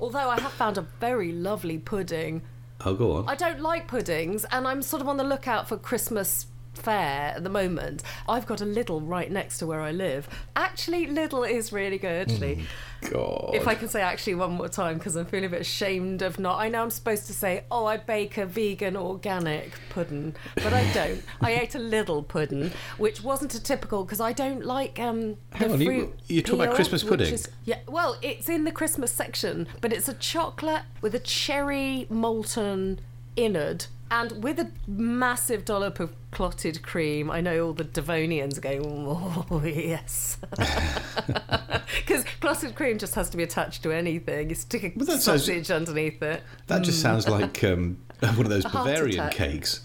Although 0.00 0.28
I 0.28 0.38
have 0.38 0.52
found 0.52 0.76
a 0.78 0.82
very 1.00 1.32
lovely 1.32 1.78
pudding. 1.78 2.42
Oh, 2.84 2.94
go 2.94 3.12
on. 3.12 3.28
I 3.28 3.34
don't 3.34 3.60
like 3.60 3.88
puddings, 3.88 4.44
and 4.50 4.68
I'm 4.68 4.82
sort 4.82 5.00
of 5.00 5.08
on 5.08 5.16
the 5.16 5.24
lookout 5.24 5.68
for 5.68 5.78
Christmas 5.78 6.46
fair 6.76 7.32
at 7.36 7.42
the 7.44 7.50
moment. 7.50 8.02
I've 8.28 8.46
got 8.46 8.60
a 8.60 8.64
Lidl 8.64 9.00
right 9.04 9.30
next 9.30 9.58
to 9.58 9.66
where 9.66 9.80
I 9.80 9.92
live. 9.92 10.28
Actually, 10.54 11.06
Lidl 11.06 11.48
is 11.48 11.72
really 11.72 11.98
good. 11.98 12.30
Actually, 12.30 12.64
God. 13.10 13.50
if 13.54 13.66
I 13.68 13.74
can 13.74 13.88
say 13.88 14.00
actually 14.02 14.34
one 14.36 14.52
more 14.52 14.68
time 14.68 14.98
because 14.98 15.16
I'm 15.16 15.26
feeling 15.26 15.46
a 15.46 15.48
bit 15.48 15.60
ashamed 15.60 16.22
of 16.22 16.38
not. 16.38 16.58
I 16.58 16.68
know 16.68 16.82
I'm 16.82 16.90
supposed 16.90 17.26
to 17.26 17.32
say, 17.32 17.64
oh, 17.70 17.84
I 17.86 17.96
bake 17.96 18.38
a 18.38 18.46
vegan 18.46 18.96
organic 18.96 19.72
pudding, 19.90 20.34
but 20.56 20.72
I 20.72 20.90
don't. 20.92 21.22
I 21.40 21.52
ate 21.54 21.74
a 21.74 21.78
Lidl 21.78 22.26
pudding, 22.26 22.72
which 22.98 23.22
wasn't 23.22 23.54
a 23.54 23.62
typical 23.62 24.04
because 24.04 24.20
I 24.20 24.32
don't 24.32 24.64
like 24.64 24.98
um. 24.98 25.36
the 25.52 25.58
Hang 25.58 25.72
on, 25.72 25.80
you- 25.80 25.86
fruit 25.86 26.14
you're 26.28 26.42
talking 26.42 26.62
about 26.64 26.74
Christmas 26.74 27.02
pudding? 27.02 27.32
is- 27.32 27.48
yeah, 27.64 27.78
well, 27.88 28.16
it's 28.22 28.48
in 28.48 28.64
the 28.64 28.72
Christmas 28.72 29.12
section, 29.12 29.66
but 29.80 29.92
it's 29.92 30.08
a 30.08 30.14
chocolate 30.14 30.82
with 31.00 31.14
a 31.14 31.18
cherry 31.20 32.06
molten 32.10 33.00
innard 33.36 33.86
and 34.10 34.42
with 34.42 34.58
a 34.58 34.70
massive 34.86 35.64
dollop 35.64 36.00
of 36.00 36.12
clotted 36.30 36.82
cream. 36.82 37.30
I 37.30 37.40
know 37.40 37.66
all 37.66 37.72
the 37.72 37.84
Devonians 37.84 38.58
are 38.58 38.60
going, 38.60 38.82
oh, 38.84 39.62
yes. 39.64 40.38
Because 41.98 42.24
clotted 42.40 42.74
cream 42.74 42.98
just 42.98 43.14
has 43.14 43.30
to 43.30 43.36
be 43.36 43.42
attached 43.42 43.82
to 43.84 43.92
anything. 43.92 44.48
You 44.48 44.54
stick 44.54 44.82
a 44.84 44.92
Well, 44.96 45.06
that 45.06 45.20
sounds- 45.22 45.42
sausage 45.44 45.70
underneath 45.70 46.20
it. 46.22 46.42
that 46.66 46.82
just 46.82 47.00
sounds 47.00 47.28
like 47.28 47.62
um, 47.64 47.98
one 48.20 48.40
of 48.40 48.48
those 48.48 48.64
Bavarian 48.64 49.28
cakes. 49.30 49.80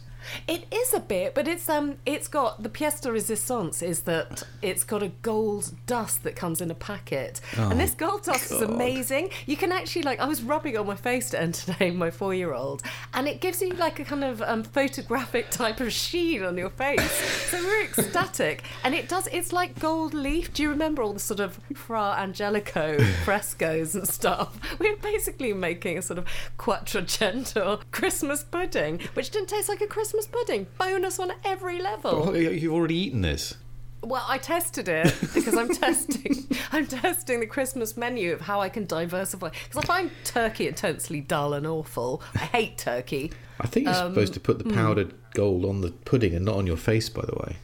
It 0.48 0.66
is 0.72 0.94
a 0.94 1.00
bit, 1.00 1.34
but 1.36 1.48
it's 1.48 1.70
um, 1.70 1.98
it's 2.06 2.28
got 2.28 2.64
the 2.64 2.70
pièce 2.70 3.02
de 3.02 3.10
résistance 3.10 3.84
is 3.84 4.02
that 4.02 4.44
it's 4.62 4.84
got 4.84 5.04
a 5.04 5.10
gold 5.22 5.72
dust 5.86 6.24
that 6.24 6.36
comes 6.36 6.62
in 6.62 6.72
a 6.72 6.76
packet, 6.76 7.42
and 7.58 7.80
this 7.80 7.92
gold 7.92 8.24
dust 8.24 8.52
is 8.52 8.62
amazing. 8.62 9.30
You 9.46 9.58
can 9.58 9.72
actually 9.72 10.04
like 10.04 10.20
I 10.20 10.26
was 10.26 10.42
rubbing 10.42 10.74
it 10.76 10.78
on 10.78 10.88
my 10.88 10.96
face 10.96 11.30
to 11.32 11.42
entertain 11.42 11.98
my 12.04 12.12
four-year-old, 12.12 12.84
and 13.14 13.28
it 13.28 13.42
gives 13.42 13.62
you 13.62 13.74
like 13.74 14.00
a 14.00 14.06
kind 14.06 14.24
of 14.24 14.42
um, 14.42 14.64
photographic 14.64 15.50
type 15.52 15.80
of 15.80 15.92
sheen 15.92 16.44
on 16.44 16.58
your 16.58 16.70
face. 16.70 17.12
so 17.50 17.58
we're 17.62 17.84
ecstatic, 17.84 18.64
and 18.84 18.94
it 18.94 19.10
does. 19.10 19.28
It's 19.32 19.54
like 19.54 19.80
gold 19.80 20.14
leaf. 20.14 20.54
Do 20.54 20.64
you 20.64 20.70
remember 20.70 21.02
all 21.02 21.14
the 21.14 21.20
sort 21.20 21.40
of 21.40 21.60
Fra 21.74 22.16
Angelico 22.18 23.00
frescoes 23.26 23.96
and 23.96 24.08
stuff? 24.08 24.58
We're 24.80 24.98
basically 24.98 25.54
making 25.54 25.98
a 25.98 26.02
sort 26.02 26.20
of 26.20 26.26
quattrocento 26.58 27.82
Christmas 27.92 28.44
pudding, 28.44 29.00
which 29.14 29.30
didn't 29.30 29.50
taste 29.50 29.70
like 29.70 29.82
a 29.82 29.88
Christmas 29.88 30.21
pudding. 30.28 30.68
Bonus 30.78 31.20
on 31.20 31.32
every 31.46 31.82
level. 31.82 32.36
You've 32.36 32.74
already 32.74 32.96
eaten 32.96 33.22
this. 33.22 33.56
Well, 34.04 34.26
I 34.28 34.40
tested 34.40 34.90
it 34.90 35.14
because 35.34 35.56
I'm 35.56 35.70
testing. 35.76 36.48
I'm 36.72 36.88
testing 36.88 37.40
the 37.40 37.46
Christmas 37.46 37.96
menu 37.96 38.34
of 38.34 38.42
how 38.42 38.60
I 38.60 38.68
can 38.70 38.86
diversify. 38.88 39.50
Because 39.50 39.84
I 39.84 39.86
find 39.86 40.12
turkey 40.24 40.68
intensely 40.68 41.22
dull 41.22 41.54
and 41.54 41.68
awful. 41.68 42.22
I 42.36 42.40
hate 42.40 42.78
turkey. 42.80 43.32
I 43.60 43.68
think 43.68 43.86
you're 43.86 43.96
Um, 43.96 44.12
supposed 44.14 44.34
to 44.34 44.40
put 44.40 44.58
the 44.58 44.74
powdered 44.74 45.14
gold 45.36 45.66
on 45.66 45.82
the 45.82 45.92
pudding 45.92 46.34
and 46.34 46.44
not 46.46 46.56
on 46.56 46.66
your 46.66 46.78
face, 46.78 47.10
by 47.10 47.24
the 47.26 47.36
way. 47.36 47.58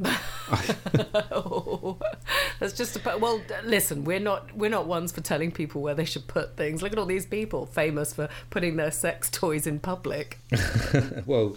Oh, 1.32 1.98
that's 2.60 2.72
just 2.72 2.96
a 2.96 3.18
well. 3.18 3.40
Listen, 3.64 4.04
we're 4.04 4.20
not 4.20 4.54
we're 4.56 4.70
not 4.70 4.86
ones 4.86 5.12
for 5.12 5.20
telling 5.20 5.50
people 5.50 5.82
where 5.82 5.94
they 5.94 6.04
should 6.04 6.26
put 6.26 6.56
things. 6.56 6.82
Look 6.82 6.92
at 6.92 6.98
all 6.98 7.06
these 7.06 7.26
people 7.26 7.66
famous 7.66 8.12
for 8.12 8.28
putting 8.50 8.76
their 8.76 8.90
sex 8.90 9.30
toys 9.32 9.66
in 9.66 9.80
public. 9.80 10.38
well, 11.26 11.56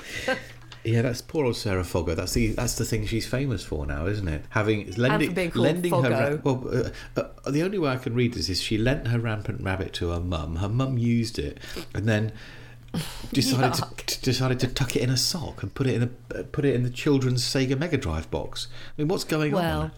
yeah, 0.84 1.02
that's 1.02 1.22
poor 1.22 1.46
old 1.46 1.56
Sarah 1.56 1.84
Foggo. 1.84 2.16
That's 2.16 2.34
the 2.34 2.48
that's 2.52 2.76
the 2.76 2.86
thing 2.86 3.06
she's 3.06 3.28
famous 3.28 3.64
for 3.64 3.86
now, 3.86 4.06
isn't 4.08 4.28
it? 4.28 4.44
Having 4.50 4.92
lending 4.94 5.52
lending 5.54 5.92
her 5.92 6.38
Foggo. 6.38 6.44
well, 6.44 6.92
uh, 7.18 7.22
uh, 7.46 7.52
the 7.52 7.64
only 7.64 7.78
way 7.78 7.92
I 7.92 7.98
can 7.98 8.14
read 8.14 8.34
this 8.34 8.50
is 8.50 8.62
she 8.62 8.78
lent 8.78 9.08
her 9.08 9.20
rampant 9.20 9.62
rabbit 9.62 9.94
to 9.94 10.10
her 10.10 10.20
mum. 10.20 10.58
Her 10.58 10.70
mum 10.70 10.98
used 10.98 11.40
it, 11.40 11.60
and 11.94 12.08
then. 12.08 12.32
Decided 13.32 13.74
to, 14.08 14.22
decided 14.22 14.60
to 14.62 14.68
tuck 14.68 14.96
it 14.96 15.02
in 15.02 15.10
a 15.10 15.18
sock 15.18 15.64
and 15.64 15.74
put 15.74 15.88
it 15.88 15.96
in 15.96 16.04
a 16.04 16.40
uh, 16.40 16.44
put 16.52 16.66
it 16.66 16.76
in 16.76 16.84
the 16.84 16.90
children's 16.90 17.44
Sega 17.44 17.78
Mega 17.78 17.98
Drive 17.98 18.30
box. 18.32 18.68
I 18.98 19.02
mean, 19.02 19.08
what's 19.08 19.24
going 19.24 19.52
Well, 19.54 19.92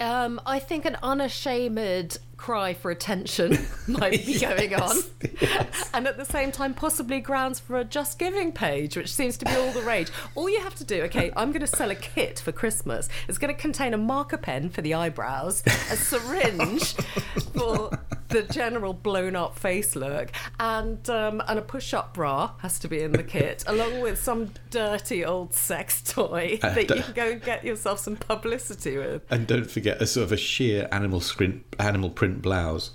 on? 0.00 0.24
um, 0.26 0.40
I 0.46 0.58
think 0.58 0.84
an 0.84 0.96
unashamed 1.02 2.18
cry 2.44 2.74
for 2.74 2.90
attention 2.90 3.56
might 3.88 4.26
be 4.26 4.38
going 4.38 4.74
on. 4.74 4.96
And 5.94 6.08
at 6.08 6.16
the 6.16 6.24
same 6.24 6.50
time, 6.50 6.74
possibly 6.74 7.20
grounds 7.20 7.60
for 7.60 7.78
a 7.78 7.84
Just 7.84 8.18
Giving 8.18 8.50
page, 8.50 8.96
which 8.96 9.12
seems 9.14 9.36
to 9.38 9.44
be 9.44 9.52
all 9.52 9.70
the 9.70 9.82
rage. 9.82 10.10
All 10.34 10.50
you 10.50 10.60
have 10.60 10.74
to 10.76 10.84
do, 10.84 11.02
okay, 11.02 11.32
I'm 11.36 11.52
going 11.52 11.60
to 11.60 11.68
sell 11.68 11.92
a 11.92 11.94
kit 11.94 12.40
for 12.40 12.50
Christmas. 12.50 13.08
It's 13.28 13.38
going 13.38 13.54
to 13.54 13.60
contain 13.60 13.94
a 13.94 13.96
marker 13.96 14.36
pen 14.36 14.70
for 14.70 14.82
the 14.82 14.94
eyebrows, 14.94 15.62
a 15.66 15.96
syringe 15.96 16.94
for 17.54 17.96
the 18.34 18.42
general 18.42 18.92
blown 18.92 19.36
up 19.36 19.56
face 19.56 19.94
look, 19.94 20.30
and 20.58 21.08
um, 21.08 21.40
and 21.46 21.58
a 21.60 21.62
push 21.62 21.94
up 21.94 22.14
bra 22.14 22.50
has 22.58 22.80
to 22.80 22.88
be 22.88 23.00
in 23.00 23.12
the 23.12 23.22
kit, 23.22 23.62
along 23.68 24.00
with 24.00 24.18
some 24.18 24.50
dirty 24.70 25.24
old 25.24 25.54
sex 25.54 26.02
toy 26.02 26.58
Uh, 26.60 26.74
that 26.74 26.90
you 26.90 27.02
can 27.02 27.14
go 27.14 27.30
and 27.30 27.42
get 27.42 27.64
yourself 27.64 28.00
some 28.00 28.16
publicity 28.16 28.96
with. 28.96 29.22
And 29.30 29.46
don't 29.46 29.70
forget 29.70 30.02
a 30.02 30.06
sort 30.08 30.24
of 30.24 30.32
a 30.32 30.36
sheer 30.36 30.88
animal 30.90 31.20
screen, 31.20 31.62
animal 31.78 32.10
print 32.10 32.33
blouse. 32.42 32.90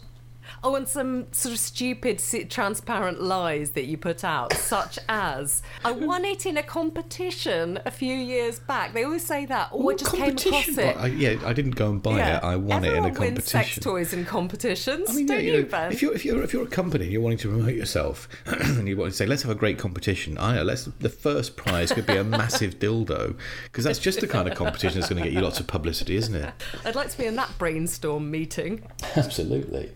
Oh, 0.63 0.75
and 0.75 0.87
some 0.87 1.31
sort 1.31 1.53
of 1.53 1.59
stupid, 1.59 2.21
transparent 2.49 3.21
lies 3.21 3.71
that 3.71 3.85
you 3.85 3.97
put 3.97 4.23
out, 4.23 4.53
such 4.53 4.99
as 5.07 5.61
I 5.85 5.91
won 5.91 6.25
it 6.25 6.45
in 6.45 6.57
a 6.57 6.63
competition 6.63 7.79
a 7.85 7.91
few 7.91 8.13
years 8.15 8.59
back. 8.59 8.93
They 8.93 9.03
always 9.03 9.25
say 9.25 9.45
that. 9.45 9.69
Oh, 9.71 9.89
I 9.89 9.95
just 9.95 10.13
came 10.13 10.37
across 10.37 10.67
it. 10.67 10.77
Well, 10.77 10.97
I, 10.97 11.07
yeah, 11.07 11.35
I 11.45 11.53
didn't 11.53 11.75
go 11.75 11.89
and 11.89 12.01
buy 12.01 12.19
it. 12.19 12.43
I 12.43 12.55
won 12.55 12.83
Everyone 12.83 12.85
it 12.85 12.97
in 12.97 13.05
a 13.05 13.15
competition. 13.15 13.33
wins 13.35 13.45
sex 13.45 13.79
toys 13.79 14.13
in 14.13 14.25
competitions, 14.25 15.09
I 15.09 15.13
mean, 15.13 15.25
don't 15.25 15.37
yeah, 15.37 15.43
you, 15.43 15.51
you 15.53 15.61
know, 15.63 15.69
Ben? 15.69 15.91
if 15.91 16.01
you're 16.01 16.13
if 16.13 16.25
you're 16.25 16.43
if 16.43 16.53
you're 16.53 16.63
a 16.63 16.67
company, 16.67 17.05
and 17.05 17.13
you're 17.13 17.21
wanting 17.21 17.37
to 17.39 17.49
promote 17.49 17.73
yourself, 17.73 18.27
and 18.45 18.87
you 18.87 18.97
want 18.97 19.11
to 19.11 19.17
say, 19.17 19.25
let's 19.25 19.41
have 19.43 19.51
a 19.51 19.55
great 19.55 19.77
competition. 19.77 20.37
I 20.37 20.55
know, 20.55 20.63
let's 20.63 20.85
the 20.85 21.09
first 21.09 21.55
prize 21.55 21.91
could 21.91 22.05
be 22.05 22.17
a 22.17 22.23
massive 22.23 22.79
dildo, 22.79 23.35
because 23.63 23.85
that's 23.85 23.99
just 23.99 24.19
the 24.19 24.27
kind 24.27 24.47
of 24.47 24.55
competition 24.55 24.99
that's 24.99 25.09
going 25.09 25.21
to 25.23 25.29
get 25.29 25.33
you 25.33 25.41
lots 25.41 25.59
of 25.59 25.67
publicity, 25.67 26.15
isn't 26.15 26.35
it? 26.35 26.53
I'd 26.85 26.95
like 26.95 27.09
to 27.09 27.17
be 27.17 27.25
in 27.25 27.35
that 27.35 27.57
brainstorm 27.57 28.29
meeting. 28.29 28.83
Absolutely. 29.15 29.91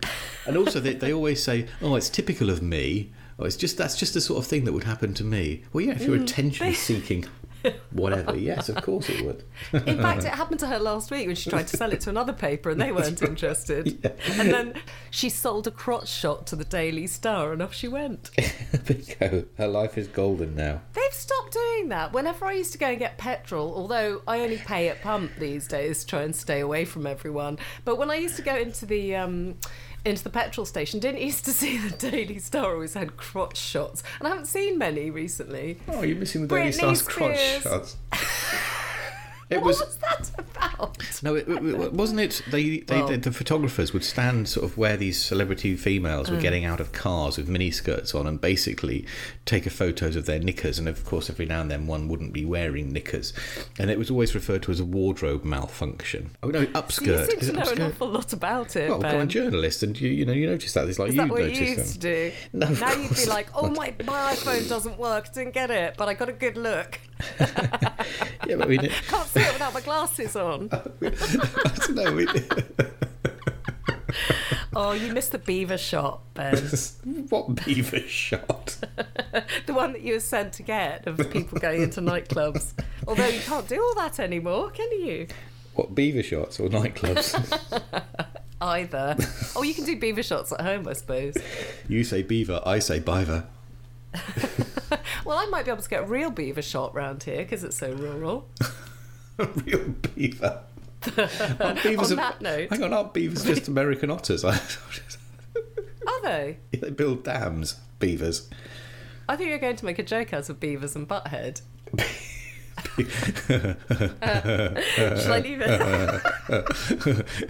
And 0.46 0.56
also, 0.56 0.80
they, 0.80 0.94
they 0.94 1.12
always 1.12 1.42
say, 1.42 1.66
"Oh, 1.80 1.94
it's 1.96 2.08
typical 2.08 2.50
of 2.50 2.62
me." 2.62 3.12
Oh, 3.38 3.44
it's 3.44 3.56
just 3.56 3.76
that's 3.76 3.96
just 3.96 4.14
the 4.14 4.20
sort 4.20 4.38
of 4.42 4.46
thing 4.46 4.64
that 4.64 4.72
would 4.72 4.84
happen 4.84 5.12
to 5.14 5.24
me. 5.24 5.64
Well, 5.72 5.84
yeah, 5.84 5.92
if 5.92 6.02
you're 6.02 6.16
attention-seeking, 6.16 7.26
whatever. 7.90 8.36
Yes, 8.36 8.68
of 8.68 8.82
course 8.82 9.08
it 9.08 9.24
would. 9.24 9.44
In 9.86 10.00
fact, 10.00 10.24
it 10.24 10.28
happened 10.34 10.60
to 10.60 10.66
her 10.66 10.78
last 10.78 11.10
week 11.10 11.26
when 11.26 11.36
she 11.36 11.50
tried 11.50 11.66
to 11.68 11.76
sell 11.76 11.92
it 11.92 12.00
to 12.02 12.10
another 12.10 12.32
paper 12.32 12.70
and 12.70 12.80
they 12.80 12.92
weren't 12.92 13.22
interested. 13.22 13.86
And 14.38 14.50
then 14.50 14.74
she 15.10 15.28
sold 15.28 15.66
a 15.66 15.70
crotch 15.70 16.08
shot 16.08 16.46
to 16.48 16.56
the 16.56 16.64
Daily 16.64 17.06
Star 17.06 17.52
and 17.52 17.62
off 17.62 17.74
she 17.74 17.88
went. 17.88 18.30
Bingo. 18.86 19.46
Her 19.56 19.68
life 19.68 19.96
is 19.98 20.08
golden 20.08 20.54
now. 20.54 20.82
They've 20.92 21.12
stopped 21.12 21.52
doing 21.52 21.88
that. 21.88 22.12
Whenever 22.12 22.44
I 22.44 22.52
used 22.52 22.72
to 22.72 22.78
go 22.78 22.88
and 22.88 22.98
get 22.98 23.18
petrol, 23.18 23.74
although 23.74 24.22
I 24.26 24.40
only 24.40 24.58
pay 24.58 24.88
at 24.88 25.00
pump 25.02 25.32
these 25.38 25.66
days 25.66 26.00
to 26.00 26.06
try 26.06 26.22
and 26.22 26.34
stay 26.36 26.60
away 26.60 26.84
from 26.84 27.06
everyone, 27.06 27.58
but 27.84 27.96
when 27.96 28.10
I 28.10 28.16
used 28.16 28.36
to 28.36 28.42
go 28.42 28.56
into 28.56 28.86
the 28.86 29.16
um, 29.16 29.56
into 30.04 30.22
the 30.22 30.30
petrol 30.30 30.64
station, 30.64 31.00
didn't 31.00 31.20
used 31.20 31.44
to 31.46 31.52
see 31.52 31.78
the 31.78 31.96
Daily 32.10 32.38
Star 32.38 32.74
always 32.74 32.94
had 32.94 33.16
crotch 33.16 33.56
shots, 33.56 34.02
and 34.18 34.26
I 34.26 34.30
haven't 34.30 34.46
seen 34.46 34.78
many 34.78 35.10
recently. 35.10 35.78
Oh, 35.88 36.02
you're 36.02 36.16
missing 36.16 36.42
the 36.42 36.48
Daily 36.48 36.70
Britney 36.70 36.74
Star's 36.74 37.02
crotch 37.02 37.62
shots. 37.62 37.96
It 39.50 39.56
what 39.56 39.66
was 39.66 39.80
was 39.80 39.96
that 39.96 40.30
about? 40.38 41.22
no, 41.22 41.34
it, 41.34 41.48
it- 41.48 41.92
wasn't 41.92 42.20
it? 42.20 42.42
They, 42.50 42.80
they, 42.80 42.96
Well- 42.96 43.08
the, 43.08 43.16
the 43.18 43.32
photographers 43.32 43.92
would 43.92 44.04
stand 44.04 44.48
sort 44.48 44.64
of 44.64 44.78
where 44.78 44.96
these 44.96 45.22
celebrity 45.22 45.76
females 45.76 46.30
were 46.30 46.38
mm. 46.38 46.42
getting 46.42 46.64
out 46.64 46.80
of 46.80 46.92
cars 46.92 47.36
with 47.36 47.48
mini 47.48 47.70
skirts 47.70 48.14
on, 48.14 48.26
and 48.26 48.40
basically 48.40 49.06
take 49.44 49.66
a 49.66 49.70
photos 49.70 50.16
of 50.16 50.26
their 50.26 50.38
knickers. 50.38 50.78
And 50.78 50.88
of 50.88 51.04
course, 51.04 51.28
every 51.28 51.46
now 51.46 51.60
and 51.60 51.70
then 51.70 51.86
one 51.86 52.08
wouldn't 52.08 52.32
be 52.32 52.44
wearing 52.44 52.92
knickers, 52.92 53.32
and 53.78 53.90
it 53.90 53.98
was 53.98 54.10
always 54.10 54.34
referred 54.34 54.62
to 54.64 54.72
as 54.72 54.80
a 54.80 54.84
wardrobe 54.84 55.44
malfunction. 55.44 56.30
Oh 56.42 56.48
no, 56.48 56.66
upskirt! 56.66 57.32
You 57.34 57.40
seem 57.40 57.54
to 57.56 57.64
know 57.64 57.70
an 57.70 57.82
awful 57.82 58.08
lot 58.08 58.32
about 58.32 58.76
it, 58.76 58.88
Well, 58.88 59.00
Ben. 59.00 59.14
I'm 59.14 59.20
a 59.22 59.26
journalist, 59.26 59.82
and 59.82 59.98
you, 60.00 60.10
you 60.10 60.24
know, 60.24 60.32
you 60.32 60.46
notice 60.46 60.72
that. 60.72 60.88
It's 60.88 60.98
like 60.98 61.10
Is 61.10 61.14
you 61.14 61.22
that 61.22 61.30
what 61.30 61.40
notice 61.40 61.60
you 61.60 61.66
used 61.66 61.92
to 61.94 61.98
do? 61.98 62.32
No, 62.52 62.68
now 62.68 62.92
you'd 62.92 63.14
be 63.14 63.26
like, 63.26 63.48
oh, 63.54 63.68
my, 63.68 63.94
my 64.04 64.34
iPhone 64.34 64.68
doesn't 64.68 64.98
work. 64.98 65.32
Didn't 65.32 65.54
get 65.54 65.70
it, 65.70 65.94
but 65.96 66.08
I 66.08 66.14
got 66.14 66.28
a 66.28 66.32
good 66.32 66.56
look. 66.56 67.00
Yeah, 68.46 68.56
but 68.56 68.68
mean, 68.68 68.84
it, 68.84 68.92
Can't 69.08 69.26
see 69.26 69.40
it 69.40 69.52
without 69.54 69.72
my 69.72 69.80
glasses 69.80 70.36
on. 70.36 70.68
no, 71.90 72.12
we, 72.12 72.26
Oh, 74.76 74.92
you 74.92 75.12
missed 75.12 75.32
the 75.32 75.38
beaver 75.38 75.78
shot, 75.78 76.20
Ben. 76.34 76.56
what 77.28 77.64
beaver 77.64 78.00
shot? 78.00 78.76
the 79.66 79.72
one 79.72 79.92
that 79.92 80.02
you 80.02 80.14
were 80.14 80.20
sent 80.20 80.52
to 80.54 80.62
get 80.62 81.06
of 81.06 81.16
people 81.30 81.58
going 81.58 81.82
into 81.82 82.00
nightclubs. 82.00 82.72
Although 83.06 83.28
you 83.28 83.40
can't 83.40 83.68
do 83.68 83.80
all 83.80 83.94
that 83.94 84.18
anymore, 84.18 84.70
can 84.70 84.90
you? 84.92 85.28
What 85.74 85.94
beaver 85.94 86.22
shots 86.22 86.58
or 86.58 86.68
nightclubs? 86.68 87.92
Either. 88.60 89.16
Oh, 89.54 89.62
you 89.62 89.74
can 89.74 89.84
do 89.84 89.96
beaver 89.98 90.22
shots 90.22 90.52
at 90.52 90.60
home, 90.60 90.88
I 90.88 90.94
suppose. 90.94 91.34
you 91.88 92.02
say 92.04 92.22
beaver, 92.22 92.60
I 92.66 92.78
say 92.80 92.98
biver. 93.00 93.46
Well, 95.24 95.38
I 95.38 95.46
might 95.46 95.64
be 95.64 95.70
able 95.70 95.82
to 95.82 95.88
get 95.88 96.02
a 96.02 96.06
real 96.06 96.30
beaver 96.30 96.60
shot 96.60 96.94
round 96.94 97.22
here 97.22 97.38
because 97.38 97.64
it's 97.64 97.76
so 97.78 97.92
rural. 97.92 98.46
A 99.38 99.46
real 99.64 99.88
beaver. 100.14 100.60
Beavers 101.02 102.10
On 102.12 102.16
that 102.16 102.40
note- 102.42 102.68
hang 102.70 102.82
on, 102.82 102.92
aren't 102.92 103.14
beavers 103.14 103.42
just 103.44 103.66
American 103.68 104.10
otters? 104.10 104.44
Are 104.44 104.54
they? 106.22 106.58
they 106.72 106.90
build 106.90 107.24
dams, 107.24 107.76
beavers. 107.98 108.48
I 109.28 109.36
think 109.36 109.48
you're 109.48 109.58
going 109.58 109.76
to 109.76 109.84
make 109.86 109.98
a 109.98 110.02
joke 110.02 110.32
out 110.34 110.48
of 110.50 110.60
beavers 110.60 110.94
and 110.94 111.08
butthead. 111.08 111.62
Shall 113.58 115.32
I 115.32 115.40
leave 115.42 115.60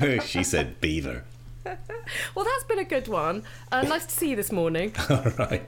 it? 0.01 0.23
she 0.23 0.43
said 0.45 0.81
beaver. 0.81 1.25
well, 1.65 2.45
that's 2.45 2.65
been 2.69 2.79
a 2.79 2.85
good 2.85 3.09
one. 3.09 3.43
Uh, 3.73 3.83
nice 3.83 4.07
to 4.07 4.13
see 4.13 4.31
you 4.31 4.37
this 4.37 4.53
morning. 4.53 4.93
All 5.11 5.23
right 5.39 5.63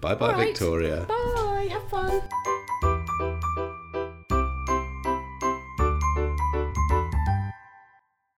bye 0.00 0.14
bye, 0.14 0.32
right. 0.32 0.48
Victoria. 0.48 1.04
Bye. 1.08 1.68
Have 1.70 1.88
fun. 1.90 2.92